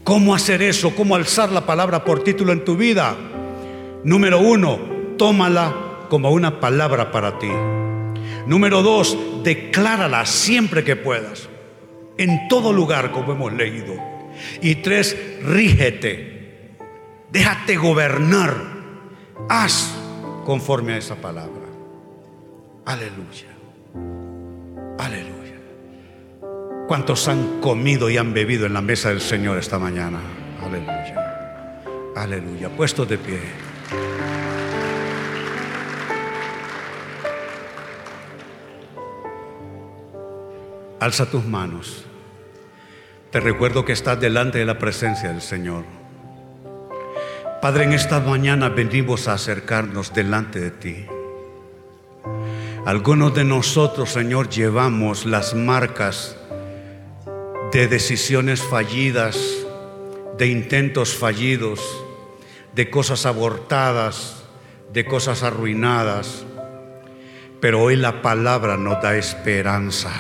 ¿Cómo 0.05 0.33
hacer 0.33 0.61
eso? 0.61 0.95
¿Cómo 0.95 1.17
alzar 1.17 1.51
la 1.51 1.65
palabra 1.65 2.05
por 2.05 2.23
título 2.23 2.53
en 2.53 2.63
tu 2.63 2.77
vida? 2.77 3.17
Número 4.05 4.39
uno, 4.39 4.79
tómala 5.17 6.05
como 6.07 6.31
una 6.31 6.61
palabra 6.61 7.11
para 7.11 7.37
ti. 7.37 7.51
Número 8.47 8.81
dos, 8.81 9.17
declárala 9.43 10.25
siempre 10.25 10.85
que 10.85 10.95
puedas, 10.95 11.49
en 12.17 12.47
todo 12.47 12.71
lugar 12.71 13.11
como 13.11 13.33
hemos 13.33 13.51
leído. 13.51 13.93
Y 14.61 14.75
tres, 14.75 15.17
rígete, 15.43 16.77
déjate 17.29 17.75
gobernar, 17.75 18.55
haz 19.49 19.91
conforme 20.45 20.93
a 20.93 20.97
esa 20.97 21.15
palabra. 21.15 21.64
Aleluya, 22.85 23.47
aleluya. 24.99 25.55
¿Cuántos 26.87 27.27
han 27.27 27.59
comido 27.59 28.11
y 28.11 28.17
han 28.17 28.31
bebido 28.31 28.67
en 28.67 28.73
la 28.73 28.81
mesa 28.81 29.09
del 29.09 29.21
Señor 29.21 29.57
esta 29.57 29.79
mañana? 29.79 30.19
Aleluya, 30.63 31.73
aleluya. 32.15 32.69
Puestos 32.69 33.09
de 33.09 33.17
pie. 33.17 33.39
Alza 40.99 41.25
tus 41.25 41.43
manos. 41.43 42.05
Te 43.31 43.39
recuerdo 43.39 43.83
que 43.83 43.93
estás 43.93 44.19
delante 44.19 44.59
de 44.59 44.65
la 44.65 44.77
presencia 44.77 45.29
del 45.29 45.41
Señor. 45.41 45.85
Padre, 47.63 47.85
en 47.85 47.93
esta 47.93 48.19
mañana 48.19 48.69
venimos 48.69 49.27
a 49.27 49.33
acercarnos 49.33 50.13
delante 50.13 50.59
de 50.59 50.69
ti. 50.69 51.05
Algunos 52.85 53.33
de 53.33 53.43
nosotros, 53.43 54.11
Señor, 54.11 54.47
llevamos 54.47 55.25
las 55.25 55.55
marcas 55.55 56.37
de 57.71 57.87
decisiones 57.87 58.61
fallidas, 58.61 59.39
de 60.37 60.45
intentos 60.45 61.15
fallidos, 61.15 61.79
de 62.75 62.91
cosas 62.91 63.25
abortadas, 63.25 64.43
de 64.93 65.03
cosas 65.03 65.41
arruinadas. 65.41 66.45
Pero 67.59 67.81
hoy 67.81 67.95
la 67.95 68.21
palabra 68.21 68.77
nos 68.77 69.01
da 69.01 69.17
esperanza. 69.17 70.11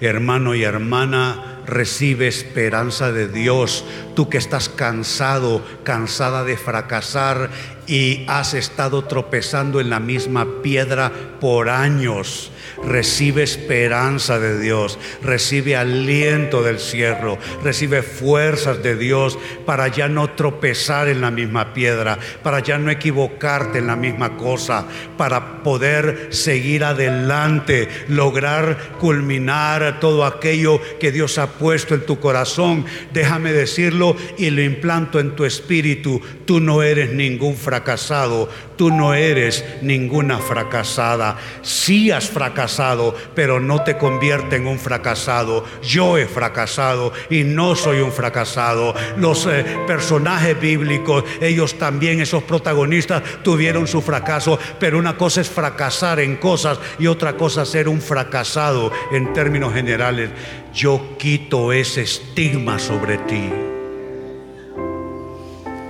Hermano 0.00 0.56
y 0.56 0.64
hermana, 0.64 1.62
recibe 1.66 2.26
esperanza 2.26 3.12
de 3.12 3.28
Dios. 3.28 3.84
Tú 4.16 4.28
que 4.28 4.38
estás 4.38 4.68
cansado, 4.68 5.64
cansada 5.84 6.42
de 6.42 6.56
fracasar 6.56 7.48
y 7.86 8.24
has 8.28 8.54
estado 8.54 9.04
tropezando 9.04 9.80
en 9.80 9.90
la 9.90 10.00
misma 10.00 10.62
piedra 10.62 11.12
por 11.40 11.68
años. 11.68 12.50
Recibe 12.82 13.42
esperanza 13.42 14.38
de 14.38 14.58
Dios, 14.58 14.98
recibe 15.22 15.76
aliento 15.76 16.62
del 16.62 16.78
cielo, 16.78 17.38
recibe 17.62 18.02
fuerzas 18.02 18.82
de 18.82 18.96
Dios 18.96 19.38
para 19.64 19.88
ya 19.88 20.08
no 20.08 20.30
tropezar 20.30 21.08
en 21.08 21.20
la 21.20 21.30
misma 21.30 21.72
piedra, 21.72 22.18
para 22.42 22.60
ya 22.60 22.78
no 22.78 22.90
equivocarte 22.90 23.78
en 23.78 23.86
la 23.86 23.96
misma 23.96 24.36
cosa, 24.36 24.86
para 25.16 25.62
poder 25.62 26.28
seguir 26.30 26.84
adelante, 26.84 27.88
lograr 28.08 28.94
culminar 28.98 30.00
todo 30.00 30.24
aquello 30.24 30.80
que 30.98 31.12
Dios 31.12 31.38
ha 31.38 31.52
puesto 31.52 31.94
en 31.94 32.06
tu 32.06 32.18
corazón. 32.18 32.84
Déjame 33.12 33.52
decirlo 33.52 34.16
y 34.36 34.50
lo 34.50 34.62
implanto 34.62 35.20
en 35.20 35.36
tu 35.36 35.44
espíritu. 35.44 36.20
Tú 36.44 36.60
no 36.60 36.82
eres 36.82 37.12
ningún 37.12 37.56
fracasado, 37.74 38.48
tú 38.76 38.92
no 38.92 39.14
eres 39.14 39.64
ninguna 39.82 40.38
fracasada. 40.38 41.36
Sí 41.62 42.12
has 42.12 42.30
fracasado, 42.30 43.16
pero 43.34 43.58
no 43.58 43.82
te 43.82 43.98
convierte 43.98 44.54
en 44.54 44.68
un 44.68 44.78
fracasado. 44.78 45.64
Yo 45.82 46.16
he 46.16 46.26
fracasado 46.26 47.12
y 47.30 47.42
no 47.42 47.74
soy 47.74 47.98
un 47.98 48.12
fracasado. 48.12 48.94
Los 49.16 49.46
eh, 49.46 49.64
personajes 49.88 50.60
bíblicos, 50.60 51.24
ellos 51.40 51.76
también, 51.76 52.20
esos 52.20 52.44
protagonistas, 52.44 53.24
tuvieron 53.42 53.88
su 53.88 54.00
fracaso, 54.00 54.56
pero 54.78 54.96
una 54.96 55.16
cosa 55.16 55.40
es 55.40 55.50
fracasar 55.50 56.20
en 56.20 56.36
cosas 56.36 56.78
y 57.00 57.08
otra 57.08 57.36
cosa 57.36 57.64
ser 57.64 57.88
un 57.88 58.00
fracasado 58.00 58.92
en 59.10 59.32
términos 59.32 59.74
generales. 59.74 60.30
Yo 60.72 61.16
quito 61.18 61.72
ese 61.72 62.02
estigma 62.02 62.78
sobre 62.78 63.18
ti 63.18 63.50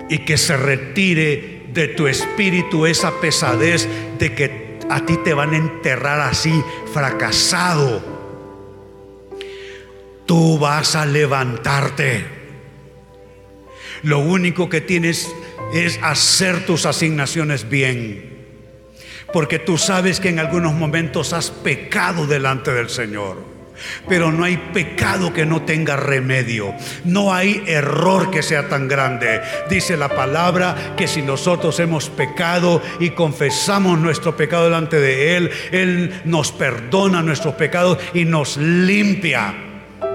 y 0.08 0.18
que 0.18 0.36
se 0.36 0.56
retire 0.56 1.53
de 1.74 1.88
tu 1.88 2.06
espíritu 2.06 2.86
esa 2.86 3.20
pesadez 3.20 3.88
de 4.18 4.34
que 4.34 4.78
a 4.88 5.04
ti 5.04 5.16
te 5.18 5.34
van 5.34 5.52
a 5.52 5.56
enterrar 5.56 6.20
así, 6.20 6.62
fracasado. 6.92 8.02
Tú 10.24 10.58
vas 10.58 10.94
a 10.94 11.04
levantarte. 11.04 12.24
Lo 14.02 14.20
único 14.20 14.68
que 14.68 14.80
tienes 14.80 15.34
es 15.72 15.98
hacer 16.02 16.64
tus 16.64 16.86
asignaciones 16.86 17.68
bien. 17.68 18.32
Porque 19.32 19.58
tú 19.58 19.76
sabes 19.76 20.20
que 20.20 20.28
en 20.28 20.38
algunos 20.38 20.74
momentos 20.74 21.32
has 21.32 21.50
pecado 21.50 22.26
delante 22.26 22.72
del 22.72 22.88
Señor. 22.88 23.53
Pero 24.08 24.30
no 24.30 24.44
hay 24.44 24.56
pecado 24.72 25.32
que 25.32 25.46
no 25.46 25.62
tenga 25.62 25.96
remedio. 25.96 26.74
No 27.04 27.34
hay 27.34 27.62
error 27.66 28.30
que 28.30 28.42
sea 28.42 28.68
tan 28.68 28.88
grande. 28.88 29.40
Dice 29.68 29.96
la 29.96 30.08
palabra 30.08 30.94
que 30.96 31.08
si 31.08 31.22
nosotros 31.22 31.78
hemos 31.80 32.08
pecado 32.10 32.82
y 33.00 33.10
confesamos 33.10 33.98
nuestro 33.98 34.36
pecado 34.36 34.64
delante 34.64 35.00
de 35.00 35.36
Él, 35.36 35.50
Él 35.72 36.22
nos 36.24 36.52
perdona 36.52 37.22
nuestros 37.22 37.54
pecados 37.54 37.98
y 38.12 38.24
nos 38.24 38.56
limpia 38.56 39.54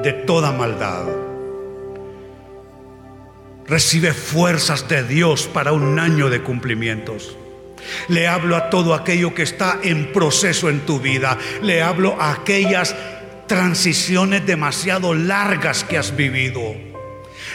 de 0.03 0.13
toda 0.13 0.51
maldad. 0.51 1.05
Recibe 3.67 4.13
fuerzas 4.13 4.87
de 4.87 5.03
Dios 5.03 5.47
para 5.53 5.73
un 5.73 5.99
año 5.99 6.29
de 6.29 6.41
cumplimientos. 6.41 7.37
Le 8.07 8.27
hablo 8.27 8.55
a 8.55 8.69
todo 8.69 8.93
aquello 8.93 9.33
que 9.33 9.43
está 9.43 9.79
en 9.83 10.11
proceso 10.11 10.69
en 10.69 10.81
tu 10.81 10.99
vida. 10.99 11.37
Le 11.61 11.81
hablo 11.81 12.19
a 12.19 12.31
aquellas 12.33 12.95
transiciones 13.49 14.45
demasiado 14.45 15.13
largas 15.13 15.83
que 15.83 15.97
has 15.97 16.15
vivido. 16.15 16.88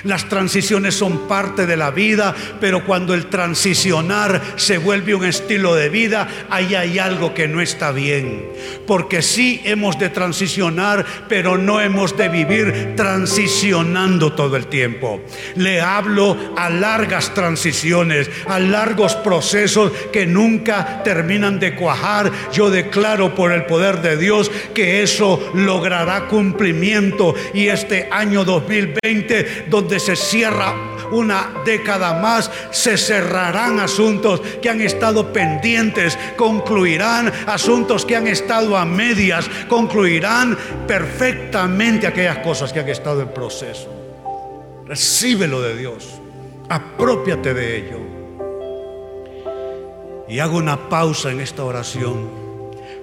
Las 0.05 0.29
transiciones 0.29 0.95
son 0.95 1.27
parte 1.27 1.67
de 1.67 1.77
la 1.77 1.91
vida, 1.91 2.35
pero 2.61 2.85
cuando 2.85 3.15
el 3.15 3.27
transicionar 3.27 4.41
se 4.57 4.79
vuelve 4.79 5.15
un 5.15 5.25
estilo 5.25 5.75
de 5.75 5.89
vida, 5.89 6.29
ahí 6.51 6.75
hay 6.75 6.99
algo 6.99 7.33
que 7.33 7.49
no 7.49 7.61
está 7.61 7.91
bien. 7.91 8.45
Porque 8.87 9.23
sí 9.23 9.63
hemos 9.65 9.99
de 9.99 10.11
transicionar, 10.11 11.05
pero 11.29 11.57
no 11.57 11.81
hemos 11.81 12.17
de 12.17 12.29
vivir 12.29 12.93
transicionando 12.97 14.35
todo 14.35 14.57
el 14.57 14.67
tiempo. 14.67 15.23
Le 15.57 15.81
hablo 15.81 16.37
a 16.57 16.69
largas 16.69 17.33
transiciones, 17.33 18.31
a 18.47 18.59
largos 18.59 19.15
procesos 19.17 19.91
que 20.13 20.27
nunca 20.27 21.03
terminan 21.03 21.59
de 21.59 21.75
cuajar. 21.75 22.31
Yo 22.53 22.71
declaro 22.71 23.35
por 23.35 23.53
el 23.53 23.65
poder 23.65 24.03
de 24.03 24.17
Dios 24.17 24.51
que 24.75 25.03
eso 25.03 25.51
logrará 25.55 26.27
cumplimiento 26.27 27.35
y 27.55 27.69
este 27.69 28.09
año 28.11 28.45
2020 28.45 29.65
donde 29.69 29.94
se 29.99 30.17
cierra 30.17 30.75
una 31.11 31.63
década 31.65 32.21
más, 32.21 32.51
se 32.71 32.97
cerrarán 32.97 33.81
asuntos 33.81 34.41
que 34.63 34.69
han 34.69 34.81
estado 34.81 35.33
pendientes, 35.33 36.19
concluirán 36.37 37.33
asuntos 37.47 38.05
que 38.05 38.17
han 38.17 38.27
estado 38.27 38.77
a 38.77 38.85
medias, 38.85 39.49
concluirán 39.69 40.57
perfectamente 40.87 42.07
aquellas 42.07 42.39
cosas 42.39 42.73
que 42.73 42.81
han 42.81 42.89
estado 42.89 43.23
en 43.23 43.29
proceso. 43.29 43.89
Recíbelo 44.87 45.61
de 45.63 45.77
Dios, 45.77 46.21
apropiate 46.69 47.55
de 47.55 47.77
ello. 47.77 47.99
Y 50.29 50.39
hago 50.39 50.57
una 50.57 50.89
pausa 50.89 51.31
en 51.31 51.41
esta 51.41 51.65
oración 51.65 52.31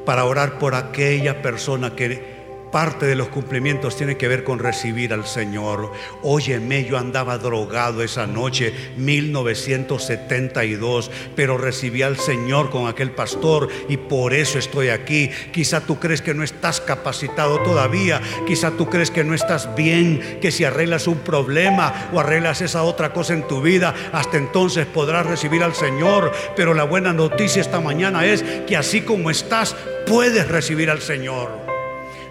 para 0.06 0.26
orar 0.26 0.58
por 0.58 0.76
aquella 0.76 1.42
persona 1.42 1.96
que 1.96 2.41
Parte 2.72 3.06
de 3.06 3.16
los 3.16 3.28
cumplimientos 3.28 3.98
tiene 3.98 4.16
que 4.16 4.30
ver 4.30 4.46
con 4.46 4.60
recibir 4.60 5.12
al 5.14 5.26
Señor. 5.26 5.92
Óyeme, 6.24 6.86
yo 6.86 6.98
andaba 6.98 7.38
drogado 7.38 8.02
esa 8.02 8.26
noche, 8.28 8.74
1972, 8.96 11.12
pero 11.36 11.58
recibí 11.58 12.02
al 12.02 12.18
Señor 12.18 12.70
con 12.70 12.88
aquel 12.88 13.12
pastor 13.12 13.68
y 13.90 13.98
por 13.98 14.34
eso 14.34 14.58
estoy 14.58 14.88
aquí. 14.88 15.30
Quizá 15.52 15.82
tú 15.82 16.00
crees 16.00 16.22
que 16.22 16.34
no 16.34 16.44
estás 16.44 16.80
capacitado 16.80 17.60
todavía, 17.60 18.22
quizá 18.48 18.72
tú 18.72 18.90
crees 18.90 19.12
que 19.12 19.26
no 19.26 19.34
estás 19.34 19.76
bien, 19.76 20.38
que 20.42 20.52
si 20.52 20.64
arreglas 20.64 21.08
un 21.08 21.20
problema 21.20 22.10
o 22.14 22.22
arreglas 22.22 22.62
esa 22.62 22.84
otra 22.84 23.12
cosa 23.12 23.34
en 23.34 23.46
tu 23.48 23.62
vida, 23.62 23.94
hasta 24.14 24.38
entonces 24.38 24.86
podrás 24.86 25.26
recibir 25.26 25.64
al 25.64 25.76
Señor. 25.76 26.32
Pero 26.56 26.74
la 26.74 26.86
buena 26.86 27.12
noticia 27.12 27.62
esta 27.62 27.82
mañana 27.82 28.26
es 28.26 28.44
que 28.66 28.78
así 28.78 29.02
como 29.02 29.30
estás, 29.30 29.76
puedes 30.06 30.48
recibir 30.48 30.90
al 30.90 31.02
Señor. 31.02 31.61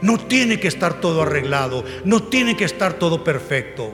No 0.02 0.18
tiene 0.18 0.58
que 0.58 0.68
estar 0.68 1.00
todo 1.00 1.22
arreglado, 1.22 1.84
no 2.04 2.22
tiene 2.22 2.56
que 2.56 2.64
estar 2.64 2.94
todo 2.94 3.22
perfecto. 3.22 3.92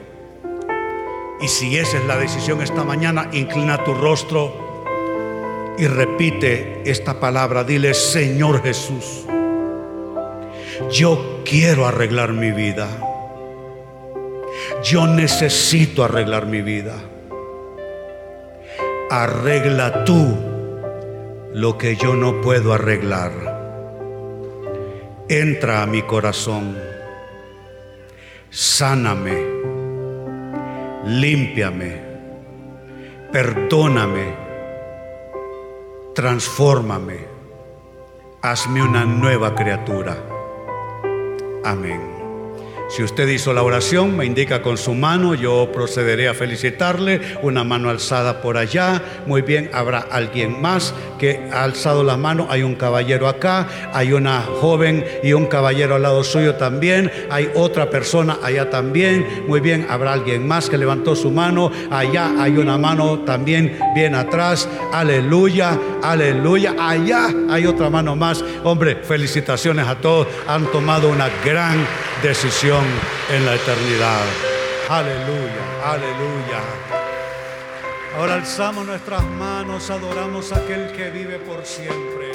Y 1.41 1.47
si 1.49 1.77
esa 1.77 1.97
es 1.97 2.05
la 2.05 2.17
decisión 2.17 2.61
esta 2.61 2.83
mañana, 2.83 3.29
inclina 3.33 3.83
tu 3.83 3.93
rostro 3.93 4.85
y 5.77 5.85
repite 5.85 6.81
esta 6.85 7.19
palabra. 7.19 7.63
Dile, 7.63 7.93
Señor 7.93 8.63
Jesús, 8.63 9.25
yo 10.91 11.41
quiero 11.43 11.85
arreglar 11.85 12.31
mi 12.31 12.51
vida. 12.51 12.87
Yo 14.83 15.07
necesito 15.07 16.03
arreglar 16.03 16.45
mi 16.45 16.61
vida. 16.61 16.95
Arregla 19.09 20.05
tú 20.05 20.37
lo 21.53 21.77
que 21.77 21.95
yo 21.95 22.15
no 22.15 22.41
puedo 22.41 22.73
arreglar 22.73 23.56
entra 25.29 25.83
a 25.83 25.85
mi 25.85 26.01
corazón, 26.03 26.77
sáname, 28.49 29.45
límpiame, 31.05 32.01
perdóname, 33.31 34.33
transfórmame, 36.15 37.17
hazme 38.41 38.81
una 38.81 39.03
nueva 39.05 39.53
criatura. 39.53 40.17
Amén. 41.65 42.16
Si 42.89 43.03
usted 43.03 43.27
hizo 43.27 43.51
la 43.51 43.63
oración, 43.63 44.15
me 44.15 44.25
indica 44.25 44.61
con 44.61 44.77
su 44.77 44.93
mano, 44.93 45.35
yo 45.35 45.69
procederé 45.73 46.29
a 46.29 46.33
felicitarle. 46.33 47.19
Una 47.41 47.65
mano 47.65 47.89
alzada 47.89 48.41
por 48.41 48.57
allá. 48.57 49.01
Muy 49.25 49.41
bien, 49.41 49.69
habrá 49.73 49.99
alguien 49.99 50.61
más 50.61 50.93
que 51.19 51.49
ha 51.51 51.65
alzado 51.65 52.05
la 52.05 52.15
mano. 52.15 52.47
Hay 52.49 52.63
un 52.63 52.75
caballero 52.75 53.27
acá, 53.27 53.67
hay 53.93 54.13
una 54.13 54.41
joven 54.41 55.05
y 55.21 55.33
un 55.33 55.47
caballero 55.47 55.95
al 55.95 56.03
lado 56.03 56.23
suyo 56.23 56.55
también. 56.55 57.11
Hay 57.29 57.51
otra 57.55 57.89
persona 57.89 58.37
allá 58.41 58.69
también. 58.69 59.43
Muy 59.47 59.59
bien, 59.59 59.85
habrá 59.89 60.13
alguien 60.13 60.47
más 60.47 60.69
que 60.69 60.77
levantó 60.77 61.13
su 61.13 61.29
mano. 61.29 61.69
Allá 61.91 62.41
hay 62.41 62.57
una 62.57 62.77
mano 62.77 63.19
también 63.19 63.77
bien 63.95 64.15
atrás. 64.15 64.67
Aleluya, 64.93 65.77
aleluya. 66.01 66.73
Allá 66.79 67.27
hay 67.49 67.65
otra 67.65 67.89
mano 67.89 68.15
más. 68.15 68.41
Hombre, 68.63 68.95
felicitaciones 69.03 69.85
a 69.85 69.95
todos. 69.95 70.25
Han 70.47 70.71
tomado 70.71 71.09
una 71.09 71.29
gran 71.43 71.85
decisión 72.21 72.85
en 73.29 73.45
la 73.45 73.55
eternidad. 73.55 74.25
Aleluya, 74.89 75.83
aleluya. 75.83 76.61
Ahora 78.17 78.35
alzamos 78.35 78.85
nuestras 78.85 79.23
manos, 79.23 79.89
adoramos 79.89 80.51
a 80.51 80.57
aquel 80.57 80.91
que 80.91 81.11
vive 81.11 81.37
por 81.39 81.65
siempre. 81.65 82.31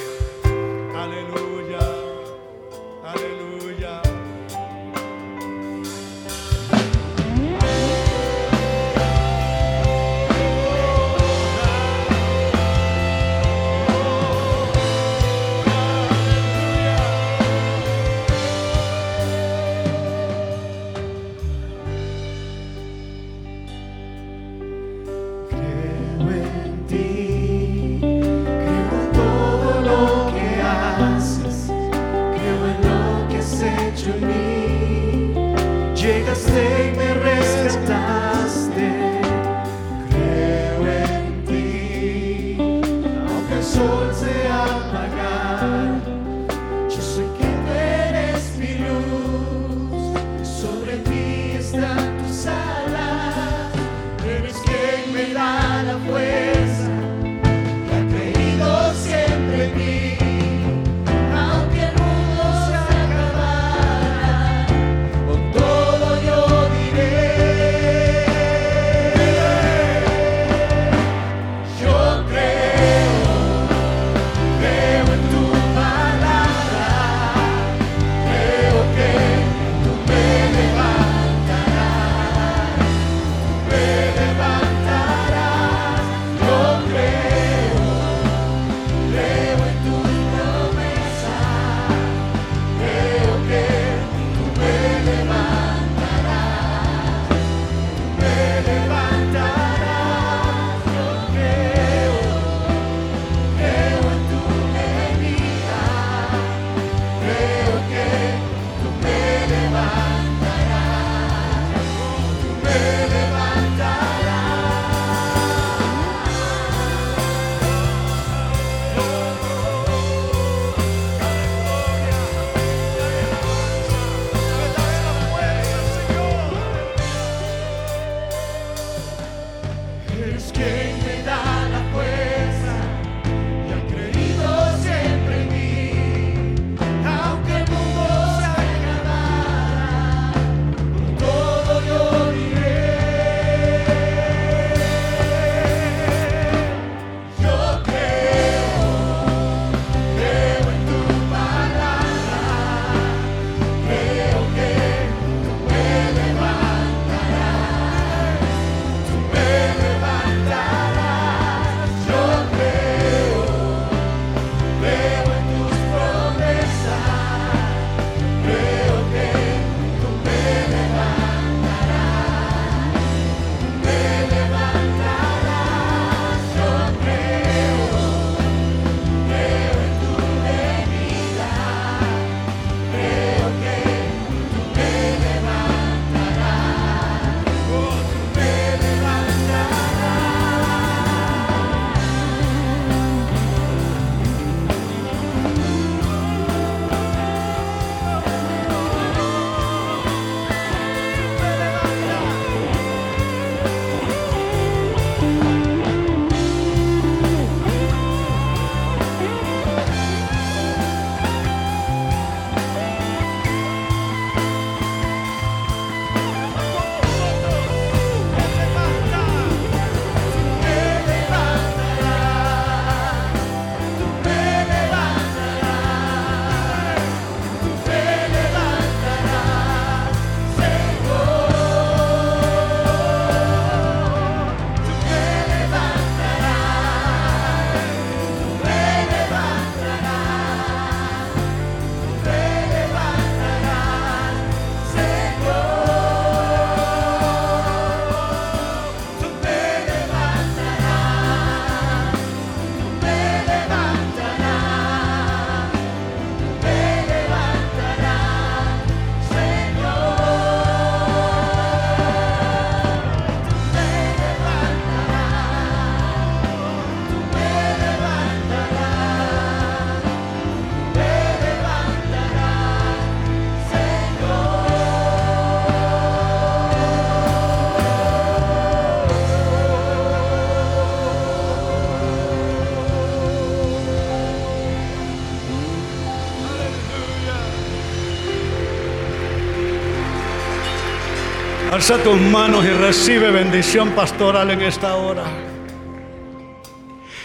Alza 291.83 292.01
tus 292.01 292.17
manos 292.17 292.63
y 292.63 292.69
recibe 292.69 293.29
bendición 293.29 293.89
pastoral 293.89 294.51
en 294.51 294.61
esta 294.61 294.95
hora. 294.95 295.25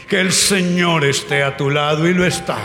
Que 0.08 0.20
el 0.20 0.32
Señor 0.32 1.04
esté 1.04 1.44
a 1.44 1.56
tu 1.56 1.70
lado 1.70 2.08
y 2.08 2.12
lo 2.12 2.26
está. 2.26 2.58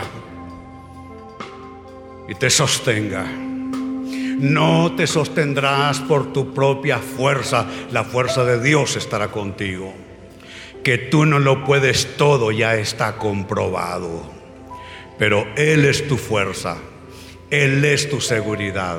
Y 2.28 2.34
te 2.34 2.50
sostenga. 2.50 3.26
No 3.28 4.96
te 4.96 5.06
sostendrás 5.06 6.00
por 6.00 6.34
tu 6.34 6.52
propia 6.52 6.98
fuerza. 6.98 7.68
La 7.92 8.04
fuerza 8.04 8.44
de 8.44 8.60
Dios 8.60 8.96
estará 8.96 9.28
contigo. 9.28 9.94
Que 10.84 10.98
tú 10.98 11.28
no 11.28 11.38
lo 11.38 11.64
puedes 11.64 12.18
todo 12.18 12.50
ya 12.50 12.76
está 12.76 13.18
comprobado. 13.18 14.24
Pero 15.20 15.46
Él 15.56 15.86
es 15.86 16.08
tu 16.08 16.18
fuerza. 16.18 16.76
Él 17.52 17.86
es 17.86 18.10
tu 18.10 18.20
seguridad. 18.20 18.98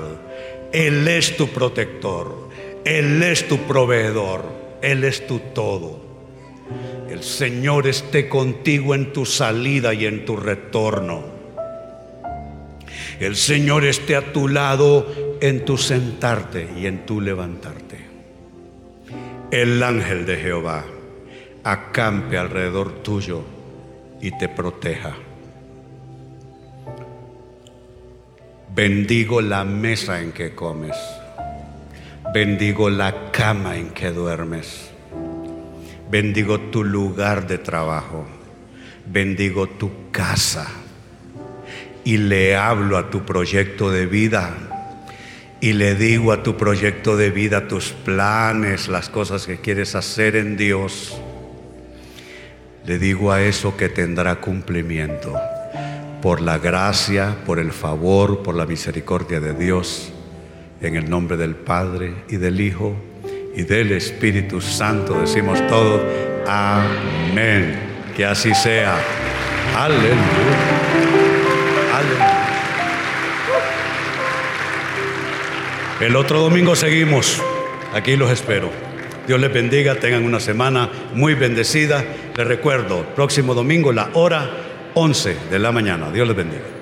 Él 0.73 1.09
es 1.09 1.37
tu 1.37 1.49
protector. 1.49 2.44
Él 2.85 3.23
es 3.23 3.49
tu 3.49 3.59
proveedor, 3.61 4.45
Él 4.83 5.05
es 5.05 5.27
tu 5.27 5.39
todo. 5.39 5.99
El 7.09 7.23
Señor 7.23 7.87
esté 7.87 8.29
contigo 8.29 8.95
en 8.95 9.13
tu 9.13 9.25
salida 9.25 9.95
y 9.95 10.05
en 10.05 10.27
tu 10.27 10.37
retorno. 10.37 11.25
El 13.21 13.37
Señor 13.37 13.85
esté 13.85 14.17
a 14.17 14.33
tu 14.33 14.49
lado 14.49 15.39
en 15.41 15.65
tu 15.65 15.79
sentarte 15.79 16.69
y 16.77 16.87
en 16.87 17.07
tu 17.07 17.23
levantarte. 17.23 17.99
El 19.51 19.83
ángel 19.83 20.27
de 20.27 20.37
Jehová 20.37 20.85
acampe 21.63 22.37
alrededor 22.37 23.03
tuyo 23.03 23.43
y 24.21 24.37
te 24.37 24.49
proteja. 24.49 25.15
Bendigo 28.75 29.41
la 29.41 29.65
mesa 29.65 30.21
en 30.21 30.33
que 30.33 30.55
comes 30.55 30.97
Bendigo 32.35 32.91
la 32.91 33.31
cama 33.31 33.77
en 33.77 33.91
que 33.91 34.11
duermes. 34.11 34.91
Bendigo 36.11 36.59
tu 36.59 36.83
lugar 36.83 37.47
de 37.47 37.59
trabajo. 37.59 38.27
Bendigo 39.07 39.69
tu 39.69 40.11
casa. 40.11 40.67
Y 42.03 42.17
le 42.17 42.57
hablo 42.57 42.99
a 42.99 43.09
tu 43.09 43.25
proyecto 43.25 43.89
de 43.93 44.07
vida. 44.07 44.53
Y 45.61 45.75
le 45.75 45.95
digo 45.95 46.33
a 46.33 46.43
tu 46.43 46.57
proyecto 46.57 47.17
de 47.17 47.31
vida 47.31 47.69
tus 47.69 47.93
planes, 47.93 48.89
las 48.89 49.09
cosas 49.09 49.47
que 49.47 49.59
quieres 49.59 49.95
hacer 49.95 50.35
en 50.35 50.57
Dios. 50.57 51.17
Le 52.85 52.99
digo 52.99 53.31
a 53.31 53.43
eso 53.43 53.77
que 53.77 53.89
tendrá 53.89 54.41
cumplimiento. 54.41 55.33
Por 56.21 56.41
la 56.41 56.59
gracia, 56.59 57.37
por 57.47 57.61
el 57.61 57.71
favor, 57.71 58.43
por 58.43 58.57
la 58.57 58.67
misericordia 58.67 59.39
de 59.39 59.55
Dios 59.55 60.14
en 60.87 60.97
el 60.97 61.09
nombre 61.09 61.37
del 61.37 61.55
Padre 61.55 62.15
y 62.29 62.37
del 62.37 62.61
Hijo 62.61 62.95
y 63.57 63.63
del 63.63 63.93
Espíritu 63.93 64.61
Santo 64.61 65.21
decimos 65.21 65.65
todos, 65.69 66.01
amén. 66.47 67.79
Que 68.17 68.25
así 68.25 68.55
sea. 68.55 68.97
Aleluya. 69.77 70.17
Aleluya. 71.93 72.45
El 76.01 76.17
otro 76.17 76.41
domingo 76.41 76.77
seguimos. 76.77 77.41
Aquí 77.93 78.17
los 78.17 78.31
espero. 78.31 78.71
Dios 79.27 79.41
les 79.41 79.53
bendiga, 79.53 79.95
tengan 79.95 80.25
una 80.25 80.39
semana 80.39 80.91
muy 81.15 81.35
bendecida. 81.35 82.05
Les 82.37 82.47
recuerdo, 82.47 83.05
próximo 83.15 83.55
domingo 83.55 83.93
la 83.93 84.11
hora 84.15 84.51
11 84.95 85.37
de 85.51 85.59
la 85.59 85.73
mañana. 85.73 86.11
Dios 86.11 86.27
les 86.27 86.37
bendiga. 86.37 86.74